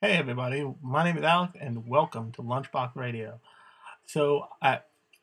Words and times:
Hey 0.00 0.12
everybody, 0.12 0.64
my 0.80 1.02
name 1.02 1.18
is 1.18 1.24
Alex 1.24 1.54
and 1.60 1.88
welcome 1.88 2.30
to 2.34 2.42
Lunchbox 2.42 2.94
Radio. 2.94 3.40
So, 4.06 4.46
I, 4.62 4.78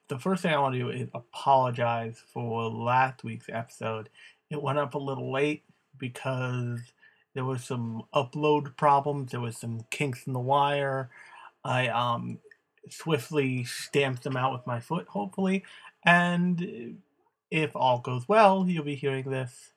the 0.09 0.19
first 0.19 0.43
thing 0.43 0.53
I 0.53 0.59
want 0.59 0.73
to 0.73 0.79
do 0.79 0.89
is 0.89 1.07
apologize 1.13 2.21
for 2.33 2.69
last 2.69 3.23
week's 3.23 3.47
episode. 3.47 4.09
It 4.49 4.61
went 4.61 4.77
up 4.77 4.93
a 4.93 4.97
little 4.97 5.31
late 5.31 5.63
because 5.97 6.81
there 7.33 7.45
was 7.45 7.63
some 7.63 8.03
upload 8.13 8.75
problems, 8.75 9.31
there 9.31 9.39
was 9.39 9.57
some 9.57 9.85
kinks 9.91 10.27
in 10.27 10.33
the 10.33 10.41
wire. 10.41 11.09
I 11.63 11.87
um 11.87 12.39
swiftly 12.89 13.63
stamped 13.63 14.23
them 14.23 14.35
out 14.35 14.51
with 14.51 14.67
my 14.67 14.81
foot, 14.81 15.07
hopefully, 15.07 15.63
and 16.03 16.97
if 17.49 17.73
all 17.77 17.99
goes 17.99 18.27
well, 18.27 18.65
you'll 18.67 18.83
be 18.83 18.95
hearing 18.95 19.29
this 19.29 19.71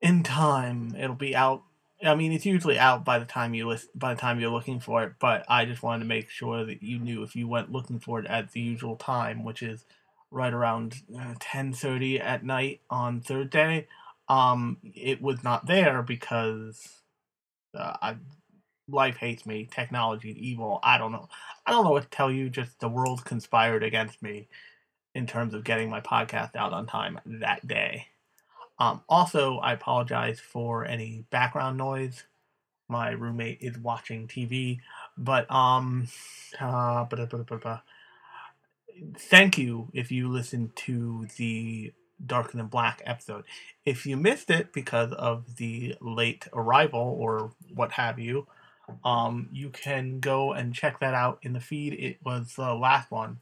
in 0.00 0.22
time. 0.22 0.94
It'll 0.96 1.16
be 1.16 1.34
out 1.34 1.64
I 2.02 2.14
mean, 2.14 2.32
it's 2.32 2.46
usually 2.46 2.78
out 2.78 3.04
by 3.04 3.18
the 3.18 3.26
time 3.26 3.52
you 3.54 3.68
list 3.68 3.88
by 3.94 4.14
the 4.14 4.20
time 4.20 4.40
you're 4.40 4.50
looking 4.50 4.80
for 4.80 5.02
it, 5.04 5.14
but 5.18 5.44
I 5.48 5.64
just 5.66 5.82
wanted 5.82 6.00
to 6.00 6.08
make 6.08 6.30
sure 6.30 6.64
that 6.64 6.82
you 6.82 6.98
knew 6.98 7.22
if 7.22 7.36
you 7.36 7.46
went 7.46 7.72
looking 7.72 7.98
for 8.00 8.20
it 8.20 8.26
at 8.26 8.52
the 8.52 8.60
usual 8.60 8.96
time, 8.96 9.44
which 9.44 9.62
is 9.62 9.84
right 10.30 10.52
around 10.52 10.96
uh, 11.18 11.34
ten 11.40 11.72
thirty 11.72 12.18
at 12.20 12.44
night 12.44 12.80
on 12.90 13.20
Thursday, 13.20 13.86
um, 14.28 14.78
it 14.82 15.20
was 15.20 15.44
not 15.44 15.66
there 15.66 16.02
because 16.02 17.02
uh, 17.76 17.96
I, 18.00 18.16
life 18.88 19.16
hates 19.16 19.44
me, 19.46 19.68
technology 19.70 20.30
is 20.30 20.38
evil. 20.38 20.80
I 20.82 20.98
don't 20.98 21.12
know. 21.12 21.28
I 21.66 21.70
don't 21.70 21.84
know 21.84 21.90
what 21.90 22.04
to 22.04 22.10
tell 22.10 22.30
you. 22.30 22.48
Just 22.50 22.80
the 22.80 22.88
world 22.88 23.24
conspired 23.24 23.82
against 23.82 24.22
me 24.22 24.48
in 25.14 25.26
terms 25.26 25.54
of 25.54 25.64
getting 25.64 25.90
my 25.90 26.00
podcast 26.00 26.56
out 26.56 26.72
on 26.72 26.86
time 26.86 27.20
that 27.26 27.66
day. 27.66 28.06
Um, 28.80 29.02
also, 29.08 29.58
I 29.58 29.74
apologize 29.74 30.40
for 30.40 30.86
any 30.86 31.26
background 31.30 31.76
noise. 31.76 32.24
My 32.88 33.10
roommate 33.10 33.58
is 33.60 33.78
watching 33.78 34.26
TV, 34.26 34.80
but 35.16 35.48
um, 35.52 36.08
uh, 36.58 37.04
thank 39.16 39.58
you 39.58 39.90
if 39.92 40.10
you 40.10 40.28
listened 40.28 40.74
to 40.76 41.28
the 41.36 41.92
Darker 42.24 42.56
Than 42.56 42.66
Black 42.66 43.02
episode. 43.04 43.44
If 43.84 44.06
you 44.06 44.16
missed 44.16 44.50
it 44.50 44.72
because 44.72 45.12
of 45.12 45.56
the 45.56 45.94
late 46.00 46.48
arrival 46.54 47.16
or 47.20 47.52
what 47.74 47.92
have 47.92 48.18
you, 48.18 48.46
um, 49.04 49.50
you 49.52 49.68
can 49.68 50.20
go 50.20 50.52
and 50.52 50.74
check 50.74 51.00
that 51.00 51.14
out 51.14 51.38
in 51.42 51.52
the 51.52 51.60
feed. 51.60 51.92
It 51.92 52.16
was 52.24 52.54
the 52.54 52.74
last 52.74 53.10
one. 53.10 53.38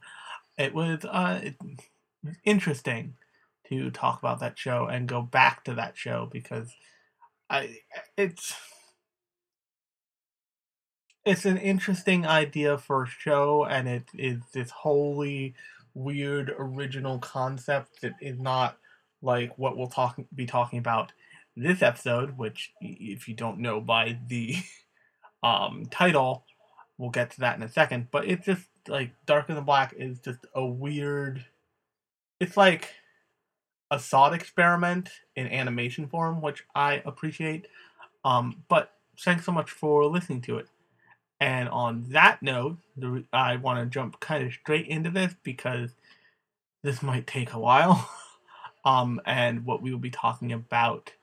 It 0.57 0.75
was 0.75 1.05
uh, 1.05 1.51
interesting 2.43 3.15
to 3.69 3.91
talk 3.91 4.19
about 4.19 4.39
that 4.39 4.57
show 4.57 4.87
and 4.87 5.07
go 5.07 5.21
back 5.21 5.63
to 5.63 5.75
that 5.75 5.97
show 5.97 6.27
because 6.31 6.73
I 7.49 7.77
it's 8.17 8.55
it's 11.25 11.45
an 11.45 11.57
interesting 11.57 12.25
idea 12.25 12.77
for 12.77 13.03
a 13.03 13.07
show 13.07 13.65
and 13.65 13.87
it 13.87 14.03
is 14.13 14.41
this 14.53 14.71
wholly 14.71 15.53
weird 15.93 16.53
original 16.57 17.19
concept 17.19 18.01
that 18.01 18.13
is 18.21 18.39
not 18.39 18.77
like 19.21 19.57
what 19.57 19.77
we'll 19.77 19.87
talk 19.87 20.19
be 20.33 20.45
talking 20.45 20.79
about 20.79 21.11
this 21.55 21.81
episode 21.81 22.37
which 22.37 22.71
if 22.81 23.27
you 23.27 23.35
don't 23.35 23.59
know 23.59 23.81
by 23.81 24.17
the 24.27 24.55
um 25.43 25.85
title 25.91 26.45
we'll 26.97 27.09
get 27.09 27.31
to 27.31 27.41
that 27.41 27.57
in 27.57 27.63
a 27.63 27.69
second 27.69 28.07
but 28.11 28.25
it's 28.25 28.45
just 28.45 28.65
like 28.87 29.09
dark 29.25 29.47
darker 29.47 29.53
than 29.55 29.63
black 29.63 29.93
is 29.97 30.19
just 30.19 30.39
a 30.55 30.65
weird 30.65 31.45
it's 32.39 32.55
like 32.55 32.93
a 33.91 33.99
thought 33.99 34.33
experiment 34.33 35.09
in 35.35 35.47
animation 35.47 36.07
form, 36.07 36.41
which 36.41 36.63
I 36.75 37.01
appreciate. 37.05 37.67
Um, 38.23 38.63
but 38.67 38.93
thanks 39.19 39.45
so 39.45 39.51
much 39.51 39.71
for 39.71 40.05
listening 40.05 40.41
to 40.41 40.57
it. 40.57 40.67
And 41.39 41.69
on 41.69 42.05
that 42.09 42.43
note, 42.43 42.77
I 43.31 43.55
want 43.55 43.79
to 43.79 43.85
jump 43.85 44.19
kind 44.19 44.45
of 44.45 44.53
straight 44.53 44.87
into 44.87 45.09
this 45.09 45.35
because 45.43 45.91
this 46.83 47.01
might 47.01 47.27
take 47.27 47.53
a 47.53 47.59
while. 47.59 48.09
um, 48.85 49.21
and 49.25 49.65
what 49.65 49.81
we 49.81 49.91
will 49.91 49.99
be 49.99 50.09
talking 50.09 50.51
about 50.51 51.13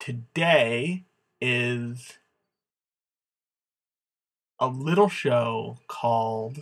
today 0.00 1.04
is 1.40 2.14
a 4.58 4.66
little 4.66 5.08
show 5.08 5.78
called 5.86 6.60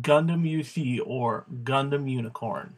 Gundam 0.00 0.42
UC 0.44 1.00
or 1.04 1.46
Gundam 1.62 2.10
Unicorn. 2.10 2.74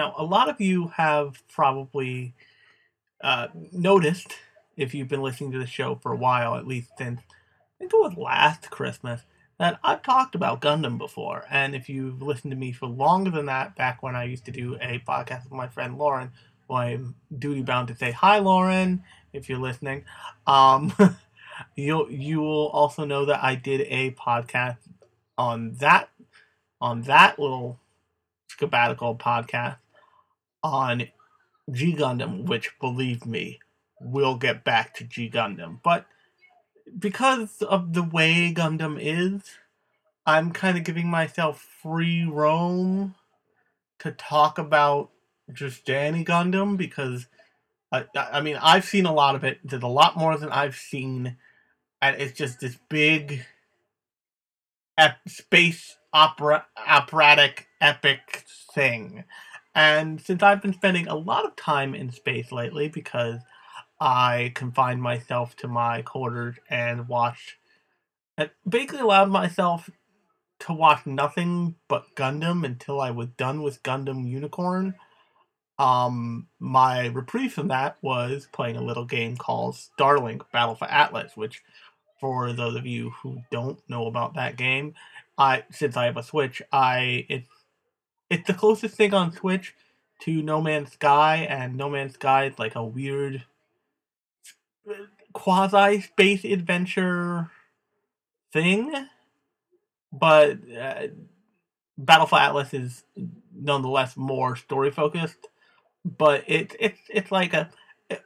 Now, 0.00 0.14
a 0.16 0.24
lot 0.24 0.48
of 0.48 0.62
you 0.62 0.88
have 0.96 1.46
probably 1.48 2.32
uh, 3.22 3.48
noticed, 3.70 4.32
if 4.74 4.94
you've 4.94 5.08
been 5.08 5.20
listening 5.20 5.52
to 5.52 5.58
the 5.58 5.66
show 5.66 5.94
for 5.96 6.10
a 6.10 6.16
while, 6.16 6.56
at 6.56 6.66
least 6.66 6.88
since 6.96 7.20
I 7.20 7.34
think 7.78 7.92
it 7.92 8.00
was 8.00 8.16
last 8.16 8.70
Christmas, 8.70 9.20
that 9.58 9.78
I've 9.84 10.02
talked 10.02 10.34
about 10.34 10.62
Gundam 10.62 10.96
before. 10.96 11.44
And 11.50 11.74
if 11.74 11.90
you've 11.90 12.22
listened 12.22 12.50
to 12.52 12.56
me 12.56 12.72
for 12.72 12.86
longer 12.86 13.30
than 13.30 13.44
that, 13.44 13.76
back 13.76 14.02
when 14.02 14.16
I 14.16 14.24
used 14.24 14.46
to 14.46 14.50
do 14.50 14.78
a 14.80 15.02
podcast 15.06 15.44
with 15.44 15.52
my 15.52 15.68
friend 15.68 15.98
Lauren, 15.98 16.30
who 16.66 16.76
I'm 16.76 17.14
duty 17.38 17.60
bound 17.60 17.88
to 17.88 17.94
say 17.94 18.10
hi, 18.10 18.38
Lauren, 18.38 19.02
if 19.34 19.50
you're 19.50 19.58
listening. 19.58 20.06
Um, 20.46 20.94
you'll 21.76 22.10
you 22.10 22.40
will 22.40 22.68
also 22.68 23.04
know 23.04 23.26
that 23.26 23.44
I 23.44 23.54
did 23.54 23.82
a 23.82 24.12
podcast 24.12 24.78
on 25.36 25.74
that 25.74 26.08
on 26.80 27.02
that 27.02 27.38
little 27.38 27.78
Scabatical 28.50 29.18
podcast 29.18 29.76
on 30.62 31.08
G 31.70 31.94
Gundam, 31.94 32.46
which 32.46 32.78
believe 32.80 33.26
me, 33.26 33.60
we'll 34.00 34.36
get 34.36 34.64
back 34.64 34.94
to 34.94 35.04
G 35.04 35.30
Gundam. 35.30 35.78
But 35.82 36.06
because 36.98 37.62
of 37.62 37.92
the 37.92 38.02
way 38.02 38.52
Gundam 38.54 38.98
is, 39.00 39.42
I'm 40.26 40.52
kind 40.52 40.76
of 40.76 40.84
giving 40.84 41.08
myself 41.08 41.60
free 41.82 42.24
roam 42.24 43.14
to 44.00 44.12
talk 44.12 44.58
about 44.58 45.10
just 45.52 45.84
Danny 45.84 46.24
Gundam 46.24 46.76
because 46.76 47.26
I, 47.92 48.04
I 48.14 48.40
mean 48.40 48.56
I've 48.60 48.84
seen 48.84 49.06
a 49.06 49.12
lot 49.12 49.34
of 49.34 49.44
it. 49.44 49.58
There's 49.64 49.82
a 49.82 49.88
lot 49.88 50.16
more 50.16 50.36
than 50.36 50.50
I've 50.50 50.76
seen, 50.76 51.36
and 52.00 52.20
it's 52.20 52.36
just 52.36 52.60
this 52.60 52.78
big 52.88 53.44
space 55.26 55.96
opera 56.12 56.66
operatic 56.76 57.68
epic 57.80 58.44
thing 58.74 59.24
And 59.74 60.20
since 60.20 60.42
I've 60.42 60.62
been 60.62 60.72
spending 60.72 61.06
a 61.06 61.14
lot 61.14 61.44
of 61.44 61.56
time 61.56 61.94
in 61.94 62.10
space 62.10 62.50
lately 62.50 62.88
because 62.88 63.40
I 64.00 64.52
confined 64.54 65.02
myself 65.02 65.56
to 65.56 65.68
my 65.68 66.02
quarters 66.02 66.56
and 66.68 67.06
watched, 67.06 67.56
and 68.36 68.50
basically 68.68 69.00
allowed 69.00 69.30
myself 69.30 69.90
to 70.60 70.72
watch 70.72 71.06
nothing 71.06 71.76
but 71.88 72.14
Gundam 72.16 72.64
until 72.64 73.00
I 73.00 73.10
was 73.10 73.28
done 73.36 73.62
with 73.62 73.82
Gundam 73.82 74.28
Unicorn. 74.28 74.94
Um, 75.78 76.48
my 76.58 77.06
reprieve 77.06 77.54
from 77.54 77.68
that 77.68 77.96
was 78.02 78.48
playing 78.52 78.76
a 78.76 78.82
little 78.82 79.06
game 79.06 79.36
called 79.36 79.76
Starlink 79.76 80.42
Battle 80.52 80.74
for 80.74 80.86
Atlas, 80.86 81.36
which, 81.36 81.62
for 82.20 82.52
those 82.52 82.76
of 82.76 82.84
you 82.84 83.10
who 83.22 83.40
don't 83.50 83.80
know 83.88 84.06
about 84.06 84.34
that 84.34 84.56
game, 84.56 84.94
I 85.38 85.64
since 85.70 85.96
I 85.96 86.04
have 86.04 86.18
a 86.18 86.22
Switch, 86.22 86.60
I 86.70 87.24
it's 87.30 87.48
it's 88.30 88.46
the 88.46 88.54
closest 88.54 88.94
thing 88.96 89.12
on 89.12 89.32
Switch 89.32 89.74
to 90.22 90.42
No 90.42 90.60
Man's 90.62 90.92
Sky, 90.92 91.46
and 91.48 91.76
No 91.76 91.90
Man's 91.90 92.14
Sky 92.14 92.46
is 92.46 92.58
like 92.58 92.76
a 92.76 92.84
weird 92.84 93.44
quasi 95.32 96.00
space 96.00 96.44
adventure 96.44 97.50
thing. 98.52 98.92
But 100.12 100.58
uh, 100.76 101.08
Battle 101.98 102.26
for 102.26 102.38
Atlas 102.38 102.74
is 102.74 103.04
nonetheless 103.54 104.16
more 104.16 104.56
story 104.56 104.90
focused. 104.90 105.48
But 106.04 106.44
it's 106.46 106.74
it's 106.80 107.00
it's 107.10 107.32
like 107.32 107.52
a 107.54 107.70
it, 108.08 108.22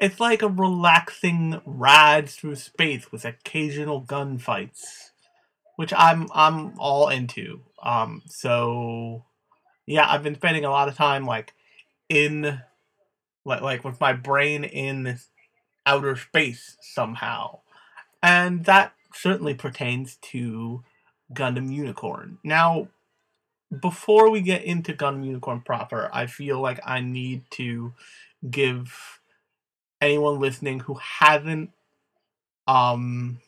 it's 0.00 0.20
like 0.20 0.42
a 0.42 0.48
relaxing 0.48 1.60
ride 1.66 2.28
through 2.28 2.56
space 2.56 3.10
with 3.10 3.24
occasional 3.24 4.02
gunfights, 4.02 5.10
which 5.76 5.92
I'm 5.96 6.28
I'm 6.34 6.78
all 6.78 7.08
into. 7.08 7.62
Um, 7.84 8.22
so 8.26 9.24
yeah, 9.86 10.10
I've 10.10 10.22
been 10.22 10.34
spending 10.34 10.64
a 10.64 10.70
lot 10.70 10.88
of 10.88 10.96
time 10.96 11.26
like 11.26 11.54
in 12.08 12.60
like 13.44 13.60
like 13.60 13.84
with 13.84 14.00
my 14.00 14.12
brain 14.12 14.64
in 14.64 15.18
outer 15.86 16.16
space 16.16 16.76
somehow. 16.80 17.60
And 18.22 18.64
that 18.64 18.94
certainly 19.12 19.54
pertains 19.54 20.16
to 20.22 20.82
Gundam 21.32 21.72
Unicorn. 21.72 22.38
Now, 22.42 22.88
before 23.80 24.30
we 24.30 24.40
get 24.40 24.64
into 24.64 24.94
Gundam 24.94 25.26
Unicorn 25.26 25.60
proper, 25.60 26.08
I 26.12 26.26
feel 26.26 26.60
like 26.60 26.80
I 26.84 27.00
need 27.00 27.42
to 27.52 27.92
give 28.50 29.20
anyone 30.00 30.40
listening 30.40 30.80
who 30.80 30.94
hasn't 30.94 31.70
um 32.66 33.38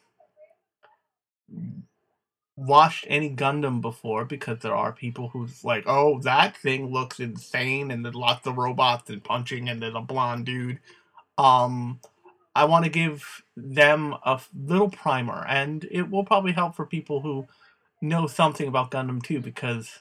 watched 2.56 3.04
any 3.08 3.34
Gundam 3.34 3.80
before 3.80 4.24
because 4.24 4.60
there 4.60 4.74
are 4.74 4.92
people 4.92 5.28
who's 5.28 5.62
like, 5.62 5.84
oh, 5.86 6.20
that 6.20 6.56
thing 6.56 6.90
looks 6.90 7.20
insane 7.20 7.90
and 7.90 8.04
there's 8.04 8.14
lots 8.14 8.46
of 8.46 8.56
robots 8.56 9.10
and 9.10 9.22
punching 9.22 9.68
and 9.68 9.80
there's 9.80 9.94
a 9.94 10.00
blonde 10.00 10.46
dude. 10.46 10.80
Um, 11.38 12.00
I 12.54 12.64
want 12.64 12.84
to 12.84 12.90
give 12.90 13.42
them 13.54 14.14
a 14.24 14.40
little 14.58 14.88
primer, 14.88 15.44
and 15.46 15.86
it 15.90 16.10
will 16.10 16.24
probably 16.24 16.52
help 16.52 16.74
for 16.74 16.86
people 16.86 17.20
who 17.20 17.46
know 18.00 18.26
something 18.26 18.66
about 18.66 18.90
Gundam 18.90 19.22
too, 19.22 19.40
because 19.40 20.00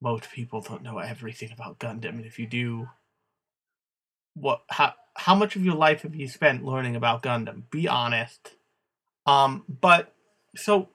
most 0.00 0.32
people 0.32 0.60
don't 0.60 0.82
know 0.82 0.98
everything 0.98 1.52
about 1.52 1.78
Gundam, 1.78 2.16
and 2.16 2.26
if 2.26 2.40
you 2.40 2.48
do, 2.48 2.88
what 4.34 4.62
how 4.68 4.94
how 5.14 5.36
much 5.36 5.54
of 5.54 5.64
your 5.64 5.76
life 5.76 6.02
have 6.02 6.16
you 6.16 6.26
spent 6.26 6.64
learning 6.64 6.96
about 6.96 7.22
Gundam? 7.22 7.62
Be 7.70 7.86
honest. 7.86 8.56
Um, 9.26 9.64
but 9.68 10.12
so 10.56 10.88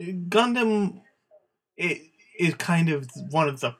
Gundam 0.00 1.00
it 1.76 2.02
is 2.38 2.54
kind 2.54 2.88
of 2.88 3.08
one 3.30 3.48
of 3.48 3.60
the 3.60 3.74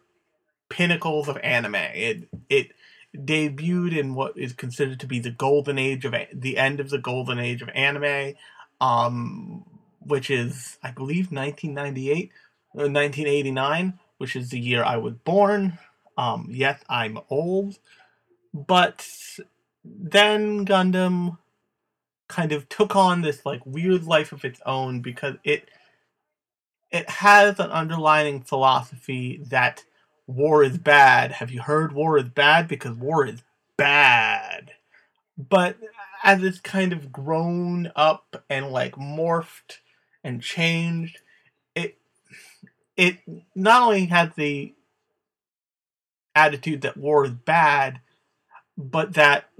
pinnacles 0.68 1.28
of 1.28 1.36
anime. 1.38 1.74
It 1.74 2.28
it 2.48 2.72
debuted 3.16 3.96
in 3.96 4.14
what 4.14 4.36
is 4.38 4.52
considered 4.52 5.00
to 5.00 5.06
be 5.06 5.18
the 5.18 5.30
golden 5.30 5.78
age 5.78 6.04
of 6.04 6.14
the 6.32 6.56
end 6.56 6.80
of 6.80 6.90
the 6.90 6.98
golden 6.98 7.38
age 7.38 7.62
of 7.62 7.68
anime, 7.70 8.34
um, 8.80 9.64
which 10.00 10.30
is 10.30 10.78
I 10.82 10.90
believe 10.90 11.32
1998 11.32 12.30
or 12.74 12.82
1989, 12.82 13.98
which 14.18 14.36
is 14.36 14.50
the 14.50 14.60
year 14.60 14.84
I 14.84 14.96
was 14.96 15.14
born. 15.14 15.78
Um, 16.16 16.48
yes, 16.50 16.80
I'm 16.88 17.18
old, 17.30 17.78
but 18.52 19.06
then 19.84 20.66
Gundam 20.66 21.38
kind 22.28 22.52
of 22.52 22.68
took 22.68 22.94
on 22.94 23.22
this 23.22 23.46
like 23.46 23.64
weird 23.64 24.04
life 24.04 24.32
of 24.32 24.44
its 24.44 24.60
own 24.66 25.00
because 25.00 25.36
it 25.44 25.68
it 26.90 27.08
has 27.08 27.58
an 27.58 27.70
underlying 27.70 28.42
philosophy 28.42 29.40
that 29.48 29.84
war 30.26 30.62
is 30.62 30.78
bad. 30.78 31.32
Have 31.32 31.50
you 31.50 31.62
heard 31.62 31.92
war 31.92 32.18
is 32.18 32.28
bad? 32.28 32.68
Because 32.68 32.96
war 32.96 33.26
is 33.26 33.42
bad. 33.76 34.72
But 35.36 35.76
as 36.24 36.42
it's 36.42 36.60
kind 36.60 36.92
of 36.92 37.12
grown 37.12 37.92
up 37.94 38.44
and 38.48 38.70
like 38.70 38.96
morphed 38.96 39.78
and 40.24 40.42
changed, 40.42 41.18
it 41.74 41.98
it 42.96 43.18
not 43.54 43.82
only 43.82 44.06
has 44.06 44.30
the 44.34 44.74
attitude 46.34 46.82
that 46.82 46.96
war 46.96 47.24
is 47.24 47.32
bad, 47.32 48.00
but 48.76 49.14
that 49.14 49.50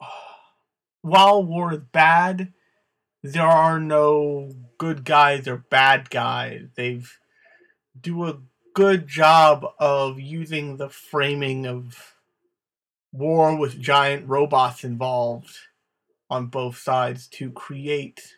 while 1.02 1.42
war 1.44 1.74
is 1.74 1.80
bad, 1.92 2.52
there 3.22 3.46
are 3.46 3.78
no 3.78 4.52
good 4.82 5.04
guys 5.04 5.46
or 5.46 5.58
bad 5.70 6.10
guys. 6.10 6.66
They've 6.74 7.16
do 8.00 8.26
a 8.26 8.40
good 8.74 9.06
job 9.06 9.64
of 9.78 10.18
using 10.18 10.76
the 10.76 10.88
framing 10.88 11.68
of 11.68 12.16
war 13.12 13.56
with 13.56 13.80
giant 13.80 14.28
robots 14.28 14.82
involved 14.82 15.56
on 16.28 16.46
both 16.46 16.78
sides 16.78 17.28
to 17.28 17.52
create 17.52 18.34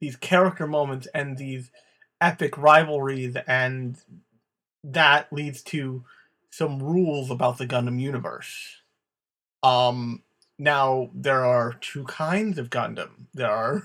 these 0.00 0.16
character 0.16 0.66
moments 0.66 1.06
and 1.14 1.38
these 1.38 1.70
epic 2.20 2.58
rivalries 2.58 3.36
and 3.46 3.98
that 4.82 5.32
leads 5.32 5.62
to 5.62 6.02
some 6.50 6.82
rules 6.82 7.30
about 7.30 7.58
the 7.58 7.68
Gundam 7.68 8.00
universe. 8.00 8.78
Um 9.62 10.24
now 10.58 11.10
there 11.14 11.44
are 11.44 11.74
two 11.74 12.02
kinds 12.02 12.58
of 12.58 12.68
Gundam. 12.68 13.26
There 13.32 13.48
are 13.48 13.84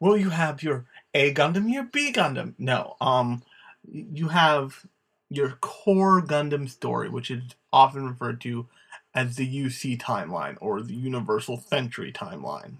will 0.00 0.16
you 0.16 0.30
have 0.30 0.62
your 0.62 0.86
A 1.14 1.32
Gundam, 1.34 1.72
your 1.72 1.84
B 1.84 2.12
Gundam? 2.12 2.54
No. 2.58 2.96
Um 3.00 3.42
you 3.84 4.28
have 4.28 4.86
your 5.30 5.50
core 5.60 6.20
Gundam 6.20 6.68
story, 6.68 7.08
which 7.08 7.30
is 7.30 7.42
often 7.72 8.06
referred 8.06 8.40
to 8.42 8.66
as 9.14 9.36
the 9.36 9.64
UC 9.64 10.00
timeline 10.00 10.56
or 10.60 10.82
the 10.82 10.94
Universal 10.94 11.58
Century 11.58 12.12
timeline. 12.12 12.76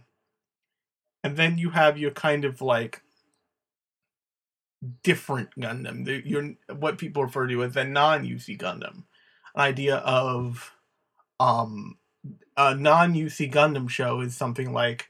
And 1.22 1.36
then 1.36 1.58
you 1.58 1.70
have 1.70 1.98
your 1.98 2.10
kind 2.10 2.44
of 2.44 2.60
like 2.62 3.02
different 5.02 5.50
Gundam, 5.58 6.26
your 6.26 6.54
what 6.74 6.98
people 6.98 7.24
refer 7.24 7.46
to 7.46 7.62
as 7.64 7.74
the 7.74 7.84
non-UC 7.84 8.58
Gundam, 8.58 9.04
an 9.54 9.60
idea 9.60 9.96
of 9.96 10.72
um 11.38 11.98
a 12.56 12.74
non-UC 12.74 13.52
Gundam 13.52 13.88
show 13.88 14.20
is 14.20 14.36
something 14.36 14.72
like 14.72 15.08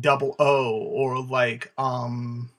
Double 0.00 0.34
O 0.38 0.78
or 0.78 1.22
like 1.24 1.72
um 1.78 2.50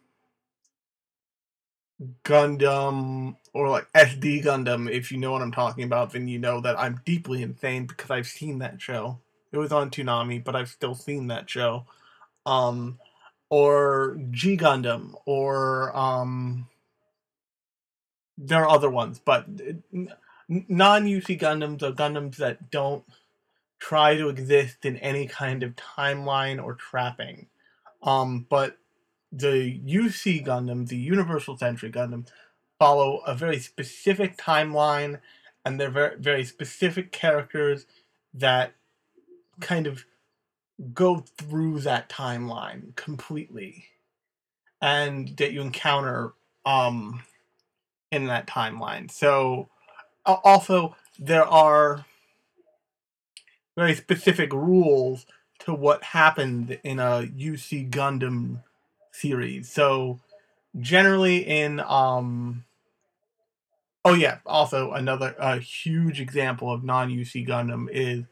Gundam 2.23 3.37
or 3.53 3.69
like 3.69 3.91
SD 3.93 4.43
Gundam, 4.43 4.89
if 4.89 5.11
you 5.11 5.17
know 5.17 5.31
what 5.31 5.41
I'm 5.41 5.51
talking 5.51 5.83
about, 5.85 6.11
then 6.11 6.27
you 6.27 6.39
know 6.39 6.61
that 6.61 6.77
I'm 6.79 7.01
deeply 7.05 7.41
insane 7.41 7.85
because 7.85 8.11
I've 8.11 8.27
seen 8.27 8.59
that 8.59 8.81
show. 8.81 9.19
It 9.51 9.57
was 9.57 9.71
on 9.71 9.89
Toonami, 9.89 10.43
but 10.43 10.55
I've 10.55 10.69
still 10.69 10.95
seen 10.95 11.27
that 11.27 11.49
show. 11.49 11.85
Um, 12.45 12.99
or 13.49 14.17
G 14.31 14.57
Gundam, 14.57 15.13
or 15.25 15.95
um, 15.97 16.67
there 18.37 18.63
are 18.63 18.69
other 18.69 18.89
ones, 18.89 19.19
but 19.23 19.47
non 20.49 21.05
UC 21.05 21.39
Gundams 21.39 21.81
are 21.83 21.91
Gundams 21.91 22.37
that 22.37 22.69
don't 22.69 23.03
try 23.79 24.15
to 24.15 24.29
exist 24.29 24.85
in 24.85 24.97
any 24.97 25.27
kind 25.27 25.63
of 25.63 25.75
timeline 25.75 26.63
or 26.63 26.75
trapping. 26.75 27.47
Um, 28.03 28.45
but 28.49 28.77
the 29.31 29.79
UC 29.85 30.45
Gundam, 30.45 30.87
the 30.87 30.97
Universal 30.97 31.57
Century 31.57 31.91
Gundam, 31.91 32.27
follow 32.79 33.19
a 33.25 33.35
very 33.35 33.59
specific 33.59 34.37
timeline 34.37 35.19
and 35.65 35.79
they're 35.79 35.89
very, 35.89 36.17
very 36.17 36.45
specific 36.45 37.11
characters 37.11 37.85
that 38.33 38.73
kind 39.59 39.87
of 39.87 40.05
go 40.93 41.23
through 41.37 41.79
that 41.79 42.09
timeline 42.09 42.95
completely 42.95 43.85
and 44.81 45.37
that 45.37 45.53
you 45.53 45.61
encounter 45.61 46.33
um 46.65 47.23
in 48.11 48.27
that 48.27 48.47
timeline. 48.47 49.09
So 49.09 49.69
also 50.25 50.95
there 51.17 51.45
are 51.45 52.05
very 53.75 53.95
specific 53.95 54.53
rules 54.53 55.25
to 55.59 55.73
what 55.73 56.03
happened 56.03 56.79
in 56.83 56.99
a 56.99 57.29
UC 57.37 57.89
Gundam 57.89 58.63
series. 59.11 59.71
So 59.71 60.19
generally 60.79 61.37
in 61.37 61.79
um 61.81 62.65
oh 64.03 64.13
yeah 64.13 64.39
also 64.45 64.91
another 64.91 65.35
a 65.39 65.57
huge 65.57 66.19
example 66.19 66.71
of 66.71 66.83
non-uc 66.83 67.47
gundam 67.47 67.87
is 67.91 68.25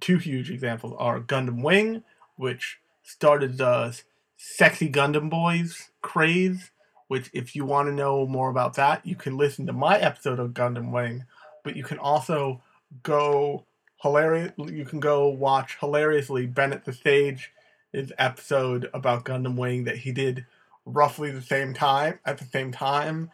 two 0.00 0.18
huge 0.18 0.50
examples 0.50 0.94
are 0.98 1.20
gundam 1.20 1.62
wing 1.62 2.02
which 2.36 2.80
started 3.04 3.58
the 3.58 3.96
sexy 4.36 4.90
gundam 4.90 5.30
boys 5.30 5.90
craze 6.00 6.70
which 7.06 7.30
if 7.32 7.54
you 7.54 7.64
want 7.64 7.86
to 7.86 7.94
know 7.94 8.26
more 8.26 8.50
about 8.50 8.74
that 8.74 9.04
you 9.06 9.14
can 9.14 9.36
listen 9.36 9.66
to 9.66 9.72
my 9.72 9.96
episode 9.98 10.40
of 10.40 10.50
gundam 10.50 10.90
wing 10.90 11.24
but 11.62 11.76
you 11.76 11.84
can 11.84 11.98
also 11.98 12.60
go 13.04 13.64
hilarious 14.02 14.52
you 14.58 14.84
can 14.84 15.00
go 15.00 15.28
watch 15.28 15.76
hilariously 15.80 16.46
Bennett 16.46 16.84
the 16.84 16.92
Sage 16.92 17.52
his 17.92 18.12
episode 18.18 18.88
about 18.94 19.24
gundam 19.24 19.56
wing 19.56 19.84
that 19.84 19.98
he 19.98 20.12
did 20.12 20.46
roughly 20.84 21.30
the 21.30 21.42
same 21.42 21.74
time 21.74 22.18
at 22.24 22.38
the 22.38 22.44
same 22.44 22.72
time 22.72 23.30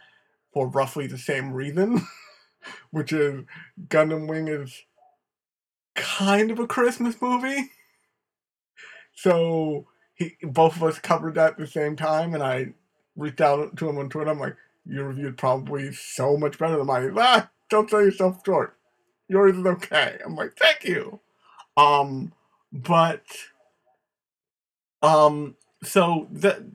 for 0.52 0.68
roughly 0.68 1.06
the 1.06 1.18
same 1.18 1.52
reason, 1.52 2.06
which 2.90 3.12
is 3.12 3.44
Gundam 3.88 4.26
Wing 4.28 4.48
is 4.48 4.82
kind 5.94 6.50
of 6.50 6.58
a 6.58 6.66
Christmas 6.66 7.20
movie. 7.20 7.70
So 9.14 9.86
he 10.14 10.36
both 10.42 10.76
of 10.76 10.82
us 10.82 10.98
covered 10.98 11.34
that 11.34 11.52
at 11.52 11.58
the 11.58 11.66
same 11.66 11.96
time, 11.96 12.34
and 12.34 12.42
I 12.42 12.74
reached 13.16 13.40
out 13.40 13.76
to 13.76 13.88
him 13.88 13.98
on 13.98 14.08
Twitter. 14.08 14.30
I'm 14.30 14.38
like, 14.38 14.56
"Your 14.86 15.08
reviewed 15.08 15.36
probably 15.36 15.92
so 15.92 16.36
much 16.36 16.58
better 16.58 16.76
than 16.76 16.86
mine." 16.86 17.14
Ah, 17.18 17.50
don't 17.68 17.90
sell 17.90 18.02
yourself 18.02 18.40
short. 18.44 18.77
Yours 19.28 19.56
is 19.56 19.66
okay. 19.66 20.18
I'm 20.24 20.36
like, 20.36 20.56
"Thank 20.58 20.84
you." 20.84 21.20
Um, 21.76 22.32
but 22.72 23.24
um, 25.02 25.56
so 25.82 26.28
the 26.32 26.66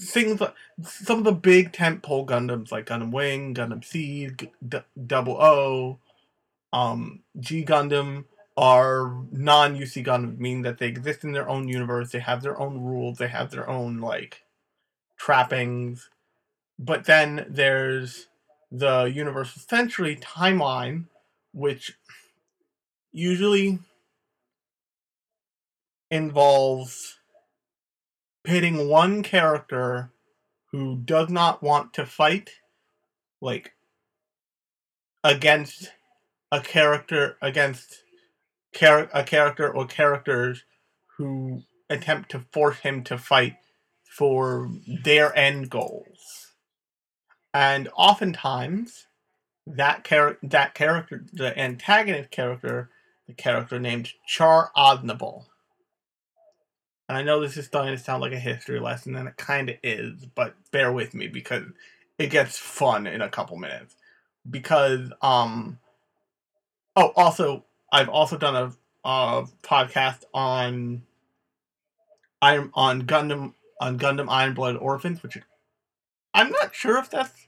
things 0.00 0.40
like 0.40 0.54
some 0.84 1.18
of 1.18 1.24
the 1.24 1.32
big 1.32 1.72
tentpole 1.72 2.26
Gundams 2.26 2.72
like 2.72 2.86
Gundam 2.86 3.12
Wing, 3.12 3.54
Gundam 3.54 3.84
Seed, 3.84 4.50
Double 5.06 5.40
O, 5.42 5.98
um, 6.72 7.20
G 7.40 7.64
Gundam 7.64 8.24
are 8.56 9.14
non-UC 9.32 10.04
Gundam, 10.06 10.38
meaning 10.38 10.62
that 10.62 10.78
they 10.78 10.88
exist 10.88 11.24
in 11.24 11.32
their 11.32 11.48
own 11.48 11.68
universe. 11.68 12.10
They 12.12 12.20
have 12.20 12.42
their 12.42 12.60
own 12.60 12.82
rules. 12.82 13.18
They 13.18 13.28
have 13.28 13.50
their 13.50 13.68
own 13.68 13.98
like 14.00 14.42
trappings. 15.18 16.10
But 16.78 17.04
then 17.06 17.46
there's 17.48 18.28
the 18.72 19.04
Universal 19.04 19.62
Century 19.62 20.16
timeline, 20.16 21.04
which 21.58 21.98
usually 23.10 23.80
involves 26.08 27.18
pitting 28.44 28.88
one 28.88 29.24
character 29.24 30.12
who 30.70 30.96
does 30.96 31.28
not 31.28 31.62
want 31.62 31.92
to 31.94 32.06
fight, 32.06 32.50
like, 33.40 33.72
against 35.24 35.90
a 36.52 36.60
character, 36.60 37.36
against 37.42 38.02
char- 38.72 39.10
a 39.12 39.24
character 39.24 39.68
or 39.74 39.84
characters 39.84 40.62
who 41.16 41.62
attempt 41.90 42.30
to 42.30 42.46
force 42.52 42.78
him 42.78 43.02
to 43.02 43.18
fight 43.18 43.56
for 44.16 44.70
their 45.02 45.36
end 45.36 45.70
goals. 45.70 46.54
And 47.52 47.88
oftentimes, 47.96 49.07
that 49.76 50.04
character, 50.04 50.46
that 50.48 50.74
character, 50.74 51.24
the 51.32 51.58
antagonist 51.58 52.30
character, 52.30 52.90
the 53.26 53.34
character 53.34 53.78
named 53.78 54.12
Char 54.26 54.70
Aznable, 54.76 55.44
and 57.08 57.16
I 57.16 57.22
know 57.22 57.40
this 57.40 57.56
is 57.56 57.64
starting 57.64 57.96
to 57.96 58.02
sound 58.02 58.20
like 58.20 58.32
a 58.32 58.38
history 58.38 58.78
lesson, 58.78 59.16
and 59.16 59.28
it 59.28 59.36
kind 59.38 59.70
of 59.70 59.76
is, 59.82 60.26
but 60.34 60.54
bear 60.70 60.92
with 60.92 61.14
me 61.14 61.26
because 61.26 61.64
it 62.18 62.30
gets 62.30 62.58
fun 62.58 63.06
in 63.06 63.22
a 63.22 63.30
couple 63.30 63.56
minutes. 63.56 63.96
Because, 64.48 65.10
um, 65.22 65.78
oh, 66.96 67.12
also, 67.16 67.64
I've 67.90 68.10
also 68.10 68.36
done 68.36 68.56
a, 68.56 69.08
a 69.08 69.46
podcast 69.62 70.24
on 70.34 71.02
I'm 72.42 72.70
on 72.74 73.02
Gundam 73.02 73.54
on 73.80 73.98
Gundam 73.98 74.26
Iron 74.28 74.52
Blood 74.52 74.76
Orphans, 74.76 75.22
which 75.22 75.38
I'm 76.34 76.50
not 76.50 76.74
sure 76.74 76.98
if 76.98 77.08
that's 77.08 77.47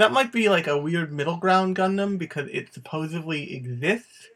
that 0.00 0.12
might 0.12 0.32
be 0.32 0.48
like 0.48 0.66
a 0.66 0.78
weird 0.78 1.12
middle 1.12 1.36
ground 1.36 1.76
Gundam 1.76 2.16
because 2.16 2.48
it 2.50 2.72
supposedly 2.72 3.54
exists 3.54 4.28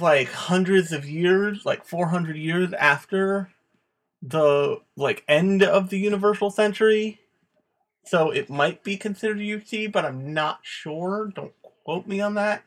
like 0.00 0.32
hundreds 0.32 0.90
of 0.90 1.08
years, 1.08 1.64
like 1.64 1.84
400 1.84 2.36
years 2.36 2.72
after 2.72 3.50
the 4.20 4.80
like 4.96 5.22
end 5.28 5.62
of 5.62 5.90
the 5.90 5.98
universal 5.98 6.50
century. 6.50 7.20
So 8.04 8.30
it 8.30 8.50
might 8.50 8.82
be 8.82 8.96
considered 8.96 9.38
UC, 9.38 9.92
but 9.92 10.04
I'm 10.04 10.34
not 10.34 10.58
sure. 10.62 11.30
Don't 11.32 11.52
quote 11.84 12.08
me 12.08 12.20
on 12.20 12.34
that. 12.34 12.64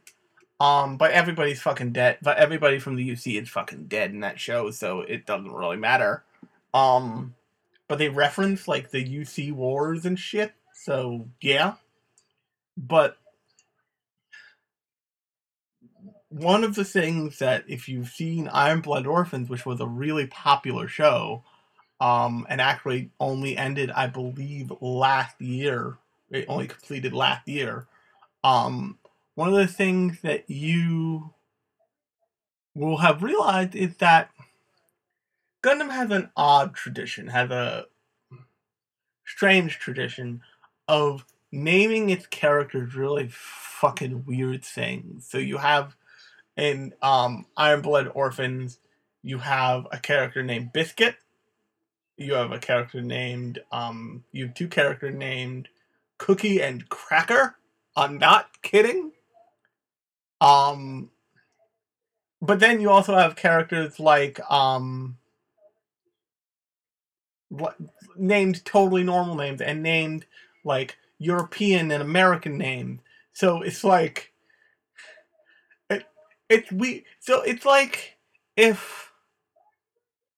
Um, 0.61 0.95
but 0.95 1.11
everybody's 1.11 1.61
fucking 1.61 1.91
dead. 1.91 2.19
But 2.21 2.37
everybody 2.37 2.79
from 2.79 2.95
the 2.95 3.09
UC 3.09 3.41
is 3.41 3.49
fucking 3.49 3.87
dead 3.87 4.11
in 4.11 4.21
that 4.21 4.39
show, 4.39 4.71
so 4.71 5.01
it 5.01 5.25
doesn't 5.25 5.51
really 5.51 5.75
matter. 5.75 6.23
Um, 6.73 7.35
but 7.89 7.97
they 7.97 8.07
reference 8.07 8.69
like 8.69 8.91
the 8.91 9.03
UC 9.03 9.51
wars 9.51 10.05
and 10.05 10.17
shit, 10.17 10.53
so 10.83 11.27
yeah. 11.41 11.75
But 12.75 13.17
one 16.29 16.63
of 16.63 16.75
the 16.75 16.85
things 16.85 17.39
that 17.39 17.65
if 17.67 17.87
you've 17.87 18.09
seen 18.09 18.47
Iron 18.47 18.81
Blood 18.81 19.05
Orphans, 19.05 19.49
which 19.49 19.65
was 19.65 19.79
a 19.79 19.85
really 19.85 20.27
popular 20.27 20.87
show, 20.87 21.43
um, 21.99 22.47
and 22.49 22.59
actually 22.59 23.11
only 23.19 23.55
ended, 23.55 23.91
I 23.91 24.07
believe, 24.07 24.71
last 24.81 25.39
year. 25.39 25.97
It 26.31 26.45
only 26.47 26.67
completed 26.67 27.13
last 27.13 27.47
year. 27.47 27.87
Um, 28.43 28.97
one 29.35 29.49
of 29.49 29.55
the 29.55 29.67
things 29.67 30.21
that 30.21 30.49
you 30.49 31.33
will 32.73 32.97
have 32.97 33.21
realized 33.21 33.75
is 33.75 33.97
that 33.97 34.31
Gundam 35.61 35.91
has 35.91 36.09
an 36.09 36.31
odd 36.35 36.73
tradition, 36.73 37.27
has 37.27 37.51
a 37.51 37.85
strange 39.25 39.77
tradition 39.77 40.41
of 40.91 41.25
naming 41.53 42.09
its 42.09 42.27
characters 42.27 42.95
really 42.95 43.29
fucking 43.31 44.25
weird 44.25 44.61
things. 44.61 45.25
So 45.25 45.37
you 45.37 45.57
have 45.57 45.95
in 46.57 46.93
um, 47.01 47.45
Iron 47.55 47.81
Blood 47.81 48.11
Orphans, 48.13 48.77
you 49.23 49.37
have 49.37 49.87
a 49.93 49.97
character 49.97 50.43
named 50.43 50.73
Biscuit. 50.73 51.15
You 52.17 52.33
have 52.33 52.51
a 52.51 52.59
character 52.59 53.01
named 53.01 53.59
um, 53.71 54.25
you 54.33 54.47
have 54.47 54.53
two 54.53 54.67
characters 54.67 55.15
named 55.15 55.69
Cookie 56.17 56.61
and 56.61 56.87
Cracker. 56.89 57.55
I'm 57.95 58.17
not 58.17 58.61
kidding. 58.61 59.13
Um, 60.41 61.09
but 62.41 62.59
then 62.59 62.81
you 62.81 62.89
also 62.89 63.15
have 63.15 63.37
characters 63.37 63.97
like 63.97 64.41
um, 64.51 65.17
what 67.47 67.77
named 68.17 68.65
totally 68.65 69.03
normal 69.03 69.35
names 69.35 69.61
and 69.61 69.81
named 69.81 70.25
like 70.63 70.97
European 71.19 71.91
and 71.91 72.01
American 72.01 72.57
names. 72.57 73.01
So 73.33 73.61
it's 73.61 73.83
like 73.83 74.33
it, 75.89 76.05
it's 76.49 76.71
we 76.71 77.05
so 77.19 77.41
it's 77.41 77.65
like 77.65 78.17
if 78.57 79.11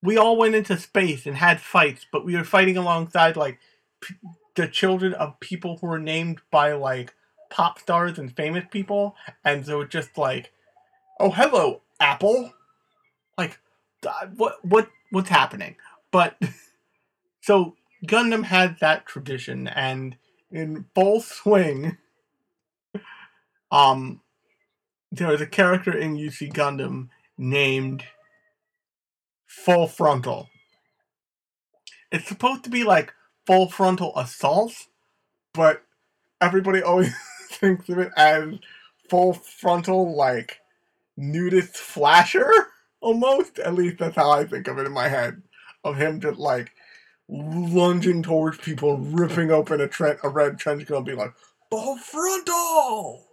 we 0.02 0.16
all 0.18 0.36
went 0.36 0.54
into 0.54 0.76
space 0.78 1.26
and 1.26 1.36
had 1.36 1.60
fights, 1.60 2.06
but 2.12 2.24
we 2.24 2.36
were 2.36 2.44
fighting 2.44 2.76
alongside 2.76 3.36
like 3.36 3.58
p- 4.00 4.14
the 4.54 4.68
children 4.68 5.14
of 5.14 5.40
people 5.40 5.78
who 5.80 5.86
were 5.88 5.98
named 5.98 6.40
by 6.50 6.72
like 6.72 7.14
pop 7.50 7.78
stars 7.78 8.18
and 8.18 8.36
famous 8.36 8.64
people, 8.70 9.16
and 9.44 9.66
so 9.66 9.84
just 9.84 10.16
like, 10.18 10.52
oh 11.20 11.30
hello 11.30 11.82
Apple, 12.00 12.52
like 13.38 13.58
uh, 14.06 14.26
what 14.36 14.64
what 14.64 14.88
what's 15.10 15.30
happening? 15.30 15.76
But 16.12 16.38
so 17.42 17.76
Gundam 18.06 18.44
had 18.44 18.78
that 18.80 19.06
tradition, 19.06 19.68
and 19.68 20.16
in 20.50 20.86
full 20.94 21.20
swing, 21.20 21.98
um, 23.70 24.20
there 25.10 25.28
was 25.28 25.40
a 25.40 25.46
character 25.46 25.96
in 25.96 26.16
UC 26.16 26.52
Gundam 26.52 27.08
named 27.38 28.04
Full 29.46 29.86
Frontal. 29.86 30.48
It's 32.10 32.28
supposed 32.28 32.64
to 32.64 32.70
be 32.70 32.84
like 32.84 33.12
full 33.46 33.68
frontal 33.68 34.12
assault, 34.16 34.72
but 35.52 35.82
everybody 36.40 36.82
always 36.84 37.12
thinks 37.50 37.88
of 37.88 37.98
it 37.98 38.12
as 38.16 38.54
full 39.08 39.32
frontal 39.32 40.16
like 40.16 40.60
nudist 41.16 41.76
flasher 41.76 42.50
almost. 43.00 43.58
At 43.58 43.74
least 43.74 43.98
that's 43.98 44.16
how 44.16 44.30
I 44.30 44.44
think 44.44 44.68
of 44.68 44.78
it 44.78 44.86
in 44.86 44.92
my 44.92 45.08
head. 45.08 45.42
Of 45.82 45.96
him 45.96 46.20
just 46.20 46.38
like 46.38 46.70
lunging 47.28 48.22
towards 48.22 48.58
people, 48.58 48.98
ripping 48.98 49.50
open 49.50 49.80
a, 49.80 49.88
tre- 49.88 50.18
a 50.22 50.28
red 50.28 50.58
trench 50.58 50.86
coat, 50.86 50.98
and 50.98 51.06
being 51.06 51.18
like, 51.18 51.34
"Full 51.70 51.96
frontal." 51.98 53.26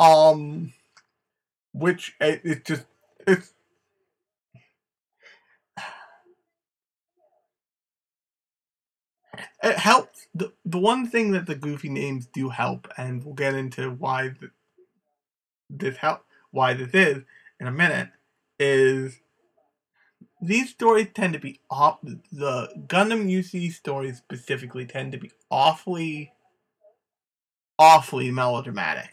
Um, 0.00 0.72
which 1.72 2.14
it, 2.20 2.40
it 2.44 2.64
just 2.64 2.84
it's 3.26 3.52
it 9.62 9.78
helps. 9.78 10.26
The, 10.34 10.52
the 10.64 10.78
one 10.78 11.08
thing 11.08 11.32
that 11.32 11.46
the 11.46 11.54
goofy 11.54 11.88
names 11.88 12.26
do 12.26 12.50
help, 12.50 12.88
and 12.96 13.24
we'll 13.24 13.34
get 13.34 13.54
into 13.54 13.90
why 13.90 14.28
the, 14.28 14.50
this 15.70 15.96
help, 15.96 16.24
why 16.50 16.74
this 16.74 16.90
is 16.92 17.22
in 17.60 17.66
a 17.66 17.72
minute, 17.72 18.10
is 18.58 19.20
these 20.46 20.70
stories 20.70 21.08
tend 21.14 21.32
to 21.34 21.38
be 21.38 21.60
off. 21.70 21.98
The 22.02 22.68
Gundam 22.86 23.26
UC 23.26 23.72
stories 23.72 24.18
specifically 24.18 24.86
tend 24.86 25.12
to 25.12 25.18
be 25.18 25.30
awfully, 25.50 26.32
awfully 27.78 28.30
melodramatic, 28.30 29.10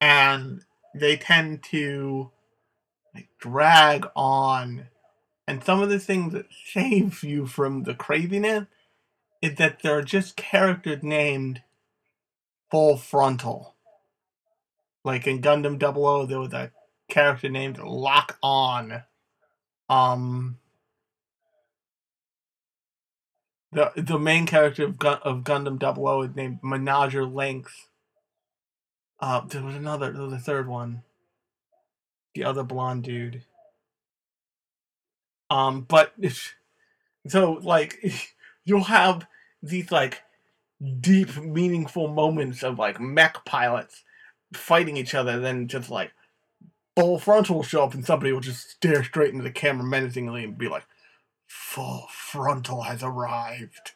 and 0.00 0.64
they 0.94 1.16
tend 1.16 1.62
to 1.64 2.30
like 3.14 3.28
drag 3.38 4.06
on 4.16 4.88
and 5.46 5.62
some 5.64 5.82
of 5.82 5.90
the 5.90 5.98
things 5.98 6.32
that 6.32 6.46
save 6.72 7.22
you 7.22 7.46
from 7.46 7.82
the 7.82 7.94
craziness 7.94 8.66
is 9.40 9.56
that 9.56 9.82
there 9.82 9.98
are 9.98 10.02
just 10.02 10.36
characters 10.36 11.02
named 11.02 11.62
full 12.70 12.96
frontal. 12.96 13.74
Like 15.04 15.26
in 15.26 15.42
Gundam 15.42 15.80
00, 15.80 16.26
there 16.26 16.38
was 16.38 16.52
a 16.52 16.70
character 17.08 17.48
named 17.48 17.78
Lock 17.78 18.38
On. 18.42 19.02
Um, 19.92 20.58
the 23.72 23.92
the 23.94 24.18
main 24.18 24.46
character 24.46 24.84
of, 24.84 24.98
Gun, 24.98 25.18
of 25.22 25.44
Gundam 25.44 25.78
00 25.78 26.22
is 26.22 26.34
named 26.34 26.60
Menager 26.62 27.26
Length. 27.26 27.88
Uh, 29.20 29.42
there 29.42 29.62
was 29.62 29.74
another, 29.74 30.10
there 30.10 30.22
was 30.22 30.32
a 30.32 30.38
third 30.38 30.66
one. 30.66 31.02
The 32.34 32.44
other 32.44 32.62
blonde 32.62 33.04
dude. 33.04 33.44
Um, 35.50 35.82
but 35.82 36.14
so 37.26 37.52
like 37.62 38.02
you'll 38.64 38.84
have 38.84 39.26
these 39.62 39.92
like 39.92 40.22
deep, 41.00 41.36
meaningful 41.36 42.08
moments 42.08 42.62
of 42.62 42.78
like 42.78 42.98
mech 42.98 43.44
pilots 43.44 44.04
fighting 44.54 44.96
each 44.96 45.14
other, 45.14 45.38
then 45.38 45.68
just 45.68 45.90
like 45.90 46.12
full 46.96 47.18
frontal 47.18 47.56
will 47.56 47.62
show 47.62 47.84
up 47.84 47.94
and 47.94 48.04
somebody 48.04 48.32
will 48.32 48.40
just 48.40 48.70
stare 48.70 49.04
straight 49.04 49.32
into 49.32 49.44
the 49.44 49.50
camera 49.50 49.84
menacingly 49.84 50.44
and 50.44 50.58
be 50.58 50.68
like, 50.68 50.86
"Full 51.46 52.08
frontal 52.10 52.82
has 52.82 53.02
arrived." 53.02 53.92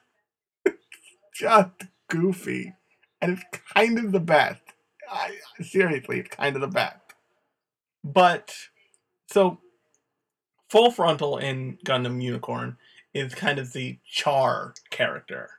just 1.35 1.71
goofy, 2.09 2.75
and 3.21 3.33
it's 3.33 3.63
kind 3.75 3.99
of 3.99 4.13
the 4.13 4.21
best. 4.21 4.63
I, 5.11 5.37
seriously, 5.63 6.21
it's 6.21 6.35
kind 6.35 6.57
of 6.57 6.63
the 6.63 6.69
best. 6.69 7.01
But 8.03 8.55
so 9.29 9.59
Full 10.71 10.91
Frontal 10.91 11.39
in 11.39 11.79
Gundam 11.85 12.23
Unicorn 12.23 12.77
is 13.15 13.35
kind 13.35 13.59
of 13.59 13.73
the 13.73 13.99
Char 14.05 14.75
character. 14.91 15.51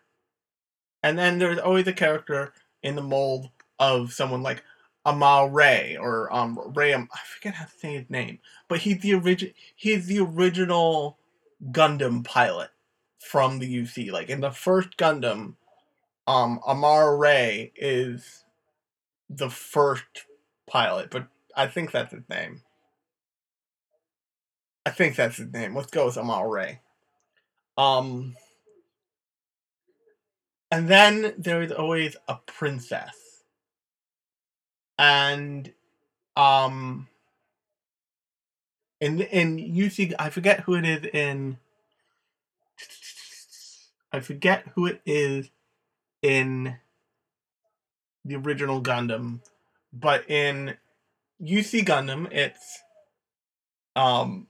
And 1.01 1.17
then 1.17 1.39
there's 1.39 1.59
always 1.59 1.87
a 1.87 1.93
character 1.93 2.53
in 2.83 2.95
the 2.95 3.01
mold 3.01 3.49
of 3.79 4.11
someone 4.11 4.43
like 4.43 4.63
Amal 5.07 5.49
Ray 5.49 5.97
or 5.99 6.33
um 6.35 6.59
Ray 6.75 6.95
I 6.95 7.07
forget 7.35 7.55
how 7.55 7.65
to 7.65 7.71
say 7.79 7.95
his 7.95 8.11
name, 8.11 8.39
but 8.69 8.81
he's 8.81 9.01
the 9.01 9.15
origin 9.15 9.53
he's 9.75 10.07
the 10.07 10.19
original 10.21 11.17
Gundam 11.71 12.25
pilot 12.25 12.71
from 13.19 13.59
the 13.59 13.83
UC. 13.83 14.11
Like 14.11 14.29
in 14.29 14.41
the 14.41 14.51
first 14.51 14.97
Gundam, 14.97 15.55
um 16.27 16.61
Amar 16.67 17.17
Ray 17.17 17.73
is 17.75 18.45
the 19.29 19.49
first 19.49 20.25
pilot, 20.69 21.11
but 21.11 21.27
I 21.55 21.67
think 21.67 21.91
that's 21.91 22.13
his 22.13 22.29
name. 22.29 22.63
I 24.85 24.91
think 24.91 25.15
that's 25.17 25.37
his 25.37 25.51
name. 25.51 25.75
Let's 25.75 25.91
go 25.91 26.05
with 26.05 26.17
Amal 26.17 26.47
Ray. 26.47 26.79
Um, 27.77 28.35
and 30.71 30.87
then 30.87 31.33
there 31.37 31.61
is 31.61 31.71
always 31.71 32.17
a 32.27 32.37
princess, 32.45 33.15
and 34.97 35.71
um, 36.35 37.07
in 38.99 39.21
in 39.21 39.57
UC, 39.57 40.13
I 40.17 40.29
forget 40.29 40.61
who 40.61 40.75
it 40.75 40.85
is 40.85 41.05
in. 41.13 41.57
I 44.11 44.19
forget 44.19 44.65
who 44.75 44.85
it 44.85 45.01
is 45.05 45.49
in 46.21 46.77
the 48.23 48.35
original 48.35 48.81
Gundam, 48.81 49.41
but 49.93 50.29
in 50.29 50.75
UC 51.41 51.85
Gundam, 51.85 52.31
it's 52.31 52.79
um 53.95 54.47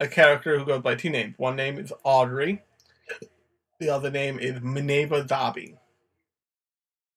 a 0.00 0.08
character 0.08 0.58
who 0.58 0.64
goes 0.64 0.82
by 0.82 0.94
two 0.94 1.10
names. 1.10 1.34
One 1.36 1.56
name 1.56 1.78
is 1.78 1.92
Audrey. 2.04 2.62
The 3.80 3.90
other 3.90 4.10
name 4.10 4.38
is 4.38 4.60
Mineva 4.60 5.26
Zabi. 5.26 5.76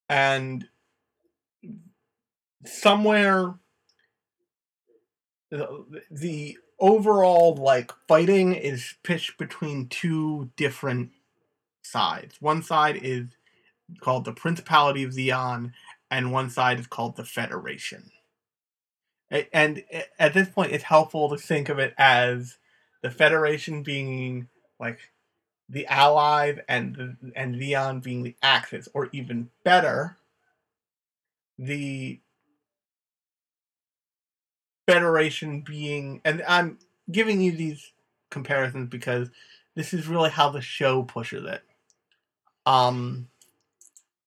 And 0.09 0.67
somewhere 2.65 3.56
the, 5.50 5.86
the 6.10 6.58
overall 6.80 7.56
like 7.56 7.91
fighting 8.08 8.54
is 8.54 8.95
pitched 9.04 9.38
between 9.38 9.88
two 9.88 10.50
different 10.56 11.12
sides. 11.84 12.38
One 12.39 12.63
side 12.63 12.97
is 13.02 13.28
called 14.00 14.26
the 14.26 14.34
Principality 14.34 15.04
of 15.04 15.12
Zeon, 15.12 15.74
and 16.10 16.32
one 16.32 16.50
side 16.50 16.80
is 16.80 16.88
called 16.88 17.17
the 17.17 17.26
Federation. 17.26 18.12
And 19.54 19.84
at 20.19 20.34
this 20.34 20.50
point, 20.50 20.74
it's 20.74 20.84
helpful 20.84 21.30
to 21.30 21.38
think 21.38 21.69
of 21.69 21.80
it 21.80 21.93
as 21.97 22.58
the 23.02 23.10
Federation 23.10 23.84
being 23.84 24.50
like 24.80 25.00
the 25.69 25.86
Allies 25.88 26.58
and 26.67 26.95
the, 26.95 27.32
and 27.36 27.56
Zeon 27.56 28.04
being 28.04 28.24
the 28.24 28.36
Axis, 28.41 28.89
or 28.93 29.10
even 29.13 29.50
better, 29.63 30.17
the 31.58 32.19
Federation 34.91 35.62
being, 35.62 36.21
and 36.25 36.43
I'm 36.47 36.77
giving 37.12 37.41
you 37.41 37.51
these 37.51 37.91
comparisons 38.30 38.89
because 38.89 39.30
this 39.75 39.93
is 39.93 40.08
really 40.08 40.30
how 40.30 40.49
the 40.49 40.62
show 40.62 41.04
pushes 41.04 41.45
it. 41.45 41.63
Um, 42.65 43.27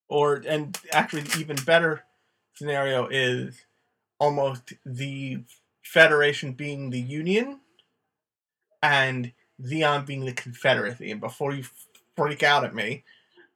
or 0.09 0.43
and 0.47 0.79
actually, 0.93 1.25
even 1.39 1.57
better 1.65 2.05
scenario 2.55 3.09
is 3.09 3.65
almost 4.19 4.73
the 4.85 5.39
Federation 5.83 6.53
being 6.53 6.91
the 6.91 7.01
Union 7.01 7.61
and 8.83 9.33
Zeon 9.63 10.07
being 10.07 10.25
the 10.25 10.33
Confederacy. 10.33 11.11
And 11.11 11.21
before 11.21 11.55
you 11.55 11.65
freak 12.17 12.43
out 12.43 12.65
at 12.65 12.75
me, 12.75 13.05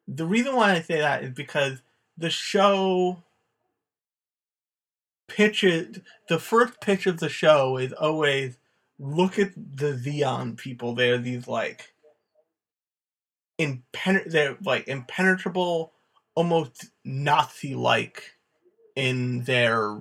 the 0.07 0.27
reason 0.27 0.55
why 0.55 0.73
I 0.73 0.81
say 0.81 1.01
that 1.01 1.25
is 1.25 1.31
because 1.31 1.81
the 2.17 2.31
show 2.31 3.23
pitches 5.29 6.01
the 6.29 6.39
first 6.39 6.81
pitch 6.81 7.07
of 7.07 7.21
the 7.21 7.29
show 7.29 7.77
is 7.77 7.93
always 7.93 8.57
look 8.99 9.39
at 9.39 9.53
the 9.55 9.93
Zeon 9.93 10.57
people. 10.57 10.95
They're 10.95 11.19
these 11.19 11.47
like 11.47 11.93
impen 13.59 14.31
they're 14.31 14.57
like 14.65 14.89
impenetrable, 14.89 15.93
almost 16.35 16.87
Nazi 17.05 17.75
like 17.75 18.35
in 18.97 19.45
their 19.45 20.01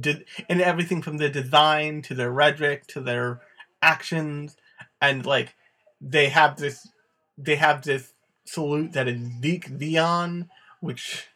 did 0.00 0.24
in 0.48 0.60
everything 0.60 1.02
from 1.02 1.16
their 1.16 1.28
design 1.28 2.02
to 2.02 2.14
their 2.14 2.30
rhetoric 2.30 2.86
to 2.86 3.00
their 3.00 3.40
actions 3.82 4.56
and 5.00 5.26
like 5.26 5.54
they 6.00 6.28
have 6.28 6.56
this 6.56 6.88
they 7.36 7.56
have 7.56 7.82
this 7.82 8.12
salute 8.44 8.92
that 8.92 9.08
is 9.08 9.20
Sieg 9.42 9.78
Zeon, 9.78 10.48
which 10.80 11.26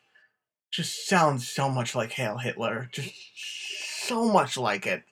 just 0.72 1.06
sounds 1.06 1.46
so 1.46 1.68
much 1.68 1.94
like 1.94 2.12
Hail 2.12 2.38
Hitler. 2.38 2.88
Just 2.90 3.12
so 4.06 4.24
much 4.32 4.56
like 4.56 4.87
it. 4.87 5.04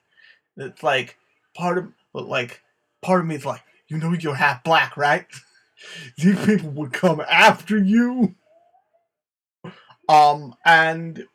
It's 0.57 0.83
like 0.83 1.17
part 1.55 1.77
of 1.77 1.85
like 2.13 2.61
part 3.01 3.21
of 3.21 3.27
me 3.27 3.35
is 3.35 3.45
like, 3.45 3.61
you 3.87 3.97
know 3.97 4.11
you're 4.13 4.35
half 4.35 4.63
black, 4.63 4.97
right? 4.97 5.27
These 6.17 6.45
people 6.45 6.71
would 6.71 6.93
come 6.93 7.21
after 7.21 7.77
you. 7.77 8.35
Um 10.09 10.55
and 10.65 11.27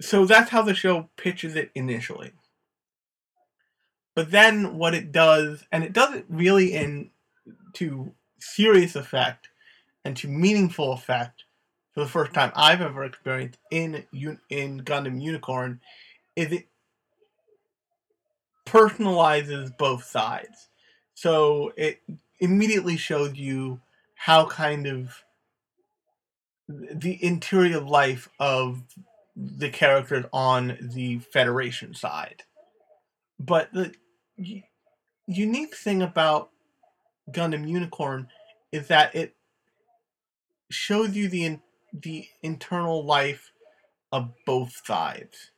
so 0.00 0.24
that's 0.24 0.50
how 0.50 0.62
the 0.62 0.74
show 0.74 1.10
pitches 1.16 1.56
it 1.56 1.70
initially. 1.74 2.32
But 4.14 4.30
then 4.30 4.78
what 4.78 4.94
it 4.94 5.12
does, 5.12 5.64
and 5.70 5.84
it 5.84 5.92
does 5.92 6.14
it 6.14 6.24
really 6.28 6.72
in 6.72 7.10
to 7.74 8.12
serious 8.38 8.96
effect 8.96 9.48
and 10.04 10.16
to 10.16 10.28
meaningful 10.28 10.92
effect 10.92 11.44
for 11.92 12.00
the 12.00 12.08
first 12.08 12.32
time 12.32 12.52
I've 12.54 12.80
ever 12.80 13.04
experienced 13.04 13.58
in 13.70 14.04
in 14.12 14.82
Gundam 14.82 15.20
Unicorn, 15.20 15.80
is 16.36 16.52
it 16.52 16.66
personalizes 18.66 19.76
both 19.76 20.04
sides. 20.04 20.68
So 21.14 21.72
it 21.76 22.00
immediately 22.38 22.96
shows 22.96 23.36
you 23.36 23.80
how 24.14 24.46
kind 24.46 24.86
of 24.86 25.24
the 26.68 27.22
interior 27.24 27.80
life 27.80 28.28
of 28.38 28.82
the 29.36 29.70
characters 29.70 30.24
on 30.32 30.78
the 30.80 31.18
Federation 31.18 31.94
side. 31.94 32.44
But 33.38 33.72
the 33.72 33.92
unique 35.26 35.74
thing 35.74 36.02
about 36.02 36.50
Gundam 37.30 37.68
Unicorn 37.68 38.28
is 38.70 38.88
that 38.88 39.14
it 39.14 39.34
shows 40.70 41.16
you 41.16 41.28
the 41.28 41.58
the 41.92 42.26
internal 42.42 43.04
life 43.04 43.52
of 44.12 44.32
both 44.46 44.80
sides. 44.86 45.50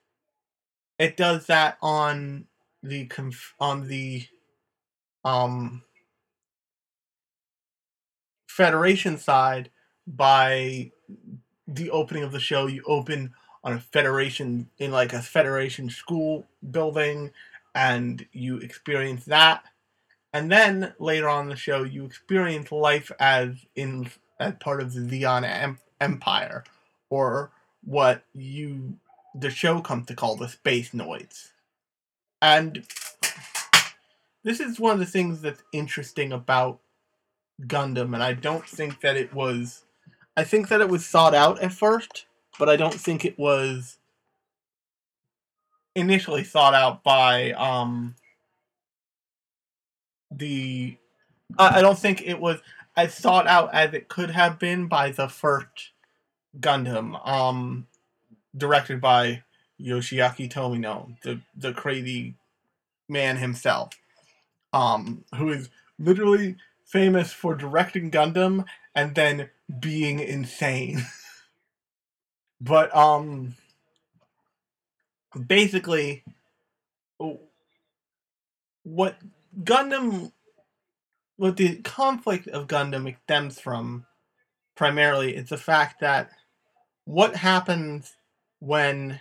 It 0.99 1.17
does 1.17 1.47
that 1.47 1.79
on 1.83 2.47
the 2.83 3.07
conf- 3.07 3.55
on 3.61 3.89
the 3.89 4.27
um 5.25 5.83
Federation 8.49 9.17
side 9.19 9.71
by 10.07 10.91
the 11.67 11.91
opening 11.91 12.23
of 12.23 12.33
the 12.33 12.41
show. 12.41 12.67
You 12.67 12.83
open 12.87 13.33
on 13.65 13.73
a 13.75 13.81
Federation 13.81 14.69
in 14.79 14.91
like 14.91 15.13
a 15.13 15.23
Federation 15.23 15.89
school 15.89 16.47
building, 16.71 17.31
and 17.75 18.27
you 18.33 18.59
experience 18.59 19.25
that. 19.27 19.65
And 20.33 20.51
then 20.51 20.95
later 20.99 21.29
on 21.29 21.49
the 21.49 21.57
show, 21.57 21.85
you 21.85 22.05
experience 22.05 22.73
life 22.73 23.11
as 23.21 23.57
in 23.75 24.11
as 24.41 24.55
part 24.61 24.83
of 24.83 24.93
the 24.93 25.01
Zeon 25.01 25.45
em- 25.45 25.79
Empire, 26.03 26.65
or 27.11 27.51
what 27.85 28.25
you 28.35 28.99
the 29.35 29.51
show 29.51 29.81
comes 29.81 30.07
to 30.07 30.15
call 30.15 30.37
the 30.37 30.49
space 30.49 30.91
noids. 30.91 31.53
And 32.41 32.85
this 34.43 34.61
is 34.61 34.81
one 34.81 34.93
of 34.93 34.99
the 34.99 35.07
things 35.07 35.41
that's 35.41 35.63
interesting 35.73 36.33
about 36.33 36.81
Gundam, 37.63 38.15
and 38.15 38.23
I 38.23 38.35
don't 38.35 38.67
think 38.67 39.01
that 39.01 39.17
it 39.17 39.33
was. 39.33 39.85
I 40.37 40.45
think 40.45 40.69
that 40.69 40.81
it 40.81 40.89
was 40.89 41.07
thought 41.07 41.35
out 41.35 41.61
at 41.63 41.73
first, 41.73 42.27
but 42.59 42.69
I 42.69 42.77
don't 42.77 42.95
think 42.95 43.25
it 43.25 43.39
was 43.39 43.99
initially 45.95 46.43
thought 46.43 46.75
out 46.75 47.03
by 47.05 47.53
um 47.53 48.17
the. 50.31 50.97
I, 51.59 51.79
I 51.79 51.83
don't 51.83 51.99
think 51.99 52.23
it 52.23 52.41
was 52.41 52.61
as 52.97 53.15
thought 53.15 53.47
out 53.47 53.73
as 53.73 53.95
it 53.95 54.09
could 54.09 54.31
have 54.31 54.59
been 54.59 54.87
by 54.87 55.13
the 55.13 55.29
first 55.29 55.92
Gundam, 56.59 57.27
um, 57.27 57.87
directed 58.57 59.01
by 59.01 59.43
Yoshiaki 59.81 60.51
Tomino, 60.51 61.17
the 61.23 61.41
the 61.57 61.73
crazy 61.73 62.35
man 63.09 63.37
himself, 63.37 63.91
um, 64.73 65.25
who 65.37 65.51
is 65.51 65.71
literally 65.99 66.57
famous 66.85 67.33
for 67.33 67.55
directing 67.55 68.11
Gundam 68.11 68.65
and 68.95 69.15
then 69.15 69.51
being 69.81 70.21
insane. 70.21 71.07
but 72.61 72.95
um 72.95 73.55
basically 75.47 76.23
what 78.85 79.17
Gundam 79.63 80.33
what 81.37 81.57
the 81.57 81.77
conflict 81.77 82.47
of 82.49 82.69
Gundam 82.69 83.17
stems 83.25 83.59
from 83.59 84.07
primarily 84.77 85.35
is 85.35 85.49
the 85.49 85.57
fact 85.57 86.01
that 86.01 86.31
what 87.05 87.37
happens 87.37 88.15
when 88.61 89.21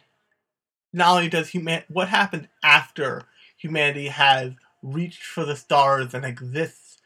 not 0.94 1.16
only 1.16 1.30
does 1.30 1.50
human 1.50 1.84
what 1.88 2.10
happens 2.10 2.48
after 2.64 3.24
humanity 3.58 4.08
has 4.08 4.54
reached 4.84 5.24
for 5.24 5.46
the 5.46 5.56
stars 5.56 6.14
and 6.14 6.26
exists 6.26 6.98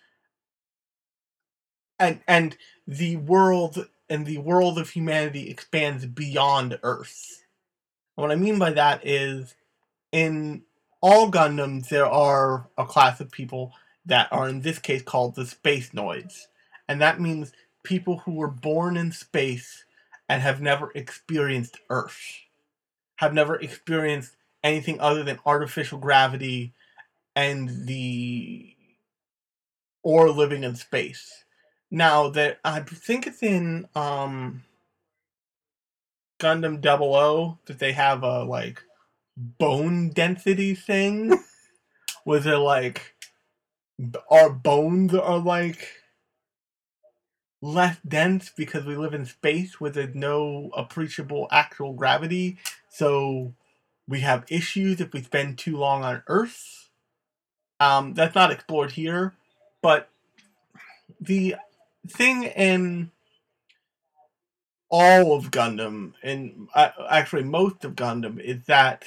and 1.99 2.19
and 2.27 2.57
the 2.87 3.15
world 3.17 3.87
and 4.09 4.25
the 4.25 4.37
world 4.37 4.77
of 4.77 4.89
humanity 4.89 5.49
expands 5.49 6.05
beyond 6.05 6.77
Earth. 6.83 7.43
what 8.15 8.31
I 8.31 8.35
mean 8.35 8.59
by 8.59 8.71
that 8.71 9.05
is 9.05 9.55
in 10.11 10.63
all 11.01 11.31
Gundams 11.31 11.89
there 11.89 12.05
are 12.05 12.67
a 12.77 12.85
class 12.85 13.19
of 13.19 13.31
people 13.31 13.73
that 14.05 14.27
are 14.31 14.47
in 14.47 14.61
this 14.61 14.79
case 14.79 15.01
called 15.01 15.35
the 15.35 15.45
space 15.45 15.89
noids. 15.89 16.45
And 16.87 17.01
that 17.01 17.19
means 17.19 17.51
people 17.83 18.19
who 18.19 18.33
were 18.33 18.47
born 18.47 18.97
in 18.97 19.11
space 19.11 19.83
and 20.29 20.41
have 20.41 20.61
never 20.61 20.91
experienced 20.95 21.77
Earth. 21.89 22.19
Have 23.17 23.33
never 23.33 23.55
experienced 23.55 24.35
anything 24.63 24.99
other 24.99 25.23
than 25.23 25.39
artificial 25.45 25.99
gravity 25.99 26.73
and 27.35 27.87
the 27.87 28.75
or 30.03 30.29
living 30.29 30.63
in 30.63 30.75
space. 30.75 31.43
Now 31.91 32.29
that 32.29 32.59
I 32.63 32.81
think 32.81 33.27
it's 33.27 33.43
in 33.43 33.87
um 33.95 34.63
Gundam 36.39 36.81
Double 36.81 37.15
O 37.15 37.59
that 37.65 37.79
they 37.79 37.93
have 37.93 38.23
a 38.23 38.43
like 38.43 38.81
bone 39.37 40.09
density 40.09 40.75
thing. 40.75 41.37
Was 42.25 42.45
it 42.45 42.55
like 42.55 43.15
our 44.29 44.49
bones 44.49 45.13
are 45.13 45.37
like 45.37 45.87
less 47.65 47.97
dense 48.07 48.51
because 48.55 48.85
we 48.85 48.95
live 48.95 49.13
in 49.13 49.25
space 49.25 49.81
with 49.81 49.97
no 50.15 50.69
appreciable 50.75 51.47
actual 51.51 51.93
gravity. 51.93 52.57
So 52.89 53.53
we 54.07 54.19
have 54.21 54.45
issues 54.49 55.01
if 55.01 55.11
we 55.13 55.21
spend 55.23 55.57
too 55.57 55.77
long 55.77 56.03
on 56.03 56.23
Earth. 56.27 56.89
Um, 57.79 58.13
that's 58.13 58.35
not 58.35 58.51
explored 58.51 58.91
here, 58.91 59.33
but 59.81 60.09
the 61.19 61.55
thing 62.07 62.43
in 62.43 63.11
all 64.89 65.35
of 65.35 65.51
Gundam, 65.51 66.13
and 66.23 66.69
uh, 66.73 66.91
actually 67.09 67.43
most 67.43 67.83
of 67.83 67.95
Gundam, 67.95 68.39
is 68.39 68.63
that 68.67 69.05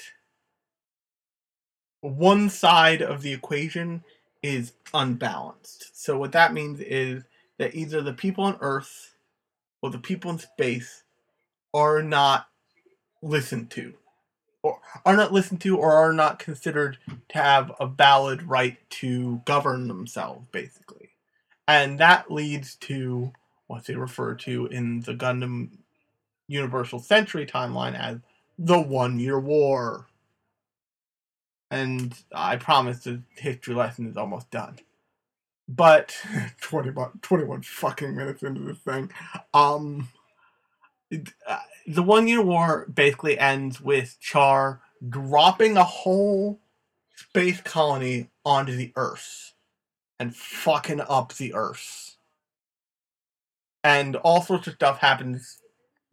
one 2.01 2.51
side 2.51 3.01
of 3.01 3.23
the 3.23 3.33
equation 3.33 4.05
is 4.43 4.73
unbalanced. 4.93 5.91
So 5.95 6.19
what 6.19 6.33
that 6.33 6.53
means 6.53 6.81
is 6.81 7.25
that 7.59 7.75
either 7.75 8.01
the 8.01 8.13
people 8.13 8.45
on 8.45 8.57
Earth 8.61 9.15
or 9.83 9.91
the 9.91 9.99
people 9.99 10.31
in 10.31 10.39
space 10.39 11.03
are 11.75 12.03
not 12.03 12.49
listened 13.23 13.71
to, 13.71 13.95
or 14.63 14.81
are 15.05 15.17
not 15.17 15.33
listened 15.33 15.61
to, 15.63 15.77
or 15.77 15.93
are 15.93 16.13
not 16.13 16.39
considered 16.39 16.99
to 17.29 17.39
have 17.39 17.73
a 17.81 17.87
valid 17.87 18.43
right 18.43 18.79
to 18.91 19.43
govern 19.45 19.89
themselves, 19.89 20.47
basically. 20.53 21.11
And 21.67 21.99
that 22.01 22.31
leads 22.31 22.77
to 22.77 23.33
what 23.67 23.85
they 23.85 23.95
refer 23.95 24.35
to 24.35 24.67
in 24.67 25.01
the 25.01 25.15
Gundam 25.15 25.71
Universal 26.49 27.01
Century 27.01 27.47
timeline 27.47 27.99
as 27.99 28.19
the 28.59 28.81
One 28.81 29.19
Year 29.19 29.39
War. 29.39 30.07
And 31.71 32.15
I 32.35 32.57
promise 32.57 33.01
the 33.01 33.21
history 33.37 33.75
lesson 33.75 34.07
is 34.09 34.17
almost 34.17 34.51
done. 34.51 34.79
But 35.69 36.17
21, 36.61 37.21
21 37.23 37.63
fucking 37.63 38.17
minutes 38.17 38.43
into 38.43 38.61
this 38.61 38.79
thing. 38.79 39.11
Um, 39.53 40.09
it, 41.11 41.33
uh, 41.47 41.59
the 41.87 42.03
One 42.03 42.29
Year 42.29 42.43
War 42.43 42.87
basically 42.93 43.39
ends 43.39 43.81
with 43.81 44.17
Char 44.21 44.81
dropping 45.07 45.77
a 45.77 45.85
whole 45.85 46.61
space 47.15 47.61
colony 47.61 48.31
onto 48.45 48.75
the 48.75 48.93
Earth 48.97 49.55
and 50.19 50.35
fucking 50.35 51.01
up 51.01 51.35
the 51.35 51.55
Earth. 51.55 52.17
And 53.85 54.17
all 54.17 54.43
sorts 54.43 54.67
of 54.67 54.75
stuff 54.75 54.99
happens 54.99 55.61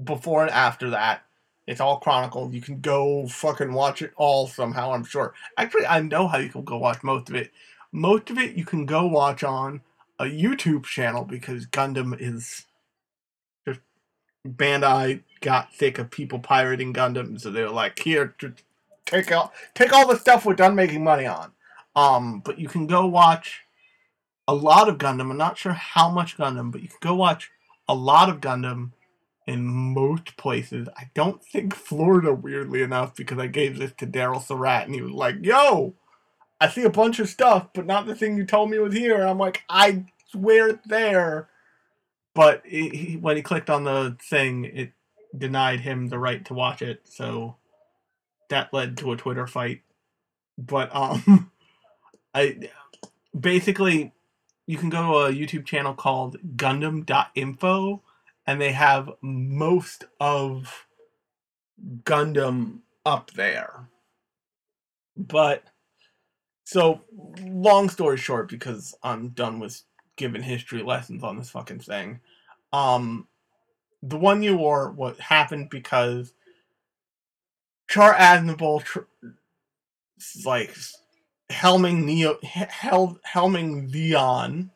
before 0.04 0.44
and 0.44 0.52
after 0.52 0.92
that. 0.92 1.24
It's 1.68 1.82
all 1.82 2.00
chronicled. 2.00 2.54
You 2.54 2.62
can 2.62 2.80
go 2.80 3.28
fucking 3.28 3.74
watch 3.74 4.02
it 4.04 4.12
all 4.18 4.48
somehow, 4.48 4.94
I'm 4.94 5.04
sure. 5.04 5.34
Actually, 5.58 5.88
I 5.88 6.00
know 6.02 6.28
how 6.28 6.38
you 6.38 6.50
can 6.50 6.64
go 6.64 6.78
watch 6.78 7.02
most 7.04 7.30
of 7.30 7.36
it. 7.36 7.52
Most 7.96 8.30
of 8.30 8.38
it 8.38 8.58
you 8.58 8.66
can 8.66 8.86
go 8.86 9.08
watch 9.08 9.42
on 9.42 9.80
a 10.20 10.26
YouTube 10.26 10.84
channel 10.84 11.24
because 11.24 11.66
Gundam 11.66 12.14
is 12.20 12.66
just 13.66 13.80
Bandai 14.46 15.22
got 15.40 15.74
sick 15.74 15.98
of 15.98 16.12
people 16.12 16.40
pirating 16.40 16.94
Gundam, 16.94 17.40
so 17.40 17.50
they 17.50 17.64
were 17.64 17.70
like, 17.70 17.98
here, 18.00 18.36
take 19.06 19.32
all 19.32 19.54
take 19.74 19.94
all 19.94 20.06
the 20.08 20.20
stuff 20.20 20.46
we're 20.46 20.56
done 20.56 20.76
making 20.76 21.06
money 21.06 21.26
on. 21.26 21.54
Um, 21.96 22.42
but 22.42 22.60
you 22.60 22.68
can 22.68 22.86
go 22.86 23.06
watch 23.06 23.62
a 24.46 24.54
lot 24.54 24.90
of 24.90 24.98
Gundam. 24.98 25.32
I'm 25.32 25.38
not 25.38 25.58
sure 25.58 25.72
how 25.72 26.10
much 26.10 26.38
Gundam, 26.38 26.72
but 26.72 26.82
you 26.82 26.90
can 26.90 26.98
go 27.00 27.16
watch 27.16 27.50
a 27.88 27.96
lot 27.96 28.30
of 28.30 28.42
Gundam 28.42 28.92
in 29.48 29.66
most 29.66 30.36
places. 30.36 30.90
I 30.98 31.12
don't 31.14 31.42
think 31.42 31.74
Florida, 31.74 32.34
weirdly 32.34 32.82
enough, 32.82 33.16
because 33.16 33.38
I 33.38 33.48
gave 33.48 33.80
this 33.80 33.94
to 34.00 34.08
Daryl 34.08 34.42
Surat 34.42 34.86
and 34.86 34.94
he 34.94 35.02
was 35.02 35.14
like, 35.14 35.38
yo, 35.42 35.94
I 36.60 36.70
see 36.70 36.84
a 36.84 36.90
bunch 36.90 37.20
of 37.20 37.30
stuff, 37.30 37.70
but 37.74 37.86
not 37.86 38.06
the 38.06 38.16
thing 38.16 38.38
you 38.38 38.46
told 38.46 38.70
me 38.70 38.80
was 38.80 38.94
here. 38.94 39.16
And 39.16 39.30
I'm 39.30 39.38
like, 39.38 39.64
I 39.70 40.06
swear 40.32 40.70
it's 40.70 40.88
there. 40.88 41.50
But 42.34 42.64
he, 42.66 43.18
when 43.20 43.36
he 43.36 43.42
clicked 43.42 43.70
on 43.70 43.84
the 43.84 44.18
thing, 44.22 44.66
it 44.66 44.92
denied 45.38 45.82
him 45.82 46.08
the 46.08 46.20
right 46.20 46.44
to 46.46 46.54
watch 46.54 46.82
it. 46.82 47.02
So 47.06 47.58
that 48.50 48.74
led 48.74 48.98
to 48.98 49.12
a 49.12 49.18
Twitter 49.18 49.48
fight. 49.48 49.82
But 50.58 50.94
um, 50.96 51.52
I 52.34 52.70
basically 53.38 54.14
you 54.68 54.78
can 54.78 54.90
go 54.90 55.02
to 55.02 55.32
a 55.32 55.34
YouTube 55.34 55.66
channel 55.66 55.94
called 55.94 56.38
Gundam.info, 56.56 58.02
and 58.48 58.62
they 58.62 58.72
have 58.72 59.12
most 59.22 60.06
of 60.20 60.88
Gundam 62.04 62.80
up 63.06 63.32
there. 63.32 63.90
But 65.16 65.64
so 66.66 67.02
long 67.42 67.90
story 67.90 68.18
short, 68.18 68.50
because 68.50 68.94
I'm 69.04 69.30
done 69.30 69.60
with 69.60 69.82
giving 70.18 70.44
history 70.44 70.84
lessons 70.84 71.24
on 71.24 71.38
this 71.38 71.50
fucking 71.52 71.80
thing. 71.80 72.20
Um, 72.74 73.28
the 74.04 74.18
one 74.18 74.44
year 74.44 74.56
war 74.58 74.92
what 74.92 75.20
happened 75.20 75.70
because 75.70 76.34
Char 77.88 78.14
Aznable 78.16 78.84
tr- 78.84 79.00
like 80.44 80.76
helming 81.52 82.04
Neo 82.04 82.38
hel- 82.44 83.20
helming 83.32 83.92
Zeon 83.92 84.72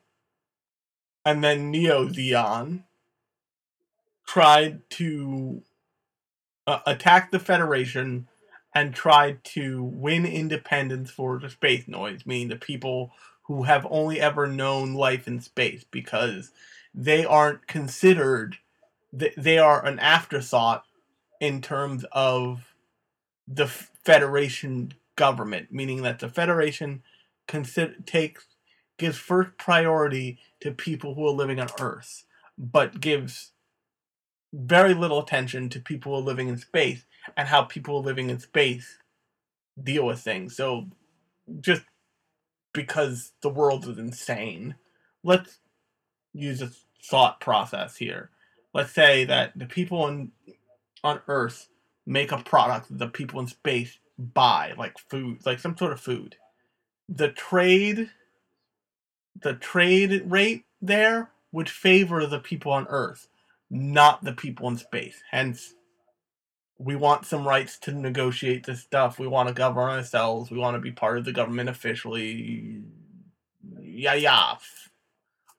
and 1.26 1.44
then 1.44 1.72
Neo 1.72 2.08
Zeon 2.08 2.84
tried 4.28 4.88
to 4.92 5.64
uh, 6.68 6.80
attack 6.86 7.32
the 7.32 7.40
Federation 7.40 8.29
and 8.76 8.94
tried 8.94 9.44
to 9.44 9.84
win 9.84 10.26
independence 10.26 11.12
for 11.12 11.40
the 11.40 11.50
space 11.50 11.86
noids, 11.86 12.26
meaning 12.26 12.50
the 12.50 12.56
people 12.56 13.12
who 13.44 13.64
have 13.64 13.88
only 13.90 14.22
ever 14.22 14.48
known 14.48 14.94
life 14.94 15.28
in 15.28 15.42
space 15.42 15.86
because 15.92 16.52
they 16.94 17.26
aren't 17.26 17.68
considered 17.68 18.58
they 19.38 19.58
are 19.58 19.86
an 19.86 20.00
afterthought 20.00 20.86
in 21.42 21.62
terms 21.62 22.06
of 22.12 22.76
the 23.48 23.68
federation 23.68 24.94
government 25.16 25.72
meaning 25.72 26.04
that 26.04 26.20
the 26.20 26.30
federation 26.30 27.04
consider 27.48 27.96
takes 28.06 28.46
gives 28.98 29.18
first 29.18 29.52
priority 29.58 30.40
to 30.62 30.72
people 30.72 31.16
who 31.16 31.28
are 31.28 31.32
living 31.32 31.60
on 31.60 31.70
earth 31.80 32.26
but 32.58 33.02
gives 33.02 33.52
very 34.54 34.94
little 34.94 35.20
attention 35.22 35.70
to 35.70 35.80
people 35.80 36.14
who 36.14 36.20
are 36.20 36.26
living 36.26 36.50
in 36.50 36.58
space 36.58 37.06
and 37.38 37.48
how 37.48 37.64
people 37.64 38.02
living 38.02 38.30
in 38.30 38.40
space 38.40 38.98
deal 39.82 40.06
with 40.06 40.20
things 40.20 40.56
so 40.56 40.86
just 41.62 41.84
because 42.74 43.32
the 43.42 43.50
world 43.50 43.88
is 43.88 43.98
insane 43.98 44.76
let's 45.24 45.60
use 46.34 46.62
a 46.62 46.72
thought 47.04 47.40
process 47.40 47.96
here. 47.98 48.30
Let's 48.74 48.92
say 48.92 49.26
that 49.26 49.58
the 49.58 49.66
people 49.66 50.04
on 50.04 50.32
on 51.04 51.22
Earth 51.28 51.70
make 52.06 52.32
a 52.32 52.38
product 52.38 52.90
that 52.90 53.00
the 53.00 53.08
people 53.08 53.40
in 53.40 53.48
space 53.48 53.98
buy, 54.18 54.74
like 54.78 54.98
food, 55.10 55.46
like 55.46 55.60
some 55.60 55.78
sort 55.78 55.94
of 55.94 56.00
food. 56.00 56.36
The 57.08 57.30
trade 57.30 58.10
the 59.42 59.54
trade 59.54 60.24
rate 60.26 60.66
there 60.82 61.32
would 61.52 61.70
favor 61.70 62.26
the 62.26 62.40
people 62.40 62.72
on 62.72 62.88
Earth, 62.90 63.28
not 63.70 64.24
the 64.24 64.34
people 64.34 64.68
in 64.68 64.78
space. 64.78 65.22
Hence, 65.32 65.74
we 66.80 66.96
want 66.98 67.28
some 67.28 67.48
rights 67.48 67.80
to 67.80 67.94
negotiate 67.94 68.66
this 68.66 68.82
stuff. 68.82 69.20
We 69.20 69.28
want 69.28 69.50
to 69.50 69.56
govern 69.56 69.90
ourselves. 69.92 70.52
We 70.52 70.60
want 70.60 70.76
to 70.76 70.82
be 70.82 70.94
part 70.94 71.20
of 71.20 71.26
the 71.26 71.34
government 71.34 71.70
officially. 71.70 72.84
Yeah, 73.82 74.16
yeah. 74.16 74.56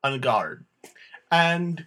On 0.05 0.21
guard 0.21 0.67
and 1.31 1.87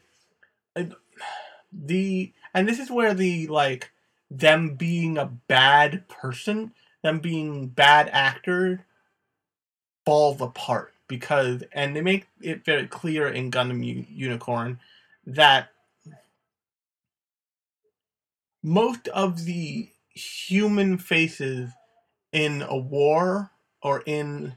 the 1.71 2.33
and 2.53 2.67
this 2.67 2.79
is 2.79 2.91
where 2.91 3.13
the 3.13 3.47
like 3.47 3.91
them 4.29 4.75
being 4.75 5.17
a 5.17 5.25
bad 5.25 6.07
person, 6.07 6.73
them 7.03 7.19
being 7.19 7.67
bad 7.67 8.09
actor 8.11 8.85
falls 10.05 10.41
apart 10.41 10.93
because 11.07 11.63
and 11.73 11.95
they 11.95 12.01
make 12.01 12.27
it 12.41 12.65
very 12.65 12.87
clear 12.87 13.27
in 13.27 13.51
Gundam 13.51 13.85
U- 13.85 14.05
Unicorn 14.09 14.79
that 15.27 15.69
most 18.63 19.09
of 19.09 19.45
the 19.45 19.89
human 20.09 20.97
faces 20.97 21.71
in 22.33 22.63
a 22.63 22.77
war 22.77 23.51
or 23.81 24.03
in 24.05 24.53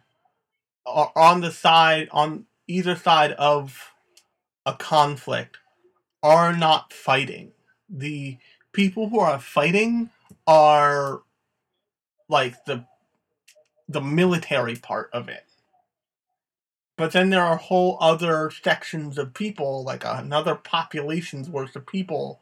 or 0.87 1.17
on 1.19 1.41
the 1.43 1.53
side 1.53 2.09
on 2.13 2.47
either 2.69 2.97
side 2.97 3.33
of 3.33 3.93
a 4.67 4.75
conflict 4.75 5.59
are 6.23 6.57
not 6.57 6.93
fighting. 6.93 7.53
The 7.89 8.39
people 8.73 9.09
who 9.09 9.21
are 9.21 9.39
fighting 9.41 10.11
are 10.47 11.23
like 12.29 12.65
the 12.67 12.85
the 13.89 14.01
military 14.01 14.77
part 14.77 15.11
of 15.13 15.29
it. 15.29 15.45
But 16.97 17.13
then 17.13 17.31
there 17.31 17.45
are 17.45 17.57
whole 17.57 17.99
other 18.01 18.51
sections 18.51 19.19
of 19.19 19.35
people, 19.35 19.85
like 19.85 20.05
another 20.05 20.55
population's 20.55 21.49
worth 21.51 21.77
of 21.77 21.87
people, 21.87 22.41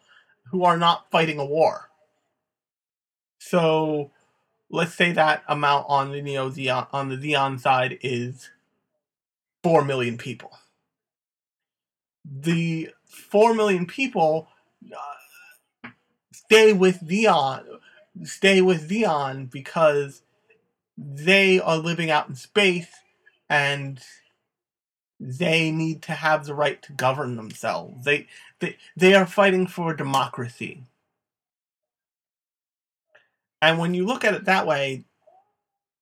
who 0.50 0.64
are 0.64 0.76
not 0.76 1.10
fighting 1.10 1.38
a 1.38 1.44
war. 1.44 1.90
So 3.38 4.10
let's 4.70 4.94
say 4.94 5.12
that 5.12 5.42
amount 5.48 5.86
on 5.88 6.12
the 6.12 6.22
Neo 6.22 6.50
Zeon 6.50 6.86
on 6.92 7.08
the 7.08 7.16
Zeon 7.16 7.60
side 7.60 7.98
is 8.02 8.50
four 9.62 9.84
million 9.84 10.18
people 10.18 10.52
the 12.24 12.90
four 13.04 13.54
million 13.54 13.86
people 13.86 14.48
uh, 14.92 15.88
stay 16.32 16.72
with 16.72 17.06
Zeon, 17.06 17.64
stay 18.24 18.60
with 18.60 18.88
Zeon 18.88 19.50
because 19.50 20.22
they 20.96 21.60
are 21.60 21.76
living 21.76 22.10
out 22.10 22.28
in 22.28 22.34
space 22.34 22.88
and 23.48 24.00
they 25.20 25.70
need 25.70 26.02
to 26.02 26.12
have 26.12 26.46
the 26.46 26.54
right 26.54 26.80
to 26.82 26.92
govern 26.92 27.36
themselves. 27.36 28.04
They 28.04 28.26
they 28.64 28.76
they 28.96 29.14
are 29.14 29.26
fighting 29.26 29.66
for 29.66 29.94
democracy. 29.94 30.82
And 33.60 33.78
when 33.78 33.94
you 33.94 34.04
look 34.06 34.24
at 34.24 34.34
it 34.34 34.44
that 34.44 34.66
way, 34.66 35.04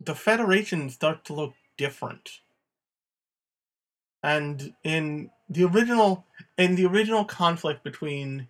the 0.00 0.14
Federation 0.14 0.90
starts 0.90 1.26
to 1.26 1.34
look 1.34 1.54
different. 1.76 2.40
And 4.22 4.74
in 4.84 5.30
the 5.48 5.64
original 5.64 6.24
in 6.58 6.76
the 6.76 6.86
original 6.86 7.24
conflict 7.24 7.82
between 7.82 8.48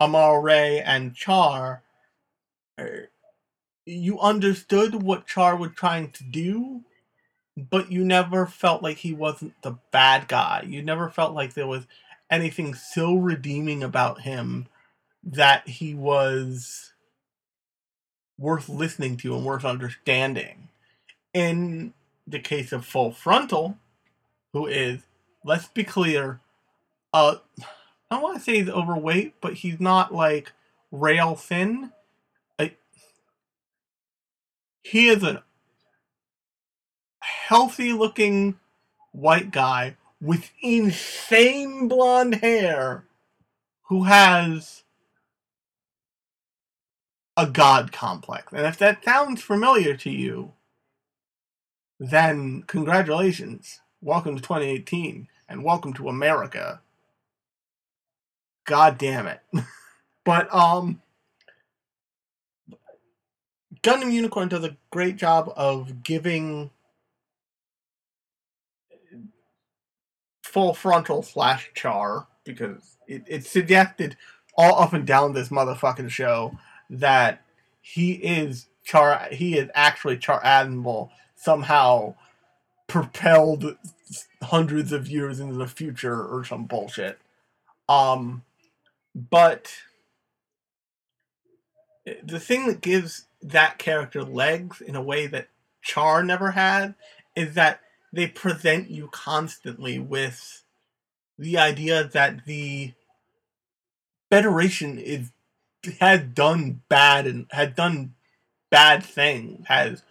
Amara 0.00 0.40
Ray 0.40 0.80
and 0.80 1.14
Char, 1.14 1.82
er, 2.78 3.08
you 3.84 4.18
understood 4.20 5.02
what 5.02 5.26
Char 5.26 5.56
was 5.56 5.70
trying 5.76 6.10
to 6.12 6.24
do, 6.24 6.82
but 7.56 7.90
you 7.92 8.04
never 8.04 8.46
felt 8.46 8.82
like 8.82 8.98
he 8.98 9.12
wasn't 9.12 9.54
the 9.62 9.78
bad 9.92 10.26
guy. 10.28 10.64
You 10.66 10.82
never 10.82 11.08
felt 11.08 11.34
like 11.34 11.54
there 11.54 11.68
was 11.68 11.86
anything 12.30 12.74
so 12.74 13.14
redeeming 13.14 13.82
about 13.82 14.22
him 14.22 14.66
that 15.22 15.68
he 15.68 15.94
was 15.94 16.92
worth 18.38 18.68
listening 18.68 19.16
to 19.18 19.34
and 19.34 19.44
worth 19.44 19.64
understanding. 19.64 20.68
In 21.32 21.94
the 22.26 22.38
case 22.38 22.72
of 22.72 22.84
Full 22.84 23.12
Frontal, 23.12 23.78
who 24.52 24.66
is 24.66 25.00
let's 25.44 25.68
be 25.68 25.84
clear. 25.84 26.40
Uh, 27.12 27.36
I 28.10 28.14
don't 28.16 28.22
want 28.22 28.38
to 28.38 28.42
say 28.42 28.58
he's 28.58 28.68
overweight, 28.68 29.34
but 29.40 29.54
he's 29.54 29.80
not 29.80 30.14
like 30.14 30.52
rail 30.90 31.34
thin. 31.34 31.92
he 34.82 35.08
is 35.08 35.24
a 35.24 35.42
healthy 37.18 37.92
looking 37.92 38.58
white 39.10 39.50
guy 39.50 39.96
with 40.26 40.50
insane 40.60 41.86
blonde 41.86 42.36
hair 42.36 43.04
who 43.84 44.04
has 44.04 44.82
a 47.36 47.46
god 47.46 47.92
complex. 47.92 48.52
And 48.52 48.66
if 48.66 48.76
that 48.78 49.04
sounds 49.04 49.40
familiar 49.40 49.96
to 49.98 50.10
you, 50.10 50.52
then 52.00 52.64
congratulations. 52.66 53.80
Welcome 54.02 54.34
to 54.34 54.42
2018 54.42 55.28
and 55.48 55.62
welcome 55.64 55.92
to 55.94 56.08
America. 56.08 56.80
God 58.64 58.98
damn 58.98 59.28
it. 59.28 59.40
but 60.24 60.52
um 60.52 61.00
Gundam 63.82 64.12
Unicorn 64.12 64.48
does 64.48 64.64
a 64.64 64.76
great 64.90 65.16
job 65.16 65.52
of 65.56 66.02
giving 66.02 66.70
full 70.56 70.72
frontal 70.72 71.22
slash 71.22 71.70
char 71.74 72.26
because 72.44 72.96
it, 73.06 73.22
it's 73.26 73.50
suggested 73.50 74.16
all 74.56 74.80
up 74.80 74.94
and 74.94 75.06
down 75.06 75.34
this 75.34 75.50
motherfucking 75.50 76.08
show 76.08 76.56
that 76.88 77.42
he 77.82 78.12
is 78.12 78.64
char 78.82 79.28
he 79.32 79.58
is 79.58 79.68
actually 79.74 80.16
char 80.16 80.40
Aznable 80.42 81.10
somehow 81.34 82.14
propelled 82.86 83.76
hundreds 84.44 84.92
of 84.92 85.06
years 85.06 85.40
into 85.40 85.56
the 85.56 85.66
future 85.66 86.24
or 86.24 86.42
some 86.42 86.64
bullshit. 86.64 87.18
Um, 87.86 88.42
but 89.14 89.74
the 92.22 92.40
thing 92.40 92.66
that 92.68 92.80
gives 92.80 93.26
that 93.42 93.76
character 93.76 94.24
legs 94.24 94.80
in 94.80 94.96
a 94.96 95.02
way 95.02 95.26
that 95.26 95.48
Char 95.82 96.22
never 96.22 96.52
had 96.52 96.94
is 97.34 97.52
that 97.56 97.80
they 98.12 98.26
present 98.26 98.90
you 98.90 99.08
constantly 99.12 99.98
with 99.98 100.62
the 101.38 101.58
idea 101.58 102.04
that 102.04 102.44
the 102.46 102.92
Federation 104.30 104.98
is 104.98 105.30
had 106.00 106.34
done 106.34 106.82
bad 106.88 107.26
and 107.26 107.46
had 107.50 107.76
done 107.76 108.14
bad 108.70 109.04
things, 109.04 109.66
has 109.68 110.02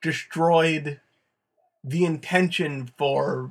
destroyed 0.00 1.00
the 1.82 2.04
intention 2.04 2.90
for 2.96 3.50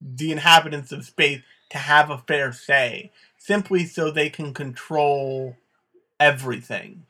the 0.00 0.32
inhabitants 0.32 0.90
of 0.90 1.04
space 1.04 1.42
to 1.70 1.78
have 1.78 2.10
a 2.10 2.18
fair 2.18 2.52
say, 2.52 3.12
simply 3.38 3.84
so 3.84 4.10
they 4.10 4.28
can 4.28 4.52
control 4.52 5.56
everything. 6.18 7.06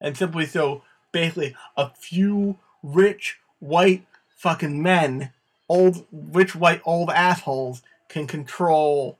And 0.00 0.16
simply 0.16 0.46
so 0.46 0.82
basically 1.12 1.56
a 1.76 1.90
few 1.90 2.58
rich 2.82 3.38
white 3.58 4.06
fucking 4.38 4.82
men, 4.82 5.32
old 5.68 6.06
rich 6.10 6.54
white 6.54 6.80
old 6.84 7.10
assholes 7.10 7.82
can 8.08 8.26
control 8.26 9.18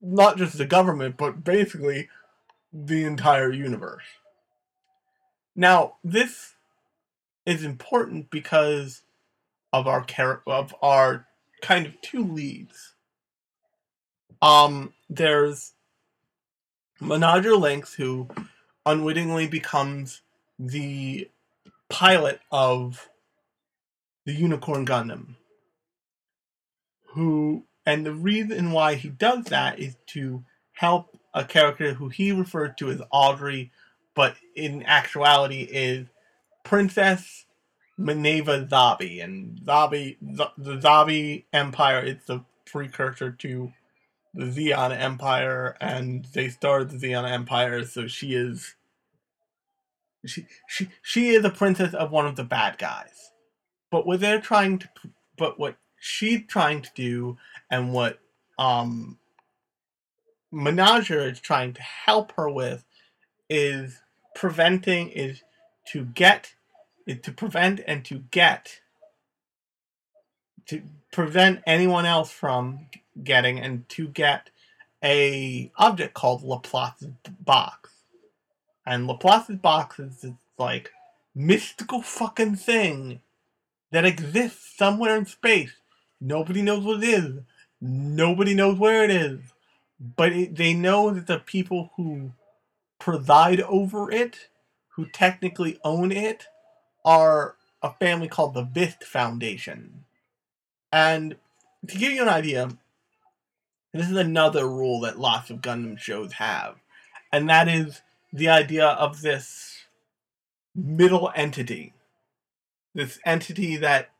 not 0.00 0.36
just 0.36 0.56
the 0.56 0.66
government, 0.66 1.16
but 1.16 1.42
basically 1.42 2.08
the 2.72 3.04
entire 3.04 3.50
universe. 3.50 4.04
Now, 5.56 5.94
this 6.04 6.54
is 7.44 7.64
important 7.64 8.30
because 8.30 9.02
of 9.72 9.88
our 9.88 10.04
char- 10.04 10.42
of 10.46 10.74
our 10.80 11.26
kind 11.62 11.86
of 11.86 12.00
two 12.00 12.22
leads. 12.22 12.94
Um, 14.40 14.92
there's 15.10 15.72
Banagher 17.00 17.58
Links, 17.58 17.94
who 17.94 18.28
unwittingly 18.86 19.48
becomes 19.48 20.20
the 20.58 21.28
pilot 21.88 22.40
of 22.50 23.08
the 24.26 24.32
Unicorn 24.32 24.86
Gundam. 24.86 25.36
Who 27.14 27.64
and 27.86 28.04
the 28.04 28.12
reason 28.12 28.72
why 28.72 28.96
he 28.96 29.08
does 29.08 29.46
that 29.46 29.78
is 29.78 29.96
to 30.08 30.44
help 30.72 31.18
a 31.32 31.44
character 31.44 31.94
who 31.94 32.08
he 32.08 32.32
referred 32.32 32.76
to 32.78 32.90
as 32.90 33.00
Audrey, 33.10 33.72
but 34.14 34.36
in 34.54 34.82
actuality 34.82 35.62
is 35.62 36.06
Princess 36.64 37.46
Mineva 37.98 38.68
Zabi. 38.68 39.24
And 39.24 39.60
Zabi, 39.62 40.16
the, 40.20 40.50
the 40.58 40.76
Zabi 40.76 41.44
Empire 41.52 42.00
is 42.00 42.18
the 42.26 42.44
precursor 42.66 43.32
to 43.32 43.72
the 44.34 44.44
Zeon 44.44 44.96
Empire, 44.96 45.76
and 45.80 46.26
they 46.34 46.48
started 46.48 46.90
the 46.90 46.98
Zeon 47.08 47.28
Empire, 47.28 47.84
so 47.84 48.06
she 48.06 48.34
is 48.34 48.74
she 50.26 50.46
she 50.68 50.88
she 51.02 51.30
is 51.30 51.44
a 51.44 51.50
princess 51.50 51.94
of 51.94 52.10
one 52.10 52.26
of 52.26 52.36
the 52.36 52.44
bad 52.44 52.78
guys. 52.78 53.30
But 53.90 54.06
what 54.06 54.20
they're 54.20 54.40
trying 54.40 54.78
to, 54.80 54.88
but 55.36 55.58
what 55.58 55.76
she's 55.98 56.42
trying 56.46 56.82
to 56.82 56.90
do, 56.94 57.38
and 57.70 57.92
what 57.92 58.18
um 58.58 59.18
Banagher 60.52 61.30
is 61.30 61.40
trying 61.40 61.74
to 61.74 61.82
help 61.82 62.32
her 62.32 62.48
with, 62.48 62.84
is 63.48 64.00
preventing 64.34 65.10
is 65.10 65.42
to 65.92 66.04
get 66.04 66.54
is 67.06 67.20
to 67.22 67.32
prevent 67.32 67.80
and 67.86 68.04
to 68.04 68.18
get 68.30 68.80
to 70.66 70.82
prevent 71.12 71.60
anyone 71.66 72.04
else 72.04 72.30
from 72.30 72.86
getting 73.22 73.58
and 73.58 73.88
to 73.88 74.08
get 74.08 74.50
a 75.02 75.70
object 75.76 76.14
called 76.14 76.42
Laplace's 76.42 77.08
box. 77.40 77.90
And 78.88 79.06
Laplace's 79.06 79.56
box 79.56 79.98
is 79.98 80.22
this 80.22 80.32
like 80.56 80.92
mystical 81.34 82.00
fucking 82.00 82.56
thing 82.56 83.20
that 83.90 84.06
exists 84.06 84.76
somewhere 84.78 85.14
in 85.14 85.26
space. 85.26 85.72
Nobody 86.22 86.62
knows 86.62 86.84
what 86.84 87.04
it 87.04 87.08
is. 87.08 87.40
Nobody 87.82 88.54
knows 88.54 88.78
where 88.78 89.04
it 89.04 89.10
is. 89.10 89.40
But 90.16 90.32
it, 90.32 90.56
they 90.56 90.72
know 90.72 91.10
that 91.10 91.26
the 91.26 91.38
people 91.38 91.90
who 91.96 92.32
preside 92.98 93.60
over 93.60 94.10
it, 94.10 94.48
who 94.94 95.04
technically 95.04 95.78
own 95.84 96.10
it, 96.10 96.46
are 97.04 97.56
a 97.82 97.92
family 97.92 98.26
called 98.26 98.54
the 98.54 98.62
Vist 98.62 99.04
Foundation. 99.04 100.04
And 100.90 101.36
to 101.86 101.98
give 101.98 102.12
you 102.12 102.22
an 102.22 102.28
idea, 102.30 102.70
this 103.92 104.08
is 104.08 104.16
another 104.16 104.66
rule 104.66 105.00
that 105.00 105.20
lots 105.20 105.50
of 105.50 105.60
Gundam 105.60 105.98
shows 105.98 106.32
have, 106.34 106.76
and 107.30 107.50
that 107.50 107.68
is 107.68 108.00
the 108.32 108.48
idea 108.48 108.86
of 108.86 109.22
this 109.22 109.84
middle 110.74 111.30
entity. 111.34 111.94
This 112.94 113.18
entity 113.24 113.76
that 113.76 114.10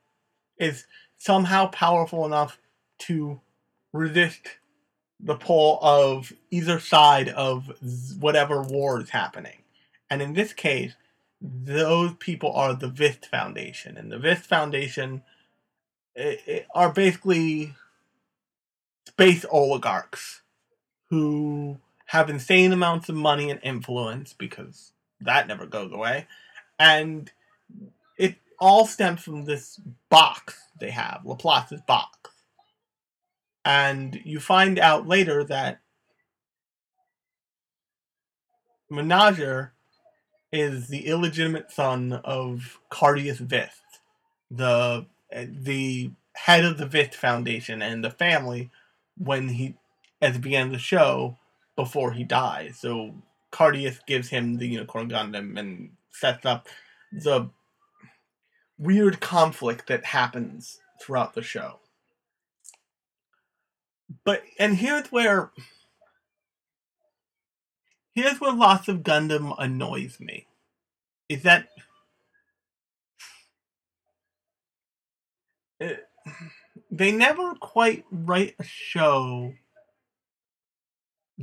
is 0.58 0.86
somehow 1.16 1.66
powerful 1.68 2.24
enough 2.24 2.58
to 2.98 3.40
resist 3.92 4.40
the 5.20 5.34
pull 5.34 5.78
of 5.82 6.32
either 6.50 6.78
side 6.78 7.28
of 7.28 7.72
whatever 8.20 8.62
war 8.62 9.00
is 9.00 9.10
happening. 9.10 9.62
And 10.10 10.22
in 10.22 10.34
this 10.34 10.52
case, 10.52 10.94
those 11.40 12.14
people 12.14 12.52
are 12.52 12.74
the 12.74 12.88
Vist 12.88 13.26
Foundation. 13.26 13.96
And 13.96 14.10
the 14.10 14.18
Vist 14.18 14.44
Foundation 14.44 15.22
are 16.74 16.92
basically 16.92 17.74
space 19.06 19.44
oligarchs 19.50 20.42
who 21.10 21.78
have 22.08 22.30
insane 22.30 22.72
amounts 22.72 23.10
of 23.10 23.14
money 23.14 23.50
and 23.50 23.60
influence 23.62 24.32
because 24.32 24.92
that 25.20 25.46
never 25.46 25.66
goes 25.66 25.92
away. 25.92 26.26
And 26.78 27.30
it 28.18 28.36
all 28.58 28.86
stems 28.86 29.22
from 29.22 29.44
this 29.44 29.78
box 30.08 30.54
they 30.80 30.90
have, 30.90 31.20
Laplace's 31.26 31.82
box. 31.86 32.30
And 33.62 34.18
you 34.24 34.40
find 34.40 34.78
out 34.78 35.06
later 35.06 35.44
that 35.44 35.80
Banagher 38.90 39.70
is 40.50 40.88
the 40.88 41.06
illegitimate 41.06 41.70
son 41.70 42.14
of 42.24 42.78
Cardeas 42.88 43.38
Vist, 43.38 44.00
the 44.50 45.04
eh, 45.30 45.46
the 45.50 46.12
head 46.32 46.64
of 46.64 46.78
the 46.78 46.86
Vist 46.86 47.14
Foundation 47.14 47.82
and 47.82 48.02
the 48.02 48.10
family 48.10 48.70
when 49.18 49.48
he 49.48 49.74
at 50.22 50.32
the 50.32 50.38
beginning 50.38 50.68
of 50.68 50.72
the 50.72 50.78
show 50.78 51.36
before 51.78 52.10
he 52.10 52.24
dies. 52.24 52.76
So 52.76 53.14
Cardeas 53.52 54.00
gives 54.04 54.28
him 54.28 54.56
the 54.56 54.66
Unicorn 54.66 55.08
Gundam 55.08 55.56
and 55.56 55.90
sets 56.10 56.44
up 56.44 56.66
the 57.12 57.48
weird 58.78 59.20
conflict 59.20 59.86
that 59.86 60.04
happens 60.04 60.80
throughout 61.00 61.34
the 61.34 61.42
show. 61.42 61.78
But 64.24 64.42
and 64.58 64.74
here's 64.74 65.06
where 65.12 65.52
here's 68.12 68.40
where 68.40 68.52
lots 68.52 68.88
of 68.88 69.04
Gundam 69.04 69.54
annoys 69.56 70.18
me. 70.18 70.48
Is 71.28 71.44
that 71.44 71.68
they 76.90 77.12
never 77.12 77.54
quite 77.54 78.04
write 78.10 78.56
a 78.58 78.64
show. 78.64 79.52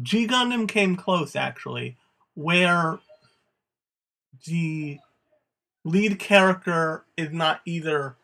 G 0.02 0.28
Gundam 0.28 0.68
came 0.68 0.96
close 0.96 1.36
actually, 1.36 1.98
where 2.34 3.00
the 4.46 5.00
lead 5.84 6.20
character 6.20 7.06
is 7.18 7.32
not 7.32 7.62
either 7.66 8.16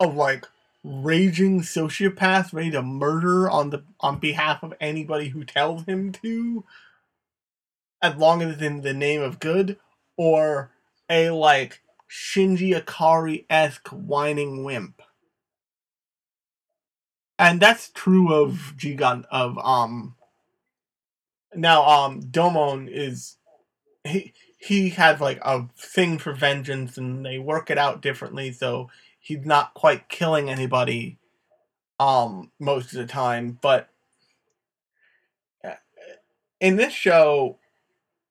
a 0.00 0.06
like 0.06 0.46
raging 0.84 1.60
sociopath 1.60 2.52
ready 2.52 2.70
to 2.72 2.82
murder 2.82 3.48
on 3.50 3.70
the 3.70 3.82
on 4.00 4.18
behalf 4.18 4.62
of 4.62 4.74
anybody 4.80 5.28
who 5.28 5.44
tells 5.44 5.84
him 5.84 6.12
to, 6.12 6.64
as 8.00 8.16
long 8.16 8.42
as 8.42 8.54
it's 8.54 8.62
in 8.62 8.82
the 8.82 8.94
name 8.94 9.22
of 9.22 9.40
good, 9.40 9.78
or 10.16 10.70
a 11.08 11.30
like 11.30 11.80
Shinji 12.10 12.78
Ikari 12.78 13.46
esque 13.50 13.88
whining 13.88 14.64
wimp 14.64 15.02
and 17.42 17.60
that's 17.60 17.90
true 17.90 18.32
of 18.32 18.74
Gigan 18.76 19.24
of 19.30 19.58
um. 19.58 20.14
Now 21.54 21.86
um 21.86 22.22
Domon 22.22 22.88
is 22.90 23.36
he 24.04 24.32
he 24.58 24.90
has 24.90 25.20
like 25.20 25.38
a 25.42 25.68
thing 25.76 26.18
for 26.18 26.32
vengeance 26.32 26.96
and 26.96 27.24
they 27.24 27.38
work 27.38 27.70
it 27.70 27.78
out 27.78 28.00
differently 28.00 28.52
so 28.52 28.88
he's 29.18 29.44
not 29.44 29.74
quite 29.74 30.08
killing 30.08 30.48
anybody 30.48 31.18
um 31.98 32.50
most 32.60 32.92
of 32.92 32.98
the 32.98 33.06
time 33.06 33.58
but 33.60 33.88
uh, 35.64 35.74
in 36.60 36.76
this 36.76 36.92
show 36.92 37.58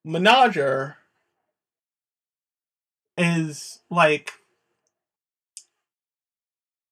Banagher 0.06 0.94
is 3.16 3.80
like 3.90 4.32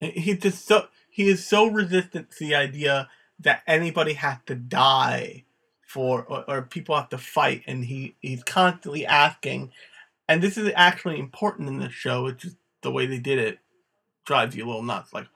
he 0.00 0.34
just 0.36 0.66
so 0.66 0.86
he 1.10 1.28
is 1.28 1.46
so 1.46 1.66
resistant 1.66 2.30
to 2.30 2.38
the 2.40 2.54
idea 2.54 3.08
that 3.38 3.62
anybody 3.66 4.14
has 4.14 4.38
to 4.46 4.54
die 4.54 5.44
for 5.90 6.24
or, 6.24 6.44
or, 6.48 6.62
people 6.62 6.94
have 6.94 7.08
to 7.08 7.18
fight 7.18 7.62
and 7.66 7.84
he 7.84 8.14
he's 8.20 8.44
constantly 8.44 9.04
asking 9.04 9.72
and 10.28 10.40
this 10.40 10.56
is 10.56 10.70
actually 10.76 11.18
important 11.18 11.68
in 11.68 11.78
the 11.78 11.90
show 11.90 12.26
it's 12.26 12.42
just 12.42 12.56
the 12.82 12.92
way 12.92 13.06
they 13.06 13.18
did 13.18 13.38
it 13.38 13.58
drives 14.24 14.54
you 14.54 14.64
a 14.64 14.68
little 14.68 14.82
nuts 14.82 15.12
like 15.12 15.26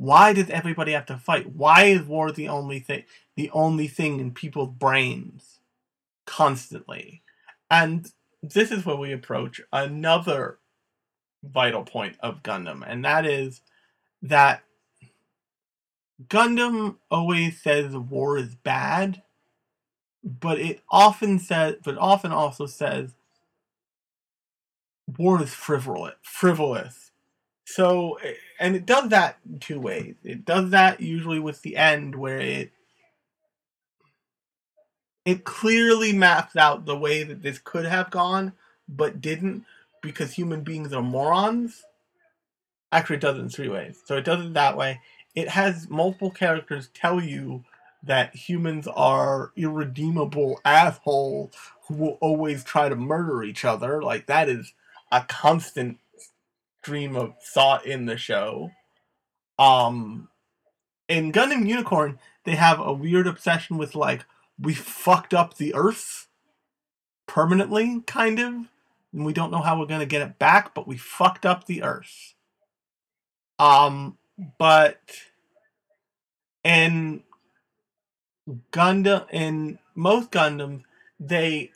why 0.00 0.32
does 0.32 0.48
everybody 0.48 0.92
have 0.92 1.04
to 1.06 1.18
fight? 1.18 1.54
Why 1.54 1.84
is 1.84 2.04
war 2.04 2.32
the 2.32 2.48
only 2.48 2.78
thing 2.78 3.04
the 3.36 3.50
only 3.50 3.86
thing 3.86 4.18
in 4.18 4.32
people's 4.32 4.70
brains 4.70 5.58
constantly? 6.24 7.22
And 7.70 8.10
this 8.42 8.70
is 8.70 8.86
where 8.86 8.96
we 8.96 9.12
approach 9.12 9.60
another 9.74 10.58
vital 11.44 11.84
point 11.84 12.16
of 12.20 12.42
gundam 12.42 12.82
and 12.86 13.04
that 13.04 13.26
is 13.26 13.60
that 14.22 14.62
Gundam 16.28 16.96
always 17.10 17.62
says 17.62 17.96
war 17.96 18.36
is 18.36 18.54
bad, 18.54 19.22
but 20.24 20.58
it 20.60 20.80
often 20.90 21.38
says, 21.38 21.76
but 21.84 21.98
often 21.98 22.32
also 22.32 22.66
says 22.66 23.14
war 25.18 25.42
is 25.42 25.54
frivolous. 25.54 26.14
Frivolous. 26.22 27.10
So, 27.64 28.14
eh, 28.24 28.34
and 28.58 28.76
it 28.76 28.86
does 28.86 29.10
that 29.10 29.38
two 29.60 29.80
ways. 29.80 30.16
It 30.24 30.44
does 30.44 30.70
that 30.70 31.00
usually 31.00 31.38
with 31.38 31.62
the 31.62 31.76
end, 31.76 32.16
where 32.16 32.40
it 32.40 32.72
it 35.24 35.44
clearly 35.44 36.12
maps 36.12 36.56
out 36.56 36.86
the 36.86 36.96
way 36.96 37.22
that 37.22 37.42
this 37.42 37.58
could 37.58 37.84
have 37.84 38.10
gone, 38.10 38.52
but 38.88 39.20
didn't 39.20 39.64
because 40.02 40.32
human 40.32 40.62
beings 40.62 40.92
are 40.92 41.02
morons. 41.02 41.84
Actually, 42.92 43.16
it 43.16 43.22
does 43.22 43.38
it 43.38 43.42
in 43.42 43.48
three 43.48 43.68
ways. 43.68 44.00
So 44.04 44.16
it 44.16 44.24
does 44.24 44.44
it 44.44 44.54
that 44.54 44.76
way. 44.76 45.00
It 45.34 45.48
has 45.48 45.88
multiple 45.88 46.30
characters 46.30 46.90
tell 46.94 47.22
you 47.22 47.64
that 48.02 48.34
humans 48.34 48.88
are 48.88 49.52
irredeemable 49.56 50.60
assholes 50.64 51.54
who 51.86 51.94
will 51.94 52.18
always 52.20 52.64
try 52.64 52.88
to 52.88 52.96
murder 52.96 53.42
each 53.42 53.64
other. 53.64 54.02
Like, 54.02 54.26
that 54.26 54.48
is 54.48 54.72
a 55.12 55.22
constant 55.22 55.98
stream 56.82 57.16
of 57.16 57.34
thought 57.42 57.84
in 57.84 58.06
the 58.06 58.16
show. 58.16 58.70
Um, 59.58 60.28
in 61.08 61.32
Gundam 61.32 61.66
Unicorn, 61.66 62.18
they 62.44 62.54
have 62.56 62.80
a 62.80 62.92
weird 62.92 63.26
obsession 63.26 63.76
with, 63.76 63.94
like, 63.94 64.24
we 64.58 64.72
fucked 64.72 65.34
up 65.34 65.56
the 65.56 65.74
Earth 65.74 66.28
permanently, 67.26 68.02
kind 68.06 68.38
of. 68.38 68.54
And 69.12 69.24
we 69.26 69.32
don't 69.32 69.50
know 69.50 69.60
how 69.60 69.78
we're 69.78 69.86
going 69.86 70.00
to 70.00 70.06
get 70.06 70.22
it 70.22 70.38
back, 70.38 70.74
but 70.74 70.86
we 70.86 70.96
fucked 70.96 71.44
up 71.44 71.66
the 71.66 71.82
Earth. 71.82 72.34
Um, 73.58 74.16
but 74.58 75.00
in 76.64 77.22
Gundam, 78.72 79.26
in 79.30 79.78
most 79.94 80.30
Gundam, 80.30 80.82
they 81.18 81.70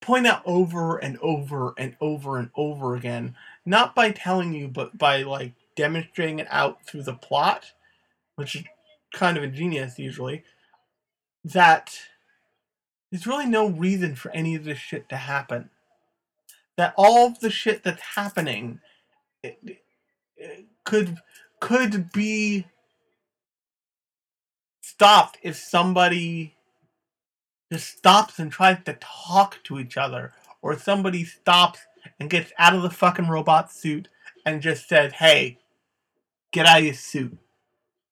point 0.00 0.26
out 0.26 0.42
over 0.44 0.96
and 0.96 1.18
over 1.20 1.74
and 1.76 1.96
over 2.00 2.38
and 2.38 2.50
over 2.56 2.94
again, 2.94 3.36
not 3.64 3.94
by 3.94 4.10
telling 4.10 4.52
you, 4.52 4.68
but 4.68 4.96
by 4.96 5.22
like 5.22 5.52
demonstrating 5.76 6.38
it 6.38 6.48
out 6.50 6.84
through 6.86 7.02
the 7.02 7.14
plot, 7.14 7.72
which 8.36 8.56
is 8.56 8.64
kind 9.12 9.36
of 9.36 9.44
ingenious 9.44 9.98
usually, 9.98 10.42
that 11.44 11.98
there's 13.10 13.26
really 13.26 13.46
no 13.46 13.68
reason 13.68 14.14
for 14.14 14.30
any 14.32 14.54
of 14.54 14.64
this 14.64 14.78
shit 14.78 15.08
to 15.08 15.16
happen. 15.16 15.70
That 16.76 16.94
all 16.96 17.26
of 17.26 17.40
the 17.40 17.50
shit 17.50 17.82
that's 17.82 18.02
happening 18.14 18.80
it, 19.42 19.58
it 20.36 20.66
could 20.84 21.18
could 21.60 22.12
be 22.12 22.66
stopped 25.00 25.38
if 25.42 25.56
somebody 25.56 26.54
just 27.72 27.96
stops 27.96 28.38
and 28.38 28.52
tries 28.52 28.84
to 28.84 28.98
talk 29.00 29.58
to 29.64 29.78
each 29.78 29.96
other, 29.96 30.34
or 30.60 30.78
somebody 30.78 31.24
stops 31.24 31.78
and 32.18 32.28
gets 32.28 32.52
out 32.58 32.74
of 32.74 32.82
the 32.82 32.90
fucking 32.90 33.26
robot 33.26 33.72
suit 33.72 34.08
and 34.44 34.60
just 34.60 34.86
says, 34.86 35.14
"Hey, 35.14 35.58
get 36.52 36.66
out 36.66 36.80
of 36.80 36.84
your 36.84 36.92
suit. 36.92 37.38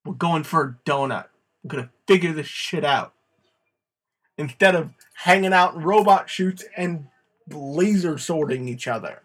We're 0.06 0.14
going 0.14 0.44
for 0.44 0.62
a 0.62 0.90
donut. 0.90 1.26
We're 1.62 1.76
gonna 1.76 1.90
figure 2.06 2.32
this 2.32 2.46
shit 2.46 2.84
out." 2.84 3.12
instead 4.38 4.76
of 4.76 4.94
hanging 5.14 5.52
out 5.52 5.74
in 5.74 5.82
robot 5.82 6.30
shoots 6.30 6.64
and 6.76 7.08
laser 7.50 8.16
sorting 8.16 8.68
each 8.68 8.86
other. 8.86 9.20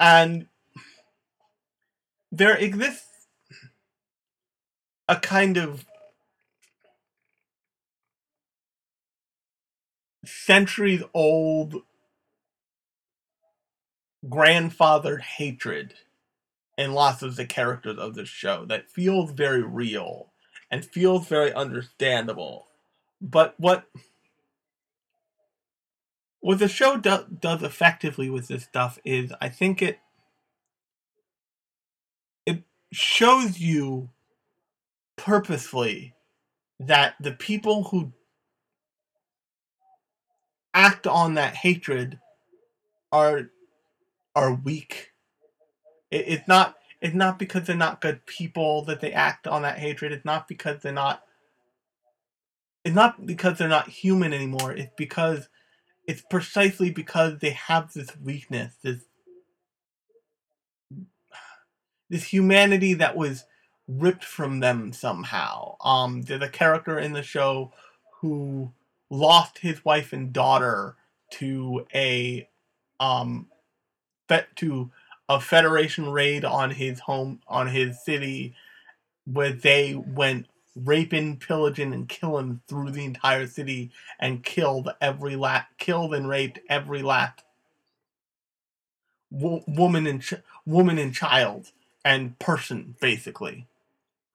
And 0.00 0.48
there 2.32 2.56
exists 2.56 3.28
a 5.06 5.16
kind 5.16 5.58
of 5.58 5.84
centuries 10.28 11.02
old 11.14 11.82
grandfathered 14.26 15.20
hatred 15.20 15.94
in 16.76 16.92
lots 16.92 17.22
of 17.22 17.36
the 17.36 17.46
characters 17.46 17.98
of 17.98 18.14
this 18.14 18.28
show 18.28 18.64
that 18.66 18.90
feels 18.90 19.32
very 19.32 19.62
real 19.62 20.32
and 20.70 20.84
feels 20.84 21.26
very 21.26 21.52
understandable. 21.52 22.68
But 23.20 23.54
what 23.58 23.86
what 26.40 26.60
the 26.60 26.68
show 26.68 26.96
do, 26.96 27.26
does 27.40 27.62
effectively 27.62 28.30
with 28.30 28.48
this 28.48 28.64
stuff 28.64 28.98
is 29.04 29.32
I 29.40 29.48
think 29.48 29.82
it 29.82 29.98
it 32.46 32.62
shows 32.92 33.58
you 33.58 34.10
purposefully 35.16 36.14
that 36.78 37.16
the 37.18 37.32
people 37.32 37.84
who 37.84 38.12
act 40.78 41.08
on 41.08 41.34
that 41.34 41.56
hatred 41.56 42.20
are 43.10 43.50
are 44.36 44.54
weak. 44.54 45.12
It, 46.10 46.24
it's 46.28 46.48
not 46.48 46.76
it's 47.00 47.14
not 47.14 47.38
because 47.38 47.64
they're 47.64 47.76
not 47.76 48.00
good 48.00 48.24
people 48.26 48.84
that 48.84 49.00
they 49.00 49.12
act 49.12 49.48
on 49.48 49.62
that 49.62 49.78
hatred. 49.78 50.12
It's 50.12 50.24
not 50.24 50.46
because 50.46 50.80
they're 50.82 50.92
not 50.92 51.22
it's 52.84 52.94
not 52.94 53.26
because 53.26 53.58
they're 53.58 53.68
not 53.68 53.88
human 53.88 54.32
anymore. 54.32 54.72
It's 54.72 54.92
because 54.96 55.48
it's 56.06 56.22
precisely 56.22 56.90
because 56.90 57.40
they 57.40 57.50
have 57.50 57.92
this 57.92 58.16
weakness, 58.24 58.74
this 58.82 59.00
this 62.08 62.24
humanity 62.24 62.94
that 62.94 63.16
was 63.16 63.44
ripped 63.88 64.24
from 64.24 64.60
them 64.60 64.92
somehow. 64.92 65.76
Um, 65.82 66.22
there's 66.22 66.42
a 66.42 66.48
character 66.48 66.98
in 66.98 67.12
the 67.12 67.22
show 67.22 67.72
who 68.20 68.72
lost 69.10 69.58
his 69.58 69.84
wife 69.84 70.12
and 70.12 70.32
daughter 70.32 70.96
to 71.32 71.86
a 71.94 72.48
um 73.00 73.48
to 74.56 74.90
a 75.28 75.40
federation 75.40 76.08
raid 76.10 76.44
on 76.44 76.70
his 76.70 77.00
home 77.00 77.40
on 77.48 77.68
his 77.68 78.02
city 78.04 78.54
where 79.26 79.52
they 79.52 79.94
went 79.94 80.46
raping, 80.76 81.36
pillaging, 81.38 81.94
and 81.94 82.08
killing 82.08 82.60
through 82.68 82.90
the 82.92 83.04
entire 83.04 83.46
city 83.46 83.92
and 84.20 84.44
killed 84.44 84.90
every 85.00 85.36
last, 85.36 85.66
killed 85.78 86.14
and 86.14 86.28
raped 86.28 86.60
every 86.70 87.02
last 87.02 87.42
wo- 89.30 89.64
woman 89.68 90.06
and 90.06 90.22
ch- 90.22 90.34
woman 90.66 90.98
and 90.98 91.14
child 91.14 91.72
and 92.04 92.38
person 92.38 92.96
basically 93.00 93.66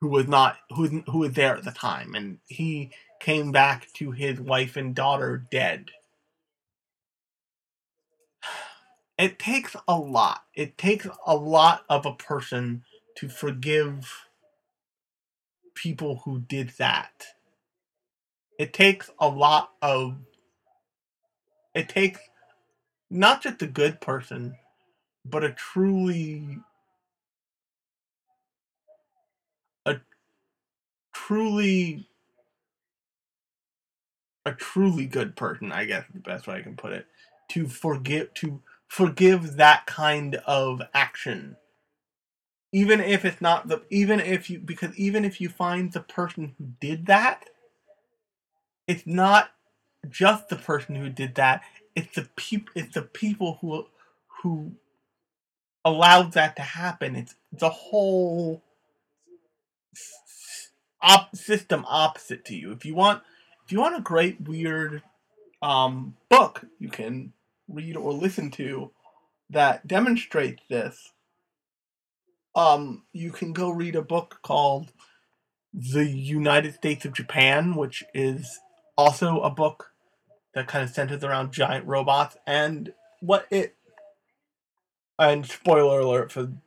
who 0.01 0.09
was 0.09 0.27
not 0.27 0.57
who 0.75 1.03
who 1.11 1.19
was 1.19 1.33
there 1.33 1.55
at 1.57 1.63
the 1.63 1.71
time, 1.71 2.15
and 2.15 2.39
he 2.47 2.91
came 3.23 3.53
back 3.53 3.87
to 3.93 4.11
his 4.11 4.37
wife 4.37 4.75
and 4.75 4.93
daughter 4.93 5.47
dead. 5.49 5.91
It 9.17 9.39
takes 9.39 9.77
a 9.87 9.97
lot. 9.97 10.43
It 10.53 10.77
takes 10.77 11.07
a 11.25 11.35
lot 11.35 11.85
of 11.89 12.05
a 12.05 12.15
person 12.15 12.83
to 13.15 13.29
forgive 13.29 14.11
people 15.73 16.21
who 16.25 16.41
did 16.41 16.71
that. 16.79 17.27
It 18.59 18.73
takes 18.73 19.09
a 19.19 19.29
lot 19.29 19.71
of. 19.81 20.17
It 21.73 21.87
takes 21.87 22.19
not 23.09 23.41
just 23.41 23.61
a 23.61 23.67
good 23.67 24.01
person, 24.01 24.57
but 25.23 25.45
a 25.45 25.51
truly. 25.51 26.59
A 29.85 29.95
truly. 31.13 32.09
A 34.45 34.53
truly 34.53 35.05
good 35.07 35.35
person, 35.35 35.71
I 35.71 35.85
guess 35.85 36.05
is 36.07 36.15
the 36.15 36.19
best 36.21 36.47
way 36.47 36.55
I 36.57 36.61
can 36.63 36.75
put 36.77 36.93
it, 36.93 37.07
to 37.51 37.67
forgive 37.67 38.33
to 38.35 38.61
forgive 38.87 39.57
that 39.57 39.85
kind 39.87 40.35
of 40.47 40.81
action. 40.93 41.57
Even 42.73 43.01
if 43.01 43.25
it's 43.25 43.41
not 43.41 43.67
the 43.69 43.83
even 43.91 44.19
if 44.19 44.49
you 44.49 44.59
because 44.59 44.95
even 44.97 45.25
if 45.25 45.41
you 45.41 45.49
find 45.49 45.93
the 45.93 46.01
person 46.01 46.55
who 46.57 46.65
did 46.81 47.07
that 47.07 47.45
it's 48.87 49.07
not 49.07 49.51
just 50.09 50.49
the 50.49 50.57
person 50.57 50.95
who 50.95 51.09
did 51.09 51.35
that 51.35 51.61
it's 51.95 52.15
the 52.15 52.29
people 52.37 52.71
it's 52.75 52.95
the 52.95 53.03
people 53.03 53.59
who 53.61 53.87
who 54.43 54.73
allowed 55.85 56.33
that 56.33 56.55
to 56.55 56.61
happen. 56.61 57.15
It's 57.15 57.35
the 57.51 57.69
whole 57.69 58.63
op- 61.01 61.35
system 61.35 61.85
opposite 61.87 62.45
to 62.45 62.55
you. 62.55 62.71
If 62.71 62.85
you 62.85 62.95
want 62.95 63.23
if 63.65 63.71
you 63.71 63.79
want 63.79 63.97
a 63.97 64.01
great 64.01 64.41
weird 64.41 65.01
um, 65.61 66.15
book 66.29 66.65
you 66.79 66.89
can 66.89 67.33
read 67.67 67.95
or 67.95 68.13
listen 68.13 68.51
to 68.51 68.91
that 69.49 69.87
demonstrates 69.87 70.61
this 70.69 71.13
um, 72.55 73.03
you 73.13 73.31
can 73.31 73.53
go 73.53 73.69
read 73.69 73.95
a 73.95 74.01
book 74.01 74.39
called 74.43 74.91
The 75.73 76.05
United 76.05 76.75
States 76.75 77.05
of 77.05 77.13
Japan, 77.13 77.75
which 77.75 78.03
is 78.13 78.59
also 78.97 79.41
a 79.41 79.49
book 79.49 79.91
that 80.53 80.67
kind 80.67 80.83
of 80.83 80.91
centers 80.91 81.23
around 81.23 81.51
giant 81.51 81.87
robots 81.87 82.37
and 82.45 82.93
what 83.21 83.47
it. 83.49 83.75
And 85.19 85.45
spoiler 85.45 85.99
alert 85.99 86.31
for 86.31 86.43
the 86.43 86.57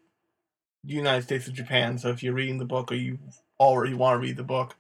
United 0.85 1.23
States 1.23 1.47
of 1.49 1.55
Japan. 1.55 1.99
So 1.99 2.11
if 2.11 2.23
you're 2.23 2.33
reading 2.33 2.59
the 2.59 2.65
book 2.65 2.91
or 2.93 2.95
you've 2.95 3.43
already 3.59 3.95
want 3.95 4.15
to 4.15 4.19
read 4.25 4.37
the 4.37 4.45
book, 4.45 4.77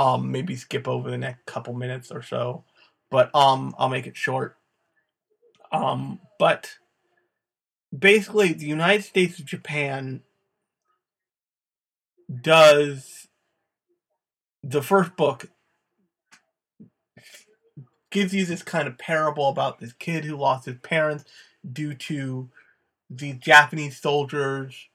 um, 0.00 0.32
maybe 0.32 0.56
skip 0.56 0.88
over 0.88 1.10
the 1.10 1.18
next 1.18 1.44
couple 1.44 1.74
minutes 1.74 2.10
or 2.10 2.22
so. 2.22 2.64
But 3.10 3.32
um, 3.34 3.74
I'll 3.78 3.90
make 3.90 4.06
it 4.06 4.16
short. 4.16 4.56
Um, 5.70 6.20
but 6.38 6.70
basically, 7.96 8.54
the 8.54 8.66
United 8.66 9.04
States 9.04 9.38
of 9.38 9.44
Japan 9.44 10.22
does 12.40 13.28
the 14.62 14.80
first 14.80 15.16
book 15.16 15.50
gives 18.10 18.34
you 18.34 18.46
this 18.46 18.62
kind 18.62 18.88
of 18.88 18.96
parable 18.96 19.48
about 19.48 19.80
this 19.80 19.92
kid 19.92 20.24
who 20.24 20.36
lost 20.36 20.64
his 20.64 20.78
parents 20.78 21.24
due 21.70 21.94
to 21.94 22.48
the 23.10 23.34
Japanese 23.34 24.00
soldiers 24.00 24.88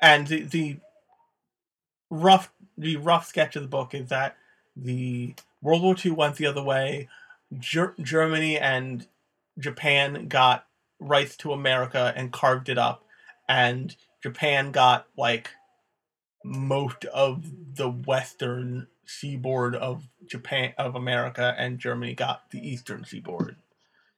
and 0.00 0.26
the, 0.26 0.42
the 0.42 0.76
rough 2.10 2.52
the 2.76 2.96
rough 2.96 3.26
sketch 3.26 3.56
of 3.56 3.62
the 3.62 3.68
book 3.68 3.94
is 3.94 4.08
that 4.08 4.36
the 4.76 5.34
World 5.62 5.82
War 5.82 5.96
II 6.02 6.12
went 6.12 6.36
the 6.36 6.46
other 6.46 6.62
way. 6.62 7.08
Ger- 7.58 7.94
Germany 8.00 8.58
and 8.58 9.06
Japan 9.58 10.28
got 10.28 10.66
rights 10.98 11.36
to 11.38 11.52
America 11.52 12.12
and 12.16 12.32
carved 12.32 12.68
it 12.68 12.78
up, 12.78 13.04
and 13.48 13.94
Japan 14.22 14.72
got 14.72 15.06
like 15.16 15.50
most 16.44 17.04
of 17.06 17.44
the 17.76 17.88
western 17.88 18.88
seaboard 19.06 19.74
of 19.74 20.08
Japan 20.26 20.74
of 20.78 20.94
America, 20.94 21.54
and 21.58 21.78
Germany 21.78 22.14
got 22.14 22.50
the 22.50 22.66
eastern 22.66 23.04
seaboard. 23.04 23.56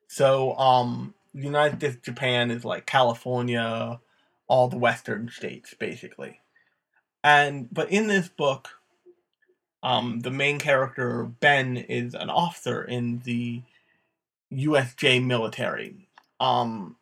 So, 0.08 0.56
um, 0.56 1.14
United 1.34 1.78
States 1.80 1.96
Japan 2.04 2.50
is 2.50 2.64
like 2.64 2.86
California, 2.86 4.00
all 4.48 4.68
the 4.68 4.78
western 4.78 5.28
states 5.28 5.74
basically. 5.74 6.40
And 7.26 7.68
but 7.74 7.90
in 7.90 8.06
this 8.06 8.28
book, 8.28 8.68
um, 9.82 10.20
the 10.20 10.30
main 10.30 10.60
character 10.60 11.24
Ben 11.24 11.76
is 11.76 12.14
an 12.14 12.30
officer 12.30 12.84
in 12.84 13.20
the 13.24 13.62
USJ 14.52 15.24
military. 15.24 16.08
Um, 16.38 16.94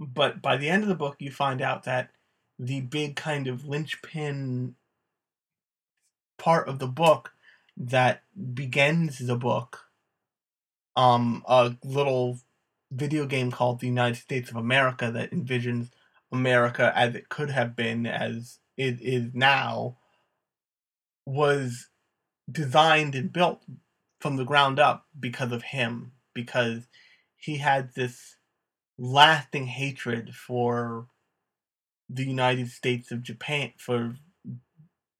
but 0.00 0.40
by 0.40 0.56
the 0.56 0.70
end 0.70 0.82
of 0.82 0.88
the 0.88 0.94
book, 0.94 1.16
you 1.18 1.30
find 1.30 1.60
out 1.60 1.82
that 1.84 2.08
the 2.58 2.80
big 2.80 3.16
kind 3.16 3.48
of 3.48 3.66
linchpin 3.66 4.76
part 6.38 6.66
of 6.66 6.78
the 6.78 6.86
book 6.86 7.34
that 7.76 8.22
begins 8.54 9.18
the 9.18 9.36
book, 9.36 9.90
um, 10.96 11.44
a 11.46 11.76
little 11.84 12.38
video 12.90 13.26
game 13.26 13.50
called 13.50 13.80
The 13.80 13.88
United 13.88 14.16
States 14.16 14.48
of 14.48 14.56
America 14.56 15.10
that 15.10 15.32
envisions 15.32 15.90
America 16.32 16.94
as 16.96 17.14
it 17.14 17.28
could 17.28 17.50
have 17.50 17.76
been, 17.76 18.06
as 18.06 18.58
it 18.76 19.00
is 19.00 19.30
now, 19.34 19.96
was 21.24 21.88
designed 22.50 23.14
and 23.14 23.32
built 23.32 23.62
from 24.20 24.36
the 24.36 24.44
ground 24.44 24.78
up 24.78 25.06
because 25.18 25.52
of 25.52 25.62
him, 25.62 26.12
because 26.34 26.86
he 27.36 27.56
had 27.58 27.94
this 27.94 28.36
lasting 28.98 29.66
hatred 29.66 30.34
for 30.34 31.08
the 32.08 32.24
United 32.24 32.70
States 32.70 33.10
of 33.10 33.22
Japan, 33.22 33.72
for 33.78 34.16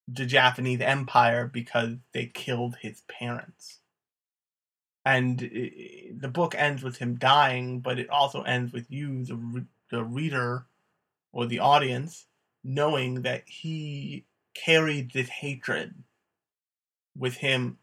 the 0.09 0.27
Japanese 0.27 0.81
Empire, 0.81 1.51
because 1.53 1.97
they 2.13 2.27
killed 2.27 2.77
his 2.81 3.03
parents. 3.09 3.81
And 5.05 5.43
it, 5.43 6.21
the 6.21 6.29
book 6.29 6.55
ends 6.57 6.83
with 6.83 6.99
him 6.99 7.17
dying, 7.17 7.81
but 7.81 7.99
it 7.99 8.09
also 8.09 8.43
ends 8.43 8.73
with 8.73 8.91
you, 8.91 9.25
the, 9.25 9.67
the 9.91 10.05
reader 10.05 10.67
or 11.33 11.47
the 11.47 11.59
audience, 11.59 12.27
knowing 12.67 13.23
that 13.23 13.45
he 13.49 14.27
carried 14.55 15.13
this 15.13 15.29
hatred 15.29 15.95
with 17.17 17.37
him 17.37 17.79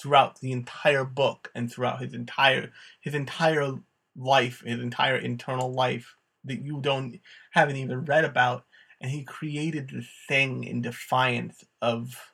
throughout 0.00 0.40
the 0.40 0.52
entire 0.52 1.04
book 1.04 1.50
and 1.54 1.72
throughout 1.72 2.00
his 2.02 2.14
entire 2.14 2.72
his 3.00 3.14
entire 3.14 3.74
life, 4.16 4.62
his 4.64 4.80
entire 4.80 5.16
internal 5.16 5.72
life 5.72 6.14
that 6.44 6.62
you 6.62 6.80
don't 6.80 7.20
haven't 7.52 7.76
even 7.76 8.04
read 8.04 8.24
about, 8.24 8.64
and 9.00 9.10
he 9.10 9.24
created 9.24 9.90
this 9.90 10.08
thing 10.28 10.64
in 10.64 10.82
defiance 10.82 11.64
of 11.80 12.32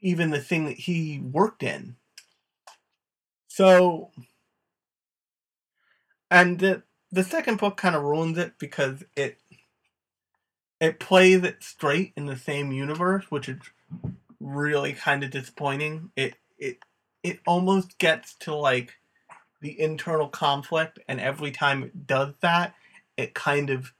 even 0.00 0.30
the 0.30 0.40
thing 0.40 0.66
that 0.66 0.78
he 0.78 1.20
worked 1.20 1.62
in. 1.62 1.96
So, 3.48 4.10
and 6.30 6.58
the 6.58 6.82
the 7.12 7.24
second 7.24 7.58
book 7.58 7.76
kind 7.76 7.96
of 7.96 8.02
ruins 8.02 8.38
it 8.38 8.54
because 8.58 9.04
it 9.16 9.38
it 10.80 11.00
plays 11.00 11.42
it 11.42 11.62
straight 11.62 12.12
in 12.16 12.26
the 12.26 12.36
same 12.36 12.72
universe, 12.72 13.26
which 13.30 13.48
is 13.48 13.60
really 14.40 14.92
kind 14.92 15.24
of 15.24 15.30
disappointing. 15.30 16.10
It 16.16 16.36
it 16.58 16.78
it 17.22 17.40
almost 17.46 17.98
gets 17.98 18.34
to 18.40 18.54
like 18.54 18.94
the 19.60 19.80
internal 19.80 20.28
conflict, 20.28 20.98
and 21.08 21.20
every 21.20 21.50
time 21.50 21.82
it 21.82 22.06
does 22.06 22.34
that, 22.40 22.74
it 23.16 23.34
kind 23.34 23.70
of 23.70 23.92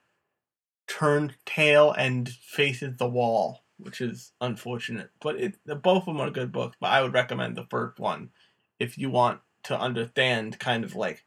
turns 0.86 1.32
tail 1.46 1.92
and 1.92 2.28
faces 2.28 2.96
the 2.98 3.08
wall, 3.08 3.64
which 3.78 4.00
is 4.00 4.32
unfortunate. 4.40 5.10
But 5.20 5.36
it 5.40 5.56
both 5.66 6.02
of 6.02 6.06
them 6.06 6.20
are 6.20 6.30
good 6.30 6.52
books, 6.52 6.76
but 6.80 6.88
I 6.88 7.02
would 7.02 7.14
recommend 7.14 7.56
the 7.56 7.66
first 7.70 7.98
one 7.98 8.30
if 8.78 8.98
you 8.98 9.10
want 9.10 9.40
to 9.64 9.78
understand 9.78 10.58
kind 10.58 10.84
of 10.84 10.94
like 10.94 11.24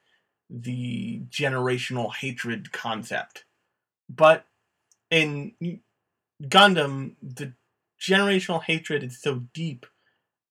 the 0.50 1.22
generational 1.30 2.14
hatred 2.14 2.72
concept. 2.72 3.46
But 4.10 4.46
in 5.10 5.54
Gundam, 6.44 7.16
the 7.22 7.54
generational 8.00 8.64
hatred 8.64 9.04
is 9.04 9.22
so 9.22 9.44
deep 9.54 9.86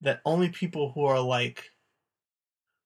that 0.01 0.21
only 0.25 0.49
people 0.49 0.93
who 0.93 1.05
are 1.05 1.21
like 1.21 1.71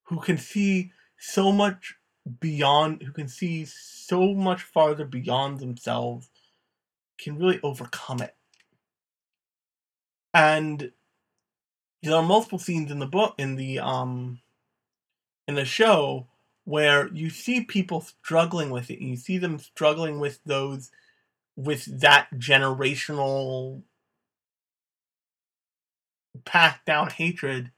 who 0.05 0.21
can 0.21 0.39
see 0.39 0.93
so 1.19 1.53
much 1.53 1.95
beyond 2.41 3.03
who 3.03 3.13
can 3.13 3.29
see 3.29 3.65
so 3.65 4.35
much 4.35 4.63
farther 4.63 5.05
beyond 5.05 5.59
themselves 5.59 6.29
can 7.19 7.39
really 7.39 7.61
overcome 7.63 8.21
it. 8.21 8.35
And 10.35 10.93
there 12.03 12.15
are 12.15 12.23
multiple 12.23 12.59
scenes 12.59 12.91
in 12.91 12.99
the 12.99 13.07
book 13.07 13.35
in 13.39 13.57
the 13.57 13.79
um 13.79 14.41
in 15.49 15.55
the 15.55 15.65
show 15.65 16.27
where 16.65 17.09
you 17.13 17.31
see 17.31 17.65
people 17.65 18.01
struggling 18.01 18.71
with 18.71 18.91
it 18.91 19.01
and 19.01 19.09
you 19.09 19.17
see 19.17 19.39
them 19.39 19.59
struggling 19.59 20.21
with 20.21 20.39
those 20.45 20.91
with 21.65 22.01
that 22.01 22.29
generational 22.35 23.83
passed 26.45 26.85
down 26.87 27.11
hatred 27.11 27.71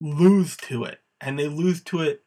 lose 0.00 0.56
to 0.56 0.84
it 0.84 1.00
and 1.20 1.38
they 1.38 1.48
lose 1.48 1.82
to 1.82 2.00
it 2.02 2.22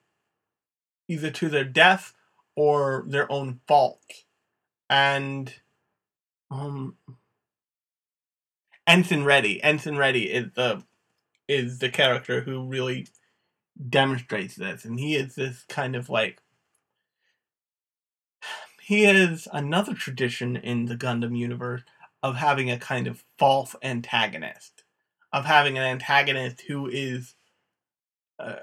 either 1.07 1.30
to 1.30 1.49
their 1.49 1.63
death 1.63 2.13
or 2.55 3.05
their 3.07 3.32
own 3.32 3.59
fault. 3.67 4.01
And 4.89 5.53
um 6.49 6.95
ensign 8.88 9.24
Riddhe 9.24 9.59
ensign 9.61 9.95
Riddhe 9.95 10.26
is 10.26 10.51
the 10.55 10.84
is 11.47 11.80
the 11.80 11.89
character 11.89 12.41
who 12.41 12.67
really 12.67 13.07
demonstrates 13.89 14.55
this 14.55 14.84
and 14.84 14.99
he 14.99 15.15
is 15.15 15.36
this 15.36 15.63
kind 15.70 15.95
of 15.95 16.09
like 16.09 16.41
he 18.90 19.06
is 19.06 19.48
another 19.54 19.94
tradition 19.94 20.56
in 20.56 20.86
the 20.86 20.96
Gundam 20.96 21.38
universe 21.38 21.84
of 22.24 22.36
having 22.36 22.72
a 22.72 22.80
kind 22.80 23.06
of 23.06 23.24
false 23.38 23.76
antagonist, 23.84 24.84
of 25.32 25.46
having 25.46 25.78
an 25.78 25.84
antagonist 25.84 26.62
who 26.62 26.88
is, 26.88 27.36
uh, 28.40 28.56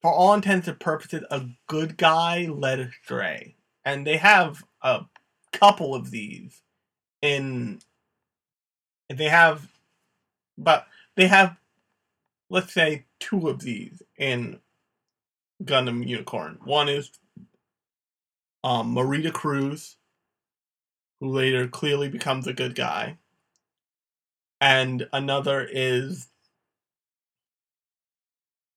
for 0.00 0.10
all 0.10 0.32
intents 0.32 0.68
and 0.68 0.80
purposes, 0.80 1.22
a 1.30 1.44
good 1.66 1.98
guy 1.98 2.46
led 2.50 2.80
astray. 2.80 3.54
And 3.84 4.06
they 4.06 4.16
have 4.16 4.64
a 4.80 5.02
couple 5.52 5.94
of 5.94 6.10
these 6.10 6.62
in. 7.20 7.80
They 9.10 9.28
have, 9.28 9.68
but 10.56 10.86
they 11.14 11.26
have, 11.26 11.58
let's 12.48 12.72
say, 12.72 13.04
two 13.20 13.50
of 13.50 13.60
these 13.60 14.02
in 14.16 14.60
Gundam 15.62 16.08
Unicorn. 16.08 16.58
One 16.64 16.88
is 16.88 17.10
um, 18.64 18.94
Marida 18.94 19.32
Cruz, 19.32 19.96
who 21.20 21.28
later 21.30 21.68
clearly 21.68 22.08
becomes 22.08 22.46
a 22.46 22.52
good 22.54 22.74
guy, 22.74 23.18
and 24.60 25.08
another 25.12 25.68
is 25.70 26.28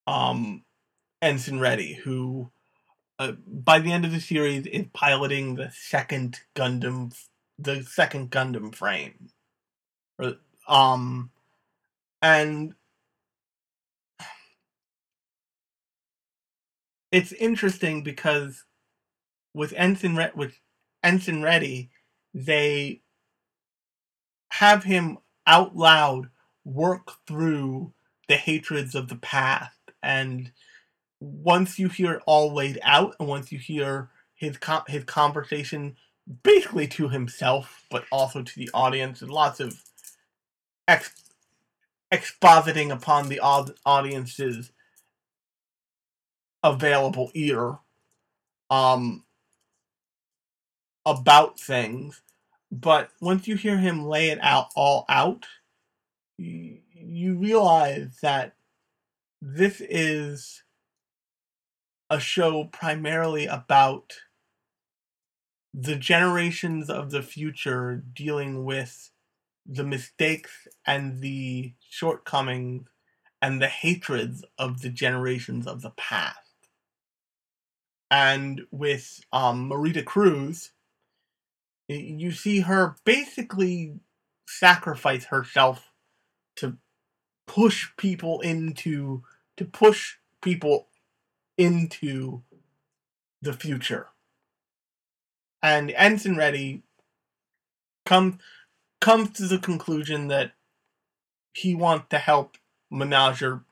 um, 0.06 0.64
Ensign 1.22 1.60
Riddhe, 1.60 1.96
who 1.98 2.50
uh, 3.18 3.32
by 3.46 3.78
the 3.80 3.92
end 3.92 4.04
of 4.04 4.12
the 4.12 4.20
series 4.20 4.66
is 4.66 4.86
piloting 4.94 5.56
the 5.56 5.70
second 5.72 6.40
Gundam, 6.56 7.14
the 7.58 7.82
second 7.84 8.30
Gundam 8.30 8.74
frame, 8.74 9.30
um, 10.68 11.30
and 12.22 12.74
it's 17.12 17.32
interesting 17.32 18.04
because 18.04 18.65
with 19.56 19.72
Ensign 19.76 20.16
Re- 20.16 20.32
with 20.36 20.60
Ensign 21.02 21.42
Riddhe, 21.42 21.88
they 22.34 23.00
have 24.50 24.84
him 24.84 25.18
out 25.46 25.76
loud 25.76 26.28
work 26.64 27.12
through 27.26 27.92
the 28.28 28.36
hatreds 28.36 28.94
of 28.94 29.08
the 29.08 29.16
past. 29.16 29.72
And 30.02 30.52
once 31.20 31.78
you 31.78 31.88
hear 31.88 32.14
it 32.14 32.22
all 32.26 32.54
laid 32.54 32.78
out 32.82 33.16
and 33.18 33.28
once 33.28 33.50
you 33.50 33.58
hear 33.58 34.10
his 34.34 34.58
his 34.88 35.04
conversation 35.04 35.96
basically 36.42 36.86
to 36.86 37.08
himself 37.08 37.84
but 37.90 38.04
also 38.12 38.42
to 38.42 38.58
the 38.58 38.70
audience 38.74 39.22
and 39.22 39.30
lots 39.30 39.60
of 39.60 39.82
ex- 40.88 41.14
expositing 42.12 42.92
upon 42.92 43.28
the 43.28 43.40
audience's 43.86 44.72
available 46.64 47.30
ear 47.34 47.78
um 48.70 49.24
about 51.06 51.58
things 51.58 52.22
but 52.72 53.10
once 53.20 53.48
you 53.48 53.56
hear 53.56 53.78
him 53.78 54.06
lay 54.06 54.30
it 54.30 54.38
out 54.42 54.68
all 54.76 55.06
out 55.08 55.46
you, 56.38 57.34
realize 57.34 58.18
that 58.22 58.54
this 59.40 59.80
is 59.80 60.62
a 62.10 62.20
show 62.20 62.64
primarily 62.64 63.46
about 63.46 64.14
the 65.74 65.96
generations 65.96 66.88
of 66.88 67.10
the 67.10 67.22
future 67.22 68.02
dealing 68.14 68.64
with 68.64 69.10
the 69.66 69.84
mistakes 69.84 70.68
and 70.86 71.20
the 71.20 71.74
shortcomings 71.88 72.88
and 73.42 73.60
the 73.60 73.68
hatreds 73.68 74.44
of 74.58 74.80
the 74.80 74.88
generations 74.88 75.66
of 75.66 75.82
the 75.82 75.90
past. 75.90 76.38
And 78.10 78.62
with 78.70 79.20
um, 79.32 79.68
Marida 79.68 80.04
Cruz, 80.04 80.70
you 81.88 82.32
see 82.32 82.60
her 82.60 82.96
basically 83.04 84.00
sacrifice 84.48 85.26
herself 85.26 85.92
to 86.56 86.76
push 87.46 87.88
people 87.96 88.40
into 88.40 89.22
to 89.56 89.64
push 89.64 90.16
people 90.42 90.88
into 91.56 92.42
the 93.40 93.52
future. 93.52 94.08
And 95.62 95.90
Ensign 95.92 96.36
Riddhe 96.36 96.82
comes 98.04 98.36
comes 99.00 99.30
to 99.30 99.46
the 99.46 99.58
conclusion 99.58 100.28
that 100.28 100.52
he 101.52 101.74
wants 101.74 102.06
to 102.10 102.18
help 102.18 102.56
Banagher 102.92 103.62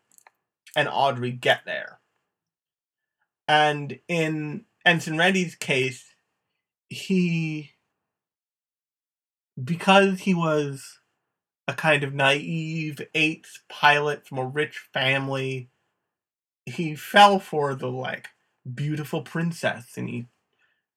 and 0.76 0.88
Audrey 0.88 1.32
get 1.32 1.62
there. 1.64 2.00
And 3.46 3.98
in 4.08 4.64
Ensign 4.84 5.16
Riddhe's 5.16 5.54
case, 5.54 6.14
he 6.88 7.73
because 9.62 10.20
he 10.20 10.34
was 10.34 10.98
a 11.68 11.74
kind 11.74 12.02
of 12.02 12.14
naive 12.14 13.00
eighth 13.14 13.62
pilot 13.68 14.26
from 14.26 14.38
a 14.38 14.46
rich 14.46 14.88
family 14.92 15.68
he 16.66 16.94
fell 16.94 17.38
for 17.38 17.74
the 17.74 17.88
like 17.88 18.28
beautiful 18.74 19.22
princess 19.22 19.96
and 19.96 20.08
he 20.08 20.26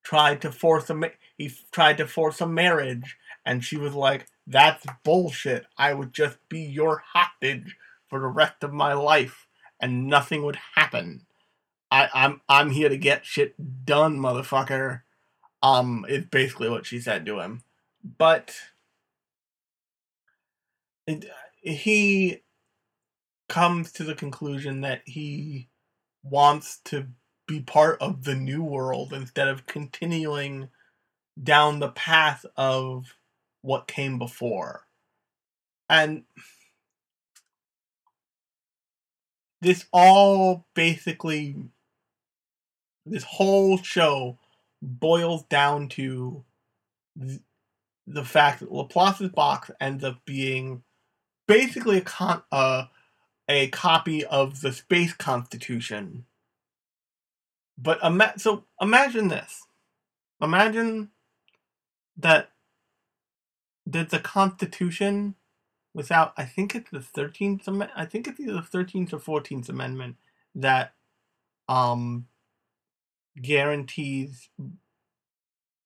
tried 0.03 0.41
to 0.41 0.51
force 0.51 0.89
a 0.89 0.93
ma- 0.93 1.07
he 1.37 1.51
tried 1.71 1.97
to 1.97 2.07
force 2.07 2.39
a 2.41 2.47
marriage 2.47 3.17
and 3.45 3.63
she 3.63 3.77
was 3.77 3.93
like 3.93 4.27
that's 4.49 4.85
bullshit. 5.03 5.65
I 5.77 5.93
would 5.93 6.13
just 6.13 6.37
be 6.47 6.61
your 6.61 7.03
hostage 7.13 7.75
for 8.07 8.19
the 8.21 8.27
rest 8.27 8.63
of 8.63 8.71
my 8.73 8.93
life 8.93 9.45
and 9.81 10.07
nothing 10.07 10.43
would 10.43 10.57
happen. 10.75 11.25
I 11.91 12.09
i'm 12.13 12.41
i'm 12.49 12.71
here 12.71 12.89
to 12.89 12.97
get 12.97 13.25
shit 13.25 13.85
done 13.85 14.17
motherfucker 14.19 15.01
um 15.63 16.05
is 16.09 16.25
basically 16.25 16.69
what 16.69 16.85
she 16.85 16.99
said 16.99 17.25
to 17.25 17.39
him 17.39 17.63
but 18.17 18.55
he 21.61 22.41
comes 23.49 23.91
to 23.93 24.03
the 24.03 24.15
conclusion 24.15 24.81
that 24.81 25.01
he 25.05 25.69
wants 26.23 26.79
to 26.85 27.07
be 27.47 27.61
part 27.61 28.01
of 28.01 28.23
the 28.23 28.35
new 28.35 28.61
world 28.61 29.13
instead 29.13 29.47
of 29.47 29.65
continuing 29.65 30.69
down 31.41 31.79
the 31.79 31.89
path 31.89 32.45
of 32.55 33.15
what 33.61 33.87
came 33.87 34.19
before. 34.19 34.83
And 35.89 36.23
this 39.61 39.85
all 39.91 40.67
basically, 40.73 41.55
this 43.05 43.23
whole 43.23 43.77
show 43.77 44.37
boils 44.81 45.43
down 45.43 45.89
to 45.89 46.43
the 48.07 48.25
fact 48.25 48.61
that 48.61 48.71
Laplace's 48.71 49.29
box 49.31 49.71
ends 49.81 50.03
up 50.03 50.19
being 50.25 50.83
basically 51.47 51.97
a 51.99 52.01
con- 52.01 52.43
uh, 52.51 52.85
a 53.49 53.67
copy 53.69 54.25
of 54.25 54.61
the 54.61 54.73
space 54.73 55.13
constitution. 55.13 56.25
But 57.77 57.99
ima- 58.03 58.33
so 58.37 58.65
imagine 58.81 59.29
this. 59.29 59.63
Imagine 60.41 61.09
that 62.17 62.49
there's 63.85 64.13
a 64.13 64.19
constitution 64.19 65.35
without 65.93 66.33
I 66.37 66.45
think 66.45 66.75
it's 66.75 66.91
the 66.91 66.99
13th 66.99 67.67
amendment 67.67 67.91
I 67.95 68.05
think 68.05 68.27
it's 68.27 68.39
either 68.39 68.53
the 68.53 68.61
13th 68.61 69.13
or 69.13 69.41
14th 69.41 69.69
amendment 69.69 70.17
that 70.55 70.93
um 71.69 72.27
guarantees 73.41 74.49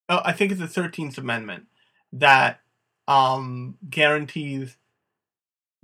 oh 0.10 0.22
I 0.26 0.34
think 0.34 0.52
it's 0.52 0.62
the 0.62 0.68
13th 0.82 1.18
amendment 1.18 1.68
that 2.14 2.60
um 3.08 3.78
guarantees 3.90 4.78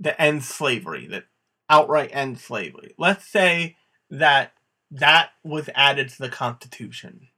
that 0.00 0.20
ends 0.20 0.46
slavery 0.48 1.06
that 1.06 1.24
outright 1.68 2.10
end 2.12 2.38
slavery. 2.38 2.94
Let's 2.98 3.26
say 3.26 3.76
that 4.10 4.52
that 4.90 5.30
was 5.44 5.68
added 5.74 6.08
to 6.10 6.18
the 6.18 6.28
Constitution. 6.28 7.28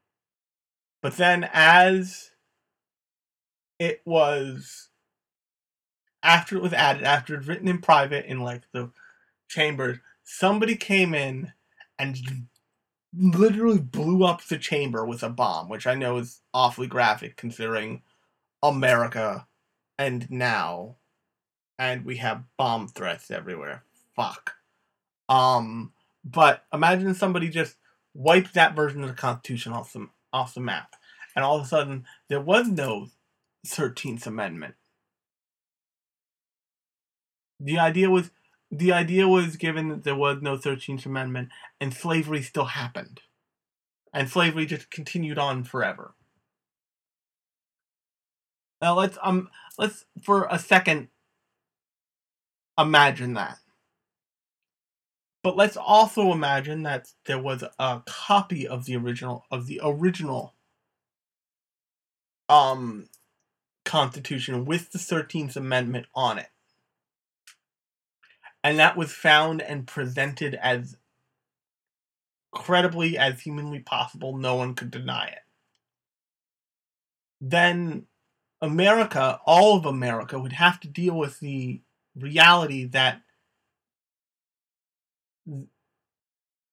But 1.03 1.16
then, 1.16 1.49
as 1.53 2.30
it 3.78 4.03
was, 4.05 4.88
after 6.22 6.57
it 6.57 6.62
was 6.62 6.72
added, 6.72 7.03
after 7.05 7.34
it 7.34 7.38
was 7.38 7.49
written 7.49 7.68
in 7.68 7.80
private 7.80 8.26
in 8.26 8.41
like 8.41 8.62
the 8.72 8.91
chambers, 9.49 9.99
somebody 10.22 10.76
came 10.76 11.14
in 11.14 11.53
and 11.99 12.18
literally 13.16 13.80
blew 13.80 14.24
up 14.24 14.45
the 14.45 14.59
chamber 14.59 15.05
with 15.05 15.22
a 15.22 15.30
bomb, 15.30 15.68
which 15.68 15.86
I 15.86 15.95
know 15.95 16.18
is 16.18 16.43
awfully 16.55 16.86
graphic 16.86 17.36
considering 17.36 18.03
America 18.63 19.47
and 19.99 20.31
now, 20.31 20.97
and 21.79 22.05
we 22.05 22.17
have 22.17 22.45
bomb 22.57 22.89
threats 22.89 23.31
everywhere 23.31 23.85
fuck. 24.21 24.55
Um, 25.29 25.93
but 26.25 26.65
imagine 26.73 27.15
somebody 27.15 27.49
just 27.49 27.77
wiped 28.15 28.55
that 28.55 28.75
version 28.75 29.03
of 29.03 29.09
the 29.09 29.15
Constitution 29.15 29.73
off 29.73 29.93
the 29.93 30.09
off 30.33 30.55
the 30.55 30.61
map, 30.61 30.97
and 31.35 31.45
all 31.45 31.57
of 31.57 31.65
a 31.65 31.69
sudden 31.69 32.05
there 32.29 32.41
was 32.41 32.69
no 32.69 33.09
Thirteenth 33.67 34.27
Amendment. 34.27 34.75
The 37.59 37.79
idea 37.79 38.11
was 38.11 38.31
the 38.71 38.93
idea 38.93 39.27
was 39.27 39.57
given 39.57 39.89
that 39.89 40.05
there 40.05 40.17
was 40.17 40.43
no 40.43 40.57
Thirteenth 40.57 41.07
Amendment, 41.07 41.51
and 41.81 41.95
slavery 41.95 42.43
still 42.43 42.67
happened, 42.67 43.21
and 44.13 44.29
slavery 44.29 44.67
just 44.67 44.91
continued 44.91 45.39
on 45.39 45.65
forever. 45.65 46.15
Now 48.81 48.95
let's 48.97 49.18
um 49.22 49.49
let's 49.78 50.05
for 50.22 50.47
a 50.51 50.59
second 50.59 51.09
imagine 52.78 53.35
that. 53.35 53.59
But 55.43 55.57
let's 55.57 55.76
also 55.76 56.33
imagine 56.33 56.83
that 56.83 57.09
there 57.26 57.39
was 57.39 57.64
a 57.78 58.03
copy 58.07 58.66
of 58.68 58.85
the 58.85 58.97
original 58.97 59.45
of 59.51 59.66
the 59.66 59.81
original 59.83 60.55
um 62.49 63.09
constitution 63.85 64.64
with 64.64 64.93
the 64.93 64.99
13th 64.99 65.57
amendment 65.57 66.07
on 66.14 66.39
it. 66.39 66.49
And 68.62 68.78
that 68.78 68.97
was 68.97 69.12
found 69.12 69.62
and 69.62 69.87
presented 69.87 70.55
as 70.55 70.97
credibly 72.53 73.16
as 73.16 73.41
humanly 73.41 73.81
possible, 73.81 74.37
no 74.37 74.57
one 74.57 74.74
could 74.74 74.91
deny 74.91 75.26
it. 75.26 75.41
Then 77.41 78.07
America, 78.63 79.41
all 79.47 79.77
of 79.77 79.87
America, 79.87 80.39
would 80.39 80.53
have 80.53 80.81
to 80.81 80.89
deal 80.89 81.15
with 81.15 81.41
the 81.41 81.81
reality 82.17 82.85
that 82.85 83.23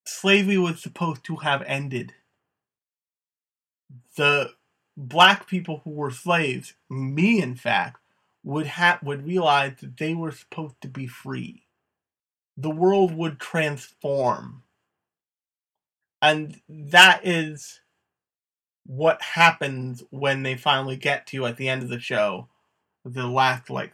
slavery 0.06 0.58
was 0.58 0.82
supposed 0.82 1.24
to 1.26 1.38
have 1.38 1.62
ended. 1.64 2.14
The 4.16 4.52
black 4.96 5.48
people 5.48 5.82
who 5.84 5.92
were 5.92 6.12
slaves, 6.12 6.74
me 6.90 7.42
in 7.42 7.56
fact, 7.56 8.02
would 8.44 8.68
have 8.68 9.02
would 9.04 9.26
realize 9.26 9.74
that 9.82 9.98
they 9.98 10.14
were 10.14 10.32
supposed 10.32 10.82
to 10.82 10.88
be 10.88 11.08
free. 11.08 11.64
The 12.56 12.70
world 12.70 13.14
would 13.16 13.40
transform. 13.40 14.64
And 16.22 16.62
that 16.68 17.26
is 17.26 17.82
what 18.88 19.22
happens 19.22 20.02
when 20.10 20.44
they 20.44 20.56
finally 20.56 20.96
get 20.96 21.28
to 21.28 21.46
at 21.46 21.58
the 21.58 21.70
end 21.70 21.84
of 21.84 21.90
the 21.90 22.00
show, 22.00 22.48
the 23.06 23.28
last 23.28 23.70
like 23.70 23.94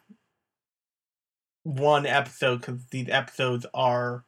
one 1.63 2.05
episode, 2.05 2.61
because 2.61 2.85
these 2.91 3.09
episodes 3.09 3.65
are 3.73 4.23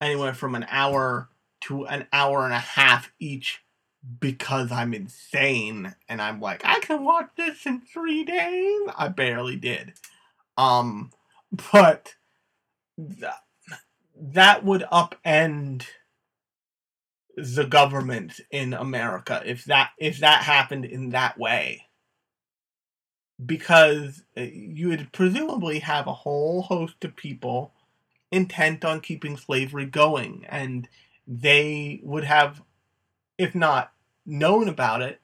anywhere 0.00 0.32
from 0.32 0.54
an 0.54 0.64
hour 0.70 1.28
to 1.62 1.84
an 1.86 2.06
hour 2.12 2.44
and 2.44 2.54
a 2.54 2.58
half 2.58 3.12
each 3.18 3.62
because 4.20 4.72
I'm 4.72 4.94
insane 4.94 5.94
and 6.08 6.22
I'm 6.22 6.40
like, 6.40 6.62
I 6.64 6.78
can 6.80 7.04
watch 7.04 7.28
this 7.36 7.66
in 7.66 7.80
three 7.80 8.24
days. 8.24 8.80
I 8.96 9.08
barely 9.08 9.56
did. 9.56 9.92
Um, 10.56 11.10
but 11.72 12.14
th- 12.96 13.32
that 14.16 14.64
would 14.64 14.84
upend 14.92 15.86
the 17.40 17.64
government 17.64 18.40
in 18.50 18.74
America 18.74 19.42
if 19.44 19.64
that 19.64 19.90
if 19.98 20.18
that 20.18 20.42
happened 20.42 20.84
in 20.84 21.10
that 21.10 21.38
way. 21.38 21.86
Because 23.44 24.22
uh, 24.36 24.42
you 24.42 24.88
would 24.88 25.12
presumably 25.12 25.78
have 25.80 26.06
a 26.06 26.12
whole 26.12 26.62
host 26.62 27.04
of 27.04 27.16
people 27.16 27.72
intent 28.30 28.84
on 28.84 29.00
keeping 29.00 29.36
slavery 29.36 29.86
going 29.86 30.44
and 30.48 30.88
they 31.26 32.00
would 32.02 32.24
have 32.24 32.62
if 33.38 33.54
not 33.54 33.92
known 34.26 34.68
about 34.68 35.00
it, 35.00 35.20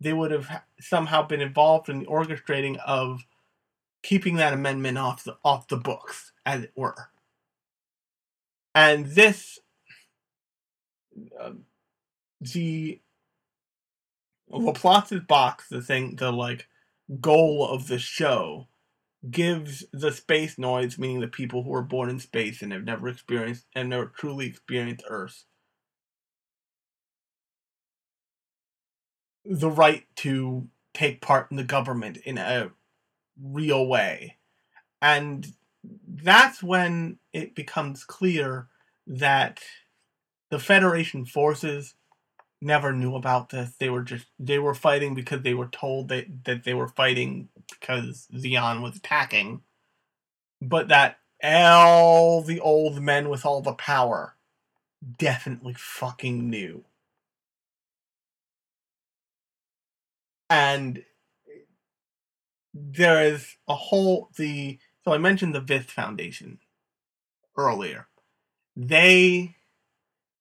they 0.00 0.12
would 0.12 0.30
have 0.30 0.48
somehow 0.80 1.26
been 1.26 1.40
involved 1.40 1.88
in 1.88 2.00
the 2.00 2.06
orchestrating 2.06 2.78
of 2.86 3.24
keeping 4.02 4.36
that 4.36 4.52
amendment 4.52 4.98
off 4.98 5.24
the 5.24 5.36
off 5.42 5.66
the 5.68 5.78
books, 5.78 6.32
as 6.44 6.62
it 6.62 6.72
were. 6.76 7.08
And 8.74 9.06
this, 9.06 9.58
uh, 11.40 11.52
the 12.40 13.00
Laplace's 14.50 15.20
box, 15.20 15.68
the 15.68 15.82
thing, 15.82 16.16
the 16.16 16.32
like 16.32 16.68
goal 17.20 17.66
of 17.68 17.88
the 17.88 17.98
show, 17.98 18.68
gives 19.30 19.84
the 19.92 20.12
space 20.12 20.56
noids, 20.56 20.98
meaning 20.98 21.20
the 21.20 21.28
people 21.28 21.62
who 21.62 21.74
are 21.74 21.82
born 21.82 22.10
in 22.10 22.18
space 22.18 22.62
and 22.62 22.72
have 22.72 22.84
never 22.84 23.08
experienced 23.08 23.66
and 23.74 23.88
never 23.88 24.06
truly 24.06 24.46
experienced 24.46 25.04
Earth, 25.08 25.44
the 29.44 29.70
right 29.70 30.04
to 30.16 30.68
take 30.92 31.20
part 31.20 31.50
in 31.50 31.56
the 31.56 31.64
government 31.64 32.18
in 32.18 32.38
a 32.38 32.70
real 33.42 33.86
way. 33.86 34.36
And 35.02 35.46
that's 36.06 36.62
when 36.62 37.18
it 37.32 37.54
becomes 37.54 38.04
clear 38.04 38.68
that 39.06 39.60
the 40.50 40.58
Federation 40.58 41.24
forces 41.26 41.94
never 42.60 42.92
knew 42.92 43.14
about 43.16 43.50
this. 43.50 43.74
They 43.78 43.90
were 43.90 44.02
just 44.02 44.26
they 44.38 44.58
were 44.58 44.74
fighting 44.74 45.14
because 45.14 45.42
they 45.42 45.54
were 45.54 45.68
told 45.68 46.08
that, 46.08 46.44
that 46.44 46.64
they 46.64 46.74
were 46.74 46.88
fighting 46.88 47.48
because 47.70 48.28
Zeon 48.34 48.82
was 48.82 48.96
attacking. 48.96 49.62
But 50.60 50.88
that 50.88 51.18
all 51.42 52.42
the 52.42 52.60
old 52.60 53.02
men 53.02 53.28
with 53.28 53.44
all 53.44 53.60
the 53.60 53.74
power 53.74 54.36
definitely 55.18 55.74
fucking 55.76 56.48
knew. 56.48 56.84
and 60.50 61.02
there 62.72 63.22
is 63.24 63.56
a 63.68 63.74
whole 63.74 64.30
the 64.36 64.78
so 65.04 65.12
I 65.12 65.18
mentioned 65.18 65.54
the 65.54 65.60
Vist 65.60 65.90
Foundation 65.90 66.58
earlier. 67.56 68.06
They 68.76 69.56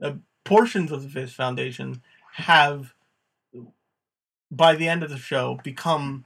the 0.04 0.20
portions 0.44 0.92
of 0.92 1.02
the 1.02 1.08
Vist 1.08 1.34
Foundation 1.34 2.02
have 2.34 2.94
by 4.52 4.76
the 4.76 4.90
end 4.90 5.02
of 5.02 5.10
the 5.10 5.18
show 5.18 5.60
become 5.64 6.26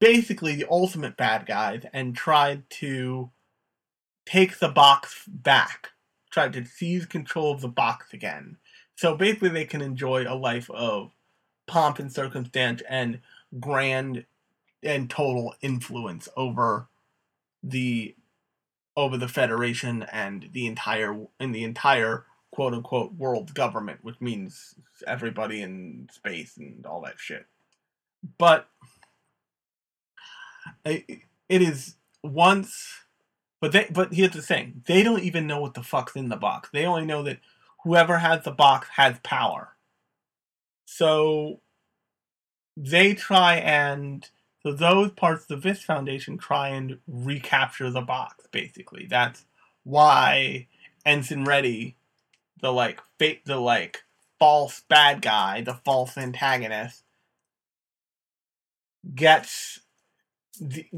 basically 0.00 0.56
the 0.56 0.66
ultimate 0.70 1.18
bad 1.18 1.44
guys 1.44 1.82
and 1.92 2.16
tried 2.16 2.68
to 2.70 3.30
take 4.24 4.58
the 4.58 4.70
box 4.70 5.26
back, 5.28 5.90
tried 6.30 6.54
to 6.54 6.64
seize 6.64 7.04
control 7.04 7.52
of 7.52 7.60
the 7.60 7.68
box 7.68 8.14
again. 8.14 8.56
So 8.96 9.14
basically 9.14 9.50
they 9.50 9.66
can 9.66 9.82
enjoy 9.82 10.24
a 10.26 10.34
life 10.34 10.70
of 10.70 11.12
pomp 11.66 11.98
and 11.98 12.10
circumstance 12.10 12.82
and 12.88 13.20
grand 13.60 14.24
and 14.82 15.10
total 15.10 15.54
influence 15.60 16.26
over 16.36 16.88
the 17.62 18.14
over 18.96 19.18
the 19.18 19.28
federation 19.28 20.04
and 20.10 20.48
the 20.52 20.66
entire 20.66 21.26
in 21.38 21.52
the 21.52 21.64
entire 21.64 22.24
quote 22.52 22.74
unquote 22.74 23.12
world 23.14 23.54
government 23.54 24.00
which 24.02 24.20
means 24.20 24.74
everybody 25.06 25.62
in 25.62 26.08
space 26.12 26.56
and 26.56 26.84
all 26.86 27.02
that 27.02 27.18
shit. 27.18 27.46
But 28.38 28.68
it, 30.84 31.22
is 31.48 31.96
once 32.22 32.94
but 33.60 33.72
they 33.72 33.86
but 33.90 34.12
here's 34.12 34.32
the 34.32 34.42
thing. 34.42 34.82
They 34.86 35.02
don't 35.02 35.22
even 35.22 35.46
know 35.46 35.60
what 35.60 35.74
the 35.74 35.82
fuck's 35.82 36.16
in 36.16 36.28
the 36.28 36.36
box. 36.36 36.70
They 36.72 36.86
only 36.86 37.04
know 37.04 37.22
that 37.24 37.38
whoever 37.84 38.18
has 38.18 38.44
the 38.44 38.50
box 38.50 38.88
has 38.96 39.18
power. 39.22 39.76
So 40.86 41.60
they 42.76 43.14
try 43.14 43.56
and 43.56 44.28
so 44.62 44.72
those 44.72 45.12
parts 45.12 45.42
of 45.42 45.48
the 45.48 45.56
Vist 45.56 45.84
Foundation 45.84 46.36
try 46.36 46.68
and 46.68 46.98
recapture 47.06 47.90
the 47.90 48.00
box. 48.00 48.46
Basically, 48.50 49.06
that's 49.08 49.44
why 49.84 50.66
Ensign 51.06 51.46
Riddhe, 51.46 51.94
the 52.60 52.72
like 52.72 53.00
fake, 53.18 53.44
the 53.44 53.58
like 53.58 54.02
false 54.38 54.82
bad 54.88 55.22
guy, 55.22 55.62
the 55.62 55.74
false 55.84 56.16
antagonist, 56.18 57.04
gets 59.14 59.80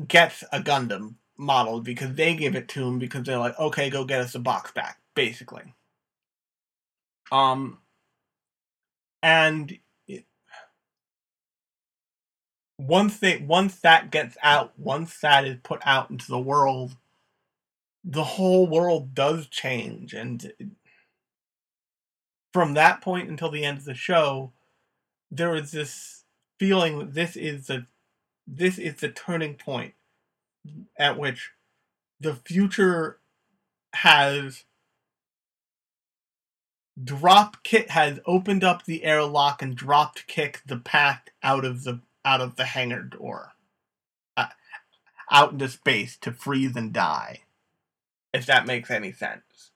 gets 0.09 0.43
a 0.53 0.61
Gundam 0.61 1.15
model 1.37 1.81
because 1.81 2.15
they 2.15 2.35
give 2.35 2.55
it 2.55 2.69
to 2.69 2.87
him 2.87 2.99
because 2.99 3.25
they're 3.25 3.39
like, 3.39 3.59
okay, 3.59 3.91
go 3.91 4.05
get 4.05 4.21
us 4.21 4.33
the 4.33 4.39
box 4.39 4.73
back, 4.73 4.99
basically. 5.15 5.75
Um, 7.31 7.79
and 9.23 9.79
once 12.79 13.19
they 13.19 13.39
once 13.39 13.81
that 13.81 14.11
gets 14.11 14.37
out, 14.43 14.73
once 14.79 15.19
that 15.21 15.47
is 15.47 15.59
put 15.63 15.81
out 15.85 16.11
into 16.11 16.27
the 16.29 16.39
world, 16.39 16.97
the 18.05 18.25
whole 18.25 18.67
world 18.67 19.15
does 19.15 19.47
change, 19.47 20.15
and 20.15 20.53
from 22.53 22.75
that 22.75 23.01
point 23.01 23.29
until 23.29 23.51
the 23.51 23.65
end 23.65 23.79
of 23.79 23.85
the 23.85 23.95
show, 23.95 24.53
there 25.31 25.55
is 25.55 25.73
this 25.73 26.25
feeling 26.59 26.99
that 26.99 27.15
this 27.15 27.37
is 27.37 27.67
the 27.67 27.87
this 28.47 28.79
is 28.79 28.97
the 28.97 29.09
turning 29.09 29.55
point 29.55 29.95
at 30.99 31.19
which 31.19 31.51
the 32.21 32.35
future 32.35 33.19
has 33.95 34.65
drop 37.03 37.63
kick 37.63 37.89
has 37.91 38.21
opened 38.27 38.63
up 38.63 38.85
the 38.85 39.05
airlock 39.05 39.63
and 39.63 39.77
dropped 39.77 40.27
kick 40.27 40.61
the 40.67 40.77
path 40.77 41.23
out 41.43 41.65
of 41.65 41.85
the 41.85 42.01
out 42.25 42.41
of 42.41 42.57
the 42.57 42.65
hangar 42.67 43.03
door, 43.03 43.53
uh, 44.37 44.47
out 45.31 45.53
into 45.53 45.69
space 45.69 46.17
to 46.19 46.33
freeze 46.33 46.77
and 46.77 46.93
die. 46.93 47.41
If 48.33 48.47
that 48.47 48.67
makes 48.67 48.91
any 48.91 49.13
sense, 49.13 49.73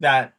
that 0.00 0.34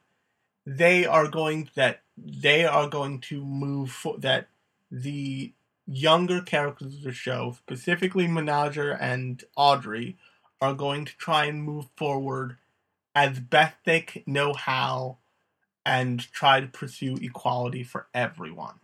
they 0.64 1.04
are 1.06 1.28
going 1.28 1.70
that 1.74 2.02
they 2.16 2.64
are 2.64 2.88
going 2.88 3.20
to 3.20 3.44
move 3.44 3.90
for 3.90 4.18
that 4.18 4.48
the 4.90 5.52
younger 5.86 6.40
characters 6.40 6.94
of 6.94 7.02
the 7.02 7.12
show, 7.12 7.56
specifically 7.58 8.26
Banagher 8.26 8.96
and 9.00 9.42
Audrey, 9.56 10.16
are 10.60 10.74
going 10.74 11.04
to 11.04 11.16
try 11.16 11.46
and 11.46 11.62
move 11.62 11.86
forward 11.96 12.56
as 13.14 13.40
best 13.40 13.76
they 13.84 14.06
know 14.26 14.52
how 14.52 15.18
and 15.84 16.20
try 16.32 16.60
to 16.60 16.66
pursue 16.66 17.16
equality 17.20 17.82
for 17.82 18.06
everyone. 18.14 18.78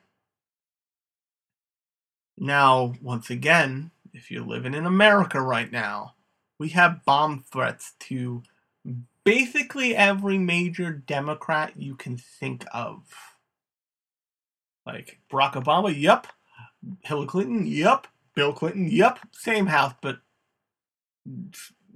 Now, 2.36 2.94
once 3.00 3.30
again, 3.30 3.90
if 4.12 4.30
you're 4.30 4.44
living 4.44 4.74
in 4.74 4.86
America 4.86 5.40
right 5.40 5.70
now, 5.70 6.14
we 6.58 6.70
have 6.70 7.04
bomb 7.04 7.44
threats 7.50 7.94
to 8.00 8.42
basically 9.28 9.94
every 9.94 10.38
major 10.38 10.90
Democrat 10.92 11.72
you 11.76 11.94
can 11.94 12.16
think 12.16 12.64
of. 12.72 13.02
Like 14.86 15.18
Barack 15.30 15.52
Obama, 15.52 15.94
yep. 15.94 16.26
Hillary 17.02 17.26
Clinton, 17.26 17.66
yep. 17.66 18.06
Bill 18.34 18.52
Clinton, 18.52 18.88
yep. 18.90 19.18
Same 19.32 19.66
house, 19.66 19.92
but 20.00 20.20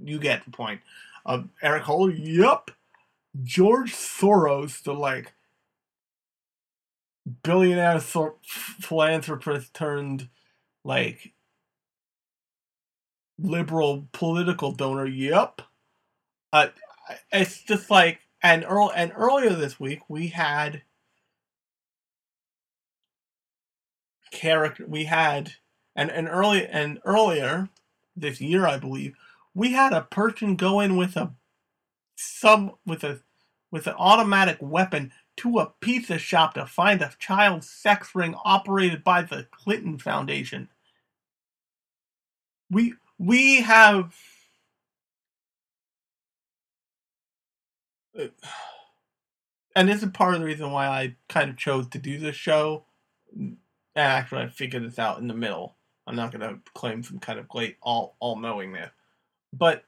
you 0.02 0.18
get 0.18 0.44
the 0.44 0.50
point. 0.50 0.80
Uh, 1.24 1.44
Eric 1.62 1.84
Holder, 1.84 2.12
yep. 2.12 2.70
George 3.42 3.92
Soros, 3.92 4.82
the 4.82 4.92
like 4.92 5.32
billionaire 7.42 8.00
philanthropist 8.00 9.72
turned 9.72 10.28
like 10.84 11.32
liberal 13.38 14.06
political 14.12 14.72
donor. 14.72 15.06
Yep. 15.06 15.62
Uh, 16.52 16.66
it's 17.32 17.62
just 17.62 17.90
like 17.90 18.20
and 18.42 18.64
earl 18.64 18.92
and 18.94 19.12
earlier 19.16 19.54
this 19.54 19.78
week 19.78 20.00
we 20.08 20.28
had 20.28 20.82
character 24.30 24.84
we 24.86 25.04
had 25.04 25.52
and 25.94 26.10
and 26.10 26.28
early 26.28 26.66
and 26.66 26.98
earlier 27.04 27.68
this 28.16 28.40
year 28.40 28.66
I 28.66 28.78
believe 28.78 29.14
we 29.54 29.72
had 29.72 29.92
a 29.92 30.02
person 30.02 30.56
go 30.56 30.80
in 30.80 30.96
with 30.96 31.16
a 31.16 31.32
some 32.16 32.72
with 32.86 33.04
a 33.04 33.20
with 33.70 33.86
an 33.86 33.94
automatic 33.98 34.58
weapon 34.60 35.12
to 35.36 35.58
a 35.58 35.72
pizza 35.80 36.18
shop 36.18 36.54
to 36.54 36.66
find 36.66 37.00
a 37.02 37.12
child 37.18 37.64
sex 37.64 38.14
ring 38.14 38.34
operated 38.44 39.02
by 39.02 39.22
the 39.22 39.46
Clinton 39.50 39.98
Foundation. 39.98 40.68
We 42.70 42.94
we 43.18 43.62
have 43.62 44.14
Uh, 48.18 48.26
and 49.76 49.88
this 49.88 50.02
is 50.02 50.10
part 50.10 50.34
of 50.34 50.40
the 50.40 50.46
reason 50.46 50.70
why 50.70 50.86
I 50.86 51.16
kind 51.28 51.50
of 51.50 51.56
chose 51.56 51.88
to 51.88 51.98
do 51.98 52.18
this 52.18 52.36
show. 52.36 52.84
And 53.34 53.58
actually, 53.96 54.42
I 54.42 54.48
figured 54.48 54.84
this 54.84 54.98
out 54.98 55.18
in 55.18 55.28
the 55.28 55.34
middle. 55.34 55.76
I'm 56.06 56.16
not 56.16 56.32
going 56.32 56.48
to 56.48 56.60
claim 56.74 57.02
some 57.02 57.18
kind 57.20 57.38
of 57.38 57.48
great 57.48 57.76
all 57.80 58.16
all 58.18 58.36
knowingness, 58.36 58.90
but 59.52 59.84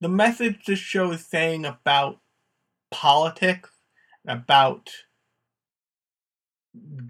the 0.00 0.08
message 0.08 0.64
this 0.66 0.78
show 0.78 1.12
is 1.12 1.24
saying 1.24 1.64
about 1.64 2.20
politics, 2.90 3.70
about 4.26 4.90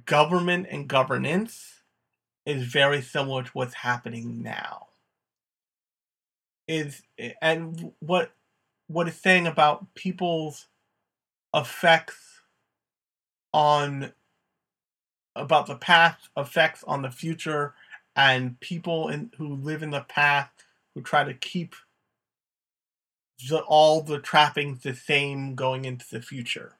government 0.04 0.66
and 0.70 0.88
governance, 0.88 1.82
is 2.44 2.64
very 2.64 3.02
similar 3.02 3.42
to 3.42 3.50
what's 3.52 3.74
happening 3.74 4.42
now. 4.42 4.86
Is 6.66 7.02
and 7.40 7.92
what 8.00 8.32
what 8.88 9.08
it's 9.08 9.18
saying 9.18 9.46
about 9.46 9.94
people's 9.94 10.66
effects 11.54 12.40
on 13.52 14.12
about 15.36 15.66
the 15.66 15.76
past 15.76 16.28
effects 16.36 16.82
on 16.86 17.02
the 17.02 17.10
future 17.10 17.74
and 18.16 18.58
people 18.60 19.08
in, 19.08 19.30
who 19.38 19.54
live 19.54 19.82
in 19.82 19.90
the 19.90 20.00
past 20.00 20.50
who 20.94 21.00
try 21.00 21.22
to 21.24 21.34
keep 21.34 21.76
the, 23.48 23.60
all 23.60 24.02
the 24.02 24.18
trappings 24.18 24.82
the 24.82 24.94
same 24.94 25.54
going 25.54 25.84
into 25.84 26.06
the 26.10 26.20
future. 26.20 26.74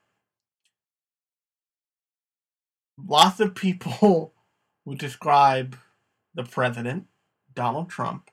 Lots 2.99 3.39
of 3.39 3.55
people 3.55 4.35
would 4.85 4.99
describe 4.99 5.77
the 6.35 6.43
president, 6.45 7.07
Donald 7.55 7.91
Trump, 7.91 8.31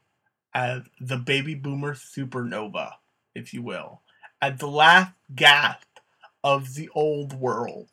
as 0.53 0.83
the 0.99 1.17
baby 1.17 1.53
boomer 1.53 1.93
supernova, 1.93 2.93
if 3.35 3.53
you 3.53 3.61
will, 3.61 4.01
at 4.41 4.59
the 4.59 4.67
last 4.67 5.13
gasp 5.33 5.99
of 6.43 6.75
the 6.75 6.89
old 6.95 7.33
world. 7.33 7.89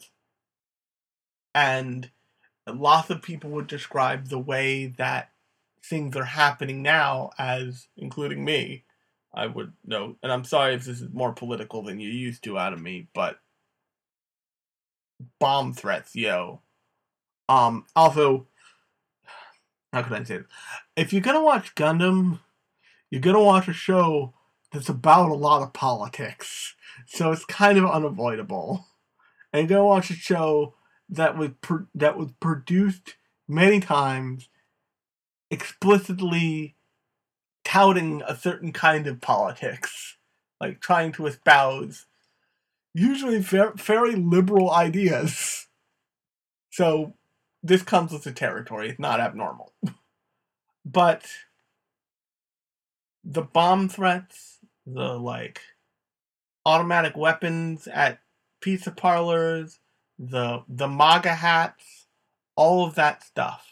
And 1.54 2.10
lots 2.66 3.10
of 3.10 3.22
people 3.22 3.50
would 3.50 3.66
describe 3.66 4.28
the 4.28 4.38
way 4.38 4.86
that 4.86 5.30
things 5.84 6.16
are 6.16 6.24
happening 6.24 6.82
now 6.82 7.30
as, 7.38 7.88
including 7.96 8.44
me, 8.44 8.84
I 9.34 9.46
would 9.46 9.72
note. 9.84 10.18
And 10.22 10.30
I'm 10.30 10.44
sorry 10.44 10.74
if 10.74 10.84
this 10.84 11.00
is 11.00 11.12
more 11.12 11.32
political 11.32 11.82
than 11.82 12.00
you 12.00 12.08
used 12.08 12.44
to 12.44 12.58
out 12.58 12.72
of 12.72 12.80
me, 12.80 13.08
but 13.14 13.38
bomb 15.40 15.72
threats, 15.72 16.14
yo. 16.14 16.60
Um, 17.48 17.86
also, 17.96 18.46
how 19.92 20.02
could 20.02 20.12
I 20.12 20.24
say 20.24 20.38
this? 20.38 20.46
If 20.96 21.12
you're 21.12 21.22
gonna 21.22 21.42
watch 21.42 21.74
Gundam, 21.74 22.40
you're 23.10 23.20
gonna 23.20 23.42
watch 23.42 23.68
a 23.68 23.72
show 23.72 24.34
that's 24.72 24.88
about 24.88 25.30
a 25.30 25.34
lot 25.34 25.62
of 25.62 25.72
politics. 25.72 26.74
So 27.06 27.32
it's 27.32 27.44
kind 27.44 27.78
of 27.78 27.84
unavoidable. 27.84 28.86
And 29.52 29.68
you're 29.68 29.84
watch 29.84 30.10
a 30.10 30.14
show 30.14 30.74
that 31.08 31.36
was 31.36 31.50
that 31.94 32.16
was 32.16 32.30
produced 32.40 33.16
many 33.46 33.80
times 33.80 34.48
explicitly 35.50 36.74
touting 37.64 38.22
a 38.26 38.34
certain 38.34 38.72
kind 38.72 39.06
of 39.06 39.20
politics, 39.20 40.16
like 40.60 40.80
trying 40.80 41.12
to 41.12 41.26
espouse 41.26 42.06
usually 42.94 43.38
very, 43.38 43.72
very 43.76 44.14
liberal 44.14 44.70
ideas. 44.70 45.66
So 46.70 47.14
this 47.62 47.82
comes 47.82 48.12
with 48.12 48.24
the 48.24 48.32
territory. 48.32 48.90
It's 48.90 48.98
not 48.98 49.20
abnormal. 49.20 49.72
but 50.84 51.26
the 53.24 53.42
bomb 53.42 53.88
threats, 53.88 54.51
the 54.86 55.18
like 55.18 55.60
automatic 56.64 57.16
weapons 57.16 57.86
at 57.88 58.20
pizza 58.60 58.90
parlors, 58.90 59.78
the 60.18 60.62
the 60.68 60.88
MAGA 60.88 61.34
hats, 61.34 62.06
all 62.56 62.86
of 62.86 62.94
that 62.94 63.22
stuff. 63.22 63.68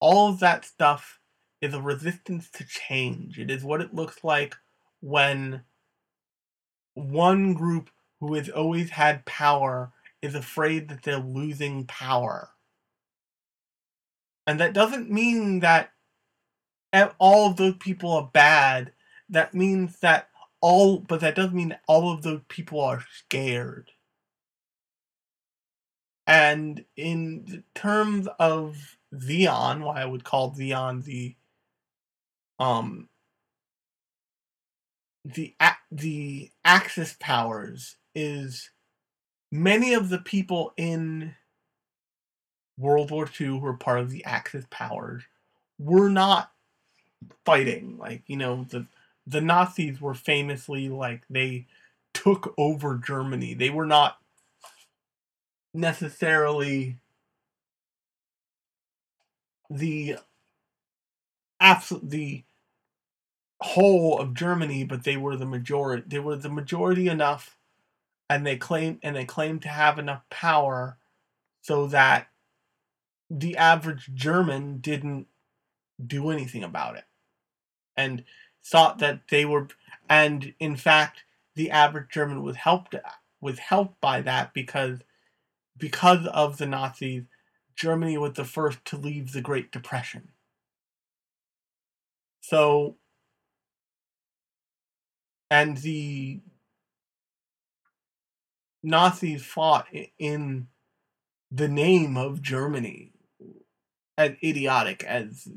All 0.00 0.28
of 0.28 0.40
that 0.40 0.64
stuff 0.64 1.20
is 1.60 1.74
a 1.74 1.80
resistance 1.80 2.50
to 2.50 2.64
change. 2.66 3.38
It 3.38 3.50
is 3.50 3.62
what 3.62 3.80
it 3.80 3.94
looks 3.94 4.24
like 4.24 4.56
when 5.00 5.62
one 6.94 7.54
group 7.54 7.90
who 8.20 8.34
has 8.34 8.48
always 8.48 8.90
had 8.90 9.24
power 9.24 9.92
is 10.20 10.34
afraid 10.34 10.88
that 10.88 11.02
they're 11.02 11.18
losing 11.18 11.86
power. 11.86 12.50
And 14.46 14.58
that 14.60 14.72
doesn't 14.72 15.10
mean 15.10 15.60
that 15.60 15.90
all 17.18 17.50
of 17.50 17.56
those 17.56 17.76
people 17.78 18.12
are 18.12 18.30
bad. 18.32 18.92
That 19.32 19.54
means 19.54 19.98
that 20.00 20.28
all, 20.60 20.98
but 20.98 21.20
that 21.20 21.34
doesn't 21.34 21.54
mean 21.54 21.76
all 21.88 22.12
of 22.12 22.22
those 22.22 22.42
people 22.48 22.80
are 22.80 23.04
scared. 23.16 23.90
And 26.26 26.84
in 26.96 27.64
terms 27.74 28.28
of 28.38 28.76
Zeon, 29.14 29.80
why 29.80 30.02
I 30.02 30.04
would 30.04 30.22
call 30.22 30.54
Zeon 30.54 31.04
the 31.04 31.34
um 32.58 33.08
the 35.24 35.54
the 35.90 36.50
Axis 36.64 37.16
powers 37.18 37.96
is 38.14 38.70
many 39.50 39.94
of 39.94 40.10
the 40.10 40.18
people 40.18 40.72
in 40.76 41.34
World 42.78 43.10
War 43.10 43.24
II 43.40 43.46
who 43.46 43.58
were 43.58 43.74
part 43.74 44.00
of 44.00 44.10
the 44.10 44.24
Axis 44.24 44.66
powers 44.70 45.22
were 45.78 46.08
not 46.08 46.50
fighting. 47.44 47.98
Like, 47.98 48.22
you 48.26 48.36
know, 48.36 48.64
the 48.70 48.86
the 49.26 49.40
Nazis 49.40 50.00
were 50.00 50.14
famously 50.14 50.88
like 50.88 51.22
they 51.30 51.66
took 52.14 52.54
over 52.58 52.96
Germany. 52.96 53.54
They 53.54 53.70
were 53.70 53.86
not 53.86 54.18
necessarily 55.74 56.98
the 59.70 60.16
absolute 61.60 62.10
the 62.10 62.44
whole 63.60 64.18
of 64.18 64.34
Germany, 64.34 64.84
but 64.84 65.04
they 65.04 65.16
were 65.16 65.36
the 65.36 65.46
majority. 65.46 66.02
They 66.06 66.18
were 66.18 66.36
the 66.36 66.50
majority 66.50 67.08
enough, 67.08 67.56
and 68.28 68.44
they 68.46 68.56
claimed 68.56 68.98
and 69.02 69.14
they 69.14 69.24
claimed 69.24 69.62
to 69.62 69.68
have 69.68 69.98
enough 69.98 70.22
power 70.30 70.98
so 71.62 71.86
that 71.88 72.28
the 73.30 73.56
average 73.56 74.10
German 74.14 74.78
didn't 74.78 75.28
do 76.04 76.30
anything 76.30 76.64
about 76.64 76.96
it, 76.96 77.04
and 77.96 78.24
thought 78.64 78.98
that 78.98 79.22
they 79.30 79.44
were. 79.44 79.68
And 80.08 80.54
in 80.58 80.76
fact, 80.76 81.24
the 81.54 81.70
average 81.70 82.10
German 82.10 82.42
was 82.42 82.56
helped 82.56 82.94
was 83.40 83.58
helped 83.58 84.00
by 84.00 84.20
that 84.22 84.54
because 84.54 85.00
because 85.76 86.26
of 86.28 86.58
the 86.58 86.66
Nazis, 86.66 87.24
Germany 87.76 88.16
was 88.18 88.34
the 88.34 88.44
first 88.44 88.84
to 88.86 88.96
leave 88.96 89.32
the 89.32 89.40
Great 89.40 89.72
Depression. 89.72 90.28
So 92.40 92.96
and 95.50 95.76
the 95.78 96.40
Nazis 98.82 99.44
fought 99.44 99.86
in 100.18 100.68
the 101.50 101.68
name 101.68 102.16
of 102.16 102.42
Germany. 102.42 103.12
As 104.18 104.32
idiotic 104.42 105.04
as 105.04 105.48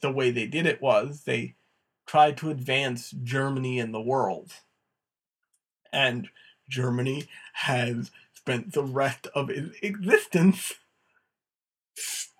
the 0.00 0.10
way 0.10 0.30
they 0.30 0.46
did 0.46 0.66
it 0.66 0.80
was, 0.80 1.24
they 1.24 1.56
tried 2.06 2.36
to 2.38 2.50
advance 2.50 3.10
Germany 3.22 3.78
in 3.78 3.92
the 3.92 4.00
world. 4.00 4.52
And 5.92 6.28
Germany 6.68 7.28
has 7.54 8.10
spent 8.34 8.72
the 8.72 8.82
rest 8.82 9.26
of 9.34 9.50
its 9.50 9.76
existence 9.82 10.74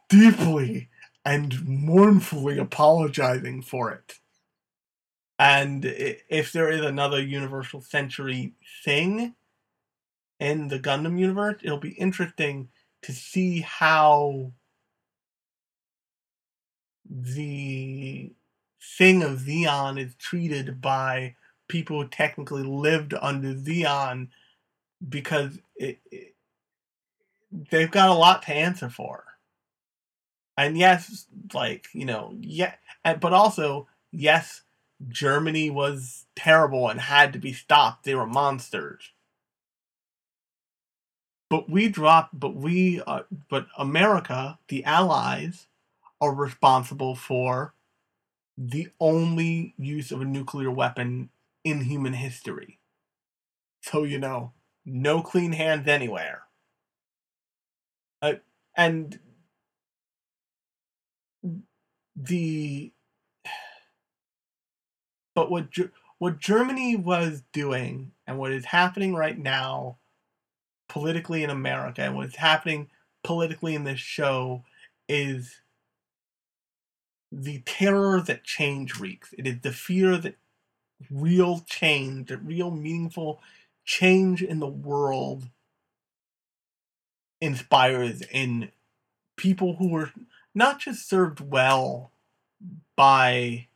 deeply 0.09 0.89
and 1.25 1.67
mournfully 1.67 2.59
apologizing 2.59 3.63
for 3.63 3.91
it. 3.91 4.19
And 5.39 5.85
if 5.85 6.53
there 6.53 6.71
is 6.71 6.83
another 6.83 7.21
Universal 7.21 7.81
Century 7.83 8.55
thing 8.85 9.35
in 10.39 10.69
the 10.69 10.79
Gundam 10.79 11.19
universe, 11.19 11.61
it'll 11.63 11.79
be 11.79 11.93
interesting 11.93 12.69
to 13.03 13.13
see 13.13 13.61
how 13.61 14.53
the 17.09 18.33
thing 18.99 19.23
of 19.23 19.41
Zeon 19.41 19.99
is 19.99 20.15
treated 20.17 20.81
by 20.81 21.37
people 21.69 22.03
who 22.03 22.09
technically 22.09 22.63
lived 22.63 23.15
under 23.21 23.55
Zeon 23.55 24.29
because 25.09 25.59
it, 25.77 25.99
it, 26.11 26.35
they've 27.71 27.91
got 27.91 28.11
a 28.11 28.15
lot 28.15 28.43
to 28.43 28.55
answer 28.55 28.89
for. 28.89 29.25
and 30.57 30.79
yes, 30.79 31.27
like 31.53 31.89
you 31.93 32.05
know, 32.05 32.35
yeah, 32.41 32.75
but 33.21 33.33
also 33.33 33.89
yes, 34.13 34.63
Germany 35.09 35.71
was 35.71 36.27
terrible 36.37 36.89
and 36.89 37.01
had 37.01 37.33
to 37.33 37.39
be 37.39 37.53
stopped. 37.53 38.05
They 38.05 38.15
were 38.15 38.27
monsters. 38.27 39.11
But 41.51 41.69
we 41.69 41.89
dropped. 41.89 42.39
But 42.39 42.55
we. 42.55 43.03
Uh, 43.07 43.23
but 43.49 43.67
America, 43.79 44.59
the 44.69 44.85
Allies, 44.85 45.67
are 46.21 46.35
responsible 46.35 47.15
for 47.15 47.75
the 48.57 48.89
only 49.01 49.75
use 49.79 50.13
of 50.13 50.21
a 50.21 50.25
nuclear 50.25 50.71
weapon 50.71 51.31
in 51.65 51.83
human 51.83 52.13
history. 52.13 52.79
So 53.83 54.05
you 54.05 54.19
know, 54.19 54.53
no 54.85 55.23
clean 55.23 55.53
hands 55.53 55.89
anywhere. 55.89 56.43
Uh, 58.23 58.35
and 58.77 59.19
the 62.17 62.93
but 65.35 65.51
what 65.51 65.69
what 66.19 66.39
Germany 66.39 66.97
was 66.97 67.43
doing 67.53 68.13
and 68.27 68.39
what 68.39 68.53
is 68.53 68.65
happening 68.65 69.15
right 69.15 69.39
now 69.39 69.99
politically 70.89 71.43
in 71.43 71.51
America 71.51 72.03
and 72.03 72.15
what's 72.15 72.37
happening 72.37 72.89
politically 73.25 73.75
in 73.75 73.85
this 73.85 73.99
show 74.01 74.63
is 75.09 75.61
the 77.43 77.61
terror 77.67 78.21
that 78.21 78.45
change 78.45 78.99
wreaks. 79.01 79.35
It 79.37 79.47
is 79.47 79.61
the 79.61 79.73
fear 79.73 80.17
that 80.19 80.37
real 81.11 81.65
change, 81.69 82.29
that 82.29 82.39
real 82.39 82.71
meaningful 82.71 83.41
change 83.85 84.43
in 84.43 84.61
the 84.61 84.69
world 84.69 85.49
inspires 87.41 88.23
in 88.23 88.71
people 89.37 89.77
who 89.77 89.89
were 89.89 90.13
not 90.55 90.79
just 90.79 91.09
served 91.09 91.41
well 91.41 92.13
by 92.97 93.67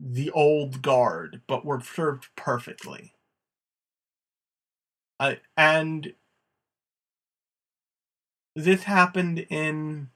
the 0.00 0.30
old 0.30 0.80
guard, 0.80 1.42
but 1.46 1.64
were 1.64 1.80
served 1.80 2.28
perfectly. 2.34 3.14
Uh, 5.20 5.34
and 5.56 6.14
this 8.54 8.84
happened 8.84 9.40
in 9.50 10.10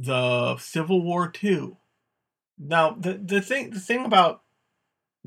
the 0.00 0.56
Civil 0.56 1.02
War 1.02 1.28
too. 1.28 1.76
Now 2.58 2.92
the 2.92 3.14
the 3.14 3.40
thing 3.40 3.70
the 3.70 3.80
thing 3.80 4.04
about 4.04 4.42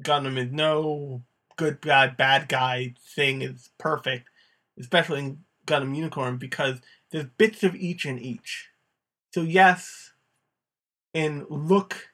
Gundam 0.02 0.38
is 0.38 0.52
no 0.52 1.24
good 1.56 1.82
guy 1.82 2.08
bad 2.08 2.50
guy 2.50 2.96
thing 3.16 3.42
is 3.42 3.70
perfect, 3.78 4.30
especially 4.80 5.20
in 5.20 5.44
Gundam 5.68 5.96
Unicorn 5.96 6.38
because 6.38 6.80
there's 7.12 7.26
bits 7.38 7.64
of 7.64 7.76
each 7.76 8.06
in 8.06 8.18
each. 8.18 8.70
So 9.34 9.42
yes, 9.42 10.14
in 11.14 11.46
look 11.50 12.10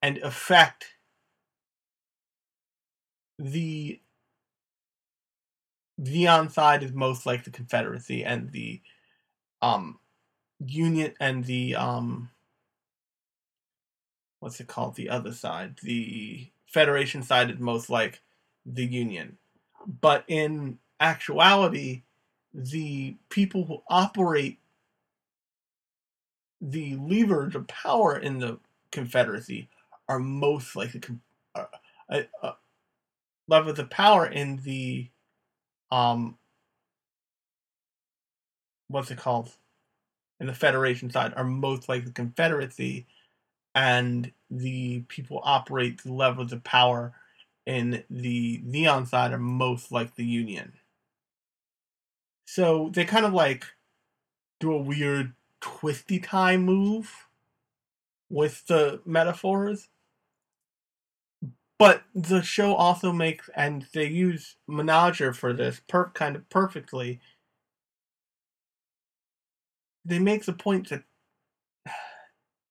and 0.00 0.18
effect, 0.18 0.86
the 3.38 4.00
Zeon 6.00 6.52
side 6.52 6.82
is 6.84 6.92
most 6.92 7.26
like 7.26 7.44
the 7.44 7.50
Confederacy, 7.50 8.24
and 8.24 8.52
the 8.52 8.80
um 9.60 9.98
Union 10.64 11.14
and 11.20 11.44
the 11.44 11.74
um 11.74 12.30
what's 14.40 14.60
it 14.60 14.68
called? 14.68 14.94
The 14.94 15.08
other 15.08 15.32
side, 15.32 15.78
the 15.82 16.50
Federation 16.66 17.22
side 17.22 17.50
is 17.50 17.58
most 17.58 17.90
like 17.90 18.20
the 18.64 18.84
Union. 18.84 19.38
But 20.00 20.24
in 20.28 20.78
actuality, 21.00 22.02
the 22.52 23.16
people 23.28 23.64
who 23.64 23.82
operate 23.88 24.58
the 26.60 26.96
levers 26.96 27.54
of 27.54 27.66
power 27.66 28.16
in 28.18 28.38
the 28.38 28.58
Confederacy 28.90 29.68
are 30.08 30.18
most 30.18 30.76
like 30.76 30.92
the 30.92 31.16
uh, 31.54 31.64
uh, 32.08 32.22
uh, 32.42 32.52
of 33.50 33.90
power 33.90 34.26
in 34.26 34.56
the 34.58 35.08
um 35.90 36.38
what's 38.88 39.10
it 39.10 39.18
called 39.18 39.50
in 40.40 40.46
the 40.46 40.54
Federation 40.54 41.10
side 41.10 41.32
are 41.36 41.44
most 41.44 41.88
like 41.88 42.04
the 42.04 42.10
Confederacy, 42.12 43.06
and 43.74 44.32
the 44.50 45.00
people 45.08 45.40
operate 45.42 46.02
the 46.02 46.12
levels 46.12 46.52
of 46.52 46.64
power 46.64 47.12
in 47.66 48.04
the 48.10 48.62
Zeon 48.66 49.06
side 49.06 49.32
are 49.32 49.38
most 49.38 49.90
like 49.92 50.14
the 50.14 50.24
Union. 50.24 50.72
So 52.46 52.90
they 52.92 53.04
kind 53.04 53.26
of 53.26 53.32
like 53.32 53.66
do 54.60 54.72
a 54.72 54.80
weird 54.80 55.32
twisty 55.60 56.18
tie 56.18 56.56
move 56.56 57.28
with 58.30 58.66
the 58.66 59.00
metaphors. 59.04 59.88
But 61.78 62.04
the 62.14 62.40
show 62.40 62.74
also 62.74 63.12
makes, 63.12 63.50
and 63.54 63.86
they 63.92 64.06
use 64.06 64.56
Banagher 64.68 65.34
for 65.34 65.52
this 65.52 65.82
per 65.86 66.08
kind 66.10 66.34
of 66.34 66.48
perfectly. 66.48 67.20
They 70.06 70.18
make 70.20 70.44
the 70.44 70.52
point 70.52 70.90
that 70.90 71.02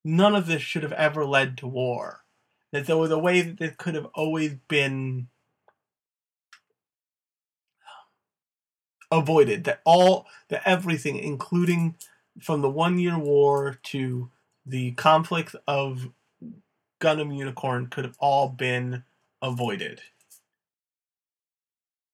none 0.06 0.36
of 0.36 0.48
this 0.48 0.62
should 0.62 0.84
have 0.84 0.94
ever 0.94 1.26
led 1.26 1.58
to 1.58 1.68
war. 1.68 2.24
That 2.72 2.88
there 2.88 2.98
was 2.98 3.12
a 3.12 3.20
way 3.20 3.42
that 3.42 3.58
this 3.58 3.74
could 3.78 3.96
have 3.96 4.08
always 4.14 4.56
been 4.68 5.28
avoided. 9.12 9.66
That 9.66 9.82
all, 9.86 10.28
that 10.50 10.62
everything, 10.66 11.18
including 11.18 11.96
from 12.42 12.62
the 12.62 12.70
one 12.70 12.98
year 13.00 13.18
war 13.18 13.80
to 13.84 14.32
the 14.66 14.92
conflicts 14.94 15.56
of 15.68 16.10
Gundam 17.02 17.36
Unicorn 17.36 17.88
could 17.88 18.06
have 18.06 18.18
all 18.20 18.50
been 18.50 19.04
avoided. 19.42 20.02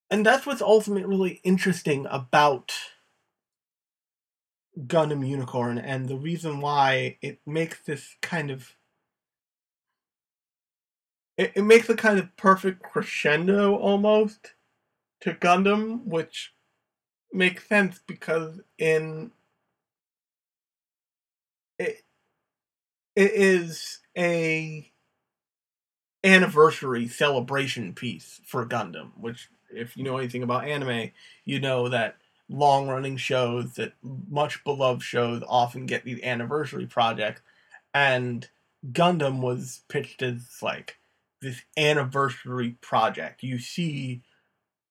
And 0.09 0.25
that's 0.25 0.45
what's 0.45 0.61
ultimately 0.61 1.05
really 1.05 1.41
interesting 1.43 2.05
about 2.09 2.73
Gundam 4.79 5.27
Unicorn 5.27 5.77
and 5.77 6.07
the 6.07 6.15
reason 6.15 6.61
why 6.61 7.17
it 7.21 7.39
makes 7.45 7.79
this 7.81 8.15
kind 8.21 8.49
of 8.49 8.75
it, 11.37 11.51
it 11.55 11.63
makes 11.63 11.89
a 11.89 11.95
kind 11.95 12.19
of 12.19 12.35
perfect 12.37 12.81
crescendo 12.83 13.75
almost 13.75 14.53
to 15.21 15.33
Gundam, 15.33 16.05
which 16.05 16.53
makes 17.33 17.67
sense 17.67 17.99
because 18.07 18.59
in 18.77 19.31
it, 21.79 22.03
it 23.15 23.31
is 23.31 23.99
a 24.17 24.91
anniversary 26.23 27.07
celebration 27.07 27.93
piece 27.93 28.41
for 28.45 28.65
Gundam, 28.65 29.11
which 29.17 29.49
if 29.69 29.97
you 29.97 30.03
know 30.03 30.17
anything 30.17 30.43
about 30.43 30.65
anime, 30.65 31.11
you 31.45 31.59
know 31.59 31.89
that 31.89 32.17
long 32.51 32.87
running 32.87 33.17
shows 33.17 33.73
that 33.75 33.93
much 34.29 34.63
beloved 34.63 35.01
shows 35.01 35.41
often 35.47 35.85
get 35.85 36.03
these 36.03 36.21
anniversary 36.21 36.85
projects 36.85 37.41
and 37.93 38.49
Gundam 38.91 39.41
was 39.41 39.81
pitched 39.87 40.21
as 40.21 40.59
like 40.61 40.97
this 41.41 41.61
anniversary 41.77 42.77
project. 42.81 43.43
You 43.43 43.59
see 43.59 44.21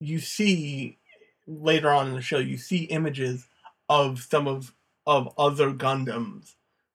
you 0.00 0.18
see 0.18 0.98
later 1.46 1.90
on 1.90 2.08
in 2.08 2.14
the 2.14 2.22
show 2.22 2.38
you 2.38 2.56
see 2.56 2.84
images 2.84 3.46
of 3.88 4.20
some 4.22 4.46
of 4.46 4.72
of 5.06 5.32
other 5.38 5.72
Gundams 5.72 6.54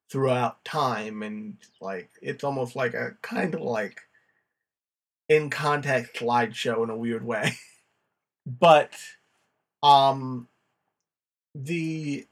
throughout 0.10 0.64
time. 0.64 1.24
And 1.24 1.58
like 1.82 2.10
it's 2.22 2.44
almost 2.44 2.76
like 2.76 2.94
a 2.94 3.18
kind 3.22 3.54
of 3.56 3.62
like 3.62 4.02
in 5.28 5.50
context 5.50 6.16
slideshow 6.16 6.84
in 6.84 6.90
a 6.90 6.98
weird 6.98 7.26
way. 7.26 7.58
But 8.48 8.94
um 9.82 10.48
the 11.56 12.28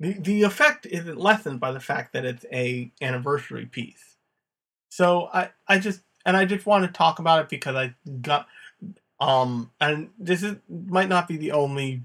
the 0.00 0.14
the 0.14 0.42
effect 0.42 0.86
isn't 0.86 1.18
lessened 1.18 1.60
by 1.60 1.72
the 1.72 1.80
fact 1.80 2.12
that 2.12 2.24
it's 2.24 2.44
a 2.52 2.90
anniversary 3.02 3.66
piece 3.66 4.16
so 4.88 5.28
i 5.32 5.50
i 5.68 5.78
just 5.78 6.00
and 6.26 6.36
i 6.36 6.44
just 6.44 6.66
want 6.66 6.84
to 6.84 6.92
talk 6.92 7.18
about 7.18 7.42
it 7.42 7.48
because 7.48 7.76
i 7.76 7.94
got 8.22 8.48
um 9.20 9.70
and 9.80 10.10
this 10.18 10.42
is 10.42 10.56
might 10.68 11.08
not 11.08 11.28
be 11.28 11.36
the 11.36 11.52
only 11.52 12.02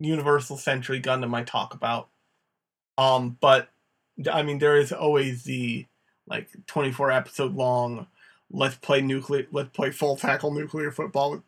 Universal 0.00 0.58
Century 0.58 1.00
Gundam 1.00 1.34
I 1.34 1.42
talk 1.42 1.74
about. 1.74 2.08
Um, 2.96 3.36
but 3.40 3.68
I 4.32 4.42
mean, 4.42 4.58
there 4.58 4.76
is 4.76 4.92
always 4.92 5.44
the 5.44 5.86
like 6.28 6.48
24 6.66 7.10
episode 7.10 7.54
long. 7.54 8.06
Let's 8.50 8.76
play 8.76 9.00
nuclear. 9.00 9.46
Let's 9.52 9.70
play 9.70 9.90
full 9.90 10.16
tackle 10.16 10.52
nuclear 10.52 10.90
football 10.90 11.42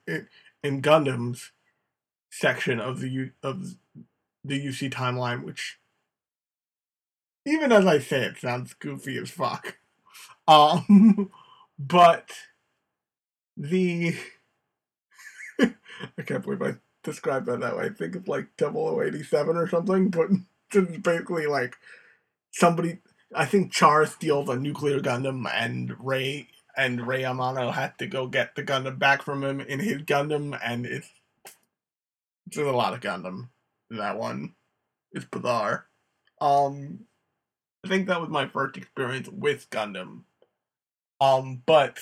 in, 0.63 0.83
Gundams 0.83 1.51
section 2.31 2.81
of 2.81 3.01
the 3.01 3.09
U, 3.09 3.31
of 3.43 3.75
the 4.45 4.67
UC 4.67 4.93
timeline, 4.93 5.45
which 5.45 5.79
even 7.47 7.73
as 7.73 7.87
I 7.87 7.99
say 7.99 8.23
it 8.23 8.39
sounds 8.39 8.75
goofy 8.75 9.19
as 9.19 9.31
fuck. 9.31 9.79
Um, 10.47 11.31
but 11.79 12.31
the 13.57 14.15
I 15.61 16.23
can't 16.25 16.43
believe 16.43 16.63
I 16.63 16.77
described 17.03 17.47
that 17.47 17.61
that 17.61 17.77
way. 17.77 17.87
I 17.87 17.89
think 17.91 18.17
it's 18.17 18.29
like 18.29 18.49
0087 18.59 19.57
or 19.57 19.69
something, 19.69 20.09
but 20.11 20.29
it's 20.73 20.99
basically 20.99 21.47
like 21.47 21.77
somebody. 22.53 22.99
I 23.35 23.45
think 23.45 23.73
Char 23.73 24.07
steals 24.07 24.49
a 24.49 24.57
nuclear 24.57 24.99
Gundam, 24.99 25.49
and 25.55 25.95
Rei 26.01 26.49
and 26.81 27.07
Rei 27.07 27.23
Amano 27.25 27.71
had 27.71 27.99
to 27.99 28.07
go 28.07 28.27
get 28.27 28.55
the 28.55 28.63
Gundam 28.63 28.99
back 28.99 29.23
from 29.23 29.45
him 29.45 29.61
in 29.61 29.81
his 29.81 29.99
Gundam, 29.99 30.59
and 30.65 30.87
it's 30.87 31.11
there's 32.47 32.67
a 32.67 32.73
lot 32.73 32.95
of 32.95 33.01
Gundam 33.01 33.51
in 33.91 33.99
that 33.99 34.19
one. 34.19 34.55
It's 35.13 35.27
bizarre. 35.27 35.87
Um, 36.41 37.01
I 37.85 37.89
think 37.89 38.07
that 38.07 38.21
was 38.21 38.31
my 38.31 38.49
first 38.49 38.79
experience 38.79 39.29
with 39.29 39.69
Gundam. 39.69 40.23
Um, 41.21 41.63
but 41.67 41.99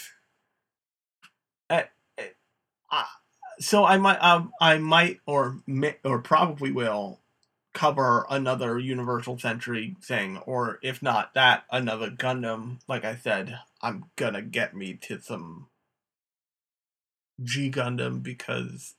uh, 1.69 1.83
uh, 2.89 3.05
so 3.59 3.85
I 3.85 3.99
might 3.99 4.19
um, 4.19 4.53
I 4.61 4.79
might 4.79 5.19
or 5.27 5.59
may, 5.67 5.97
or 6.05 6.21
probably 6.21 6.71
will 6.71 7.19
cover 7.79 8.27
another 8.29 8.77
Universal 8.77 9.39
Century 9.39 9.95
thing, 10.03 10.39
or 10.39 10.81
if 10.83 11.01
not 11.01 11.33
that, 11.35 11.63
another 11.71 12.11
Gundam. 12.11 12.81
Like 12.89 13.05
I 13.05 13.15
said, 13.15 13.61
I'm 13.81 14.07
gonna 14.17 14.43
get 14.43 14.75
me 14.75 14.95
to 15.03 15.21
some 15.21 15.69
G 17.41 17.71
Gundam 17.71 18.21
because 18.21 18.97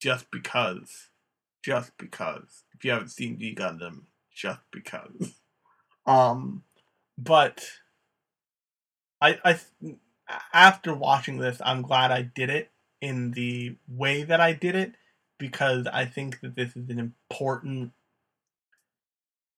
just 0.00 0.30
because, 0.30 1.10
just 1.62 1.92
because. 1.98 2.64
If 2.72 2.82
you 2.82 2.92
haven't 2.92 3.10
seen 3.10 3.38
G 3.38 3.54
Gundam, 3.54 4.04
just 4.34 4.60
because. 4.72 5.34
Um, 6.06 6.64
but 7.16 7.66
I 9.18 9.38
I 9.42 9.58
after 10.52 10.94
watching 10.94 11.38
this, 11.38 11.58
I'm 11.64 11.80
glad 11.80 12.10
I 12.10 12.20
did 12.20 12.50
it 12.50 12.72
in 13.00 13.30
the 13.30 13.76
way 13.88 14.22
that 14.22 14.38
I 14.38 14.52
did 14.52 14.74
it 14.74 14.96
because 15.38 15.86
I 15.86 16.04
think 16.04 16.40
that 16.40 16.54
this 16.54 16.76
is 16.76 16.88
an 16.90 16.98
important 16.98 17.92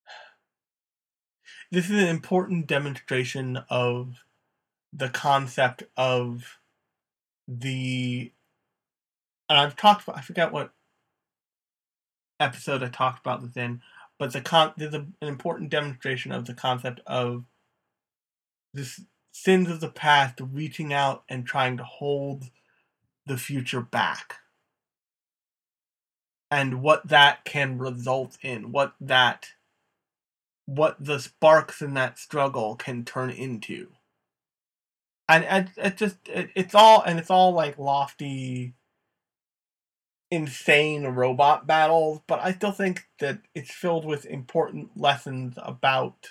this 1.70 1.90
is 1.90 2.02
an 2.02 2.08
important 2.08 2.66
demonstration 2.66 3.58
of 3.68 4.24
the 4.92 5.08
concept 5.08 5.82
of 5.96 6.58
the 7.48 8.32
and 9.48 9.58
I've 9.58 9.76
talked 9.76 10.02
about 10.04 10.18
I 10.18 10.22
forget 10.22 10.52
what 10.52 10.72
episode 12.40 12.82
I 12.82 12.88
talked 12.88 13.20
about 13.20 13.42
this 13.42 13.56
in, 13.56 13.80
but 14.18 14.32
the 14.32 14.40
con 14.40 14.72
there's 14.76 14.94
a, 14.94 15.06
an 15.20 15.28
important 15.28 15.70
demonstration 15.70 16.32
of 16.32 16.46
the 16.46 16.54
concept 16.54 17.00
of 17.06 17.44
this 18.74 19.00
sins 19.32 19.70
of 19.70 19.80
the 19.80 19.90
past 19.90 20.40
reaching 20.40 20.92
out 20.92 21.24
and 21.28 21.46
trying 21.46 21.76
to 21.76 21.84
hold 21.84 22.44
the 23.26 23.36
future 23.36 23.80
back 23.80 24.36
and 26.56 26.80
what 26.80 27.06
that 27.08 27.44
can 27.44 27.76
result 27.76 28.38
in 28.40 28.72
what 28.72 28.94
that 28.98 29.48
what 30.64 30.96
the 30.98 31.18
sparks 31.20 31.82
in 31.82 31.92
that 31.92 32.18
struggle 32.18 32.76
can 32.76 33.04
turn 33.04 33.28
into. 33.28 33.88
And 35.28 35.68
it, 35.76 35.98
just 35.98 36.16
it, 36.24 36.48
it's 36.54 36.74
all 36.74 37.02
and 37.02 37.18
it's 37.18 37.28
all 37.28 37.52
like 37.52 37.78
lofty 37.78 38.72
insane 40.30 41.04
robot 41.04 41.68
battles 41.68 42.20
but 42.26 42.40
i 42.42 42.52
still 42.52 42.72
think 42.72 43.06
that 43.20 43.38
it's 43.54 43.70
filled 43.72 44.04
with 44.04 44.26
important 44.26 44.90
lessons 44.96 45.54
about 45.58 46.30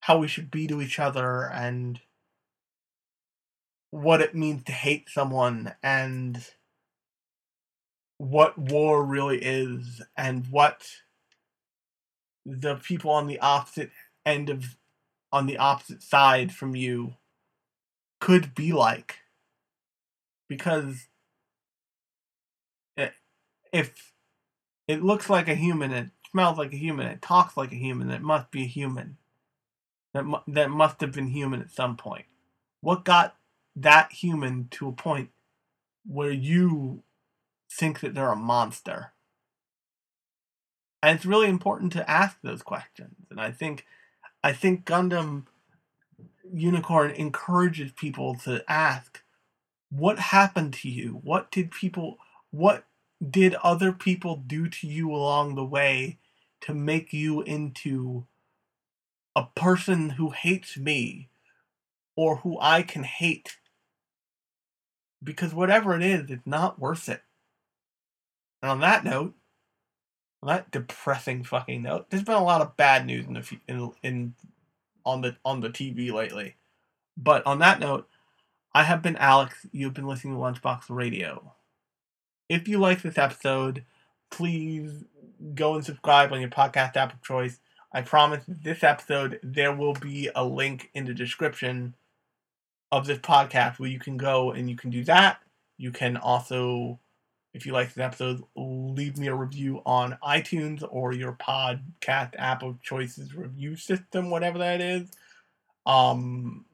how 0.00 0.18
we 0.18 0.28
should 0.28 0.50
be 0.50 0.66
to 0.66 0.82
each 0.82 0.98
other 0.98 1.48
and 1.50 2.00
what 3.90 4.20
it 4.20 4.34
means 4.34 4.62
to 4.64 4.72
hate 4.72 5.08
someone 5.08 5.74
and 5.82 6.50
what 8.18 8.56
war 8.56 9.04
really 9.04 9.38
is 9.38 10.02
and 10.16 10.46
what 10.48 10.88
the 12.44 12.76
people 12.76 13.10
on 13.10 13.26
the 13.26 13.38
opposite 13.40 13.90
end 14.24 14.48
of 14.50 14.76
on 15.32 15.46
the 15.46 15.58
opposite 15.58 16.02
side 16.02 16.52
from 16.52 16.74
you 16.74 17.14
could 18.20 18.54
be 18.54 18.72
like 18.72 19.18
because 20.48 21.08
if 23.72 24.12
it 24.88 25.02
looks 25.02 25.28
like 25.28 25.48
a 25.48 25.54
human 25.54 25.92
it 25.92 26.08
smells 26.30 26.56
like 26.56 26.72
a 26.72 26.78
human 26.78 27.06
it 27.06 27.20
talks 27.20 27.56
like 27.56 27.72
a 27.72 27.76
human 27.76 28.10
it 28.10 28.22
must 28.22 28.50
be 28.50 28.62
a 28.62 28.66
human 28.66 29.18
that 30.16 30.24
mu- 30.24 30.38
that 30.48 30.70
must 30.70 31.00
have 31.02 31.12
been 31.12 31.28
human 31.28 31.60
at 31.60 31.70
some 31.70 31.94
point. 31.94 32.24
What 32.80 33.04
got 33.04 33.36
that 33.76 34.12
human 34.12 34.68
to 34.70 34.88
a 34.88 34.92
point 34.92 35.28
where 36.06 36.30
you 36.30 37.02
think 37.70 38.00
that 38.00 38.14
they're 38.14 38.32
a 38.32 38.36
monster? 38.36 39.12
And 41.02 41.16
it's 41.16 41.26
really 41.26 41.48
important 41.48 41.92
to 41.92 42.10
ask 42.10 42.38
those 42.42 42.62
questions. 42.62 43.16
And 43.30 43.40
I 43.40 43.50
think 43.50 43.86
I 44.42 44.52
think 44.52 44.84
Gundam 44.84 45.46
Unicorn 46.52 47.10
encourages 47.10 47.92
people 47.92 48.34
to 48.44 48.64
ask 48.68 49.22
what 49.90 50.18
happened 50.18 50.74
to 50.74 50.88
you? 50.88 51.20
What 51.22 51.50
did 51.50 51.70
people 51.70 52.18
what 52.50 52.84
did 53.28 53.54
other 53.56 53.92
people 53.92 54.36
do 54.36 54.68
to 54.68 54.86
you 54.86 55.10
along 55.10 55.54
the 55.54 55.64
way 55.64 56.18
to 56.62 56.74
make 56.74 57.12
you 57.12 57.42
into 57.42 58.26
a 59.34 59.44
person 59.54 60.10
who 60.10 60.30
hates 60.30 60.76
me 60.78 61.28
or 62.16 62.36
who 62.36 62.58
I 62.60 62.82
can 62.82 63.04
hate. 63.04 63.58
Because 65.22 65.52
whatever 65.52 65.94
it 65.94 66.02
is, 66.02 66.30
it's 66.30 66.46
not 66.46 66.78
worth 66.78 67.08
it. 67.08 67.22
And 68.66 68.72
on 68.72 68.80
that 68.80 69.04
note, 69.04 69.32
on 70.42 70.48
that 70.48 70.72
depressing 70.72 71.44
fucking 71.44 71.82
note, 71.82 72.10
there's 72.10 72.24
been 72.24 72.34
a 72.34 72.42
lot 72.42 72.62
of 72.62 72.76
bad 72.76 73.06
news 73.06 73.24
in 73.24 73.34
the 73.34 73.58
in, 73.68 73.92
in 74.02 74.34
on 75.04 75.20
the 75.20 75.36
on 75.44 75.60
the 75.60 75.70
TV 75.70 76.12
lately. 76.12 76.56
But 77.16 77.46
on 77.46 77.60
that 77.60 77.78
note, 77.78 78.08
I 78.74 78.82
have 78.82 79.02
been 79.02 79.14
Alex. 79.18 79.68
You've 79.70 79.94
been 79.94 80.08
listening 80.08 80.34
to 80.34 80.40
Lunchbox 80.40 80.86
Radio. 80.88 81.52
If 82.48 82.66
you 82.66 82.78
like 82.78 83.02
this 83.02 83.18
episode, 83.18 83.84
please 84.32 85.04
go 85.54 85.76
and 85.76 85.84
subscribe 85.84 86.32
on 86.32 86.40
your 86.40 86.50
podcast 86.50 86.96
app 86.96 87.12
of 87.12 87.22
choice. 87.22 87.60
I 87.92 88.02
promise 88.02 88.42
this 88.48 88.82
episode 88.82 89.38
there 89.44 89.72
will 89.72 89.94
be 89.94 90.28
a 90.34 90.44
link 90.44 90.90
in 90.92 91.04
the 91.04 91.14
description 91.14 91.94
of 92.90 93.06
this 93.06 93.18
podcast 93.18 93.78
where 93.78 93.90
you 93.90 94.00
can 94.00 94.16
go 94.16 94.50
and 94.50 94.68
you 94.68 94.74
can 94.74 94.90
do 94.90 95.04
that. 95.04 95.38
You 95.78 95.92
can 95.92 96.16
also, 96.16 96.98
if 97.56 97.64
you 97.64 97.72
like 97.72 97.94
this 97.94 98.04
episode, 98.04 98.42
leave 98.54 99.16
me 99.16 99.28
a 99.28 99.34
review 99.34 99.80
on 99.86 100.18
iTunes 100.22 100.86
or 100.90 101.14
your 101.14 101.32
podcast 101.32 102.34
app 102.36 102.62
of 102.62 102.82
choices 102.82 103.34
review 103.34 103.76
system, 103.76 104.28
whatever 104.28 104.58
that 104.58 104.82
is. 104.82 105.10
Um, 105.86 106.66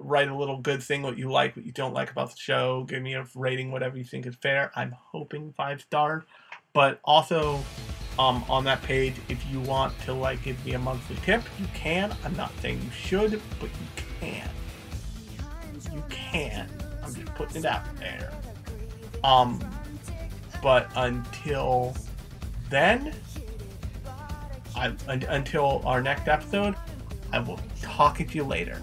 write 0.00 0.28
a 0.28 0.36
little 0.36 0.58
good 0.58 0.82
thing, 0.82 1.02
what 1.02 1.16
you 1.16 1.30
like, 1.30 1.54
what 1.54 1.64
you 1.64 1.70
don't 1.70 1.94
like 1.94 2.10
about 2.10 2.30
the 2.30 2.36
show. 2.36 2.82
Give 2.88 3.00
me 3.00 3.14
a 3.14 3.24
rating, 3.36 3.70
whatever 3.70 3.96
you 3.96 4.02
think 4.02 4.26
is 4.26 4.34
fair. 4.34 4.72
I'm 4.74 4.92
hoping 5.12 5.52
five 5.52 5.80
stars, 5.80 6.24
but 6.72 6.98
also 7.04 7.62
um, 8.18 8.44
on 8.48 8.64
that 8.64 8.82
page. 8.82 9.14
If 9.28 9.48
you 9.48 9.60
want 9.60 9.96
to 10.00 10.14
like 10.14 10.42
give 10.42 10.62
me 10.66 10.72
a 10.72 10.80
monthly 10.80 11.16
tip, 11.22 11.42
you 11.60 11.66
can. 11.74 12.14
I'm 12.24 12.36
not 12.36 12.52
saying 12.60 12.80
you 12.82 12.90
should, 12.90 13.40
but 13.60 13.70
you 13.70 14.04
can. 14.20 14.50
You 15.92 16.02
can. 16.10 16.68
I'm 17.04 17.14
just 17.14 17.32
putting 17.36 17.58
it 17.58 17.66
out 17.66 17.84
there. 17.98 18.32
Um, 19.22 19.60
but 20.64 20.90
until 20.96 21.94
then, 22.70 23.14
I, 24.74 24.94
until 25.06 25.82
our 25.84 26.00
next 26.00 26.26
episode, 26.26 26.74
I 27.32 27.40
will 27.40 27.60
talk 27.82 28.16
to 28.16 28.24
you 28.34 28.44
later. 28.44 28.82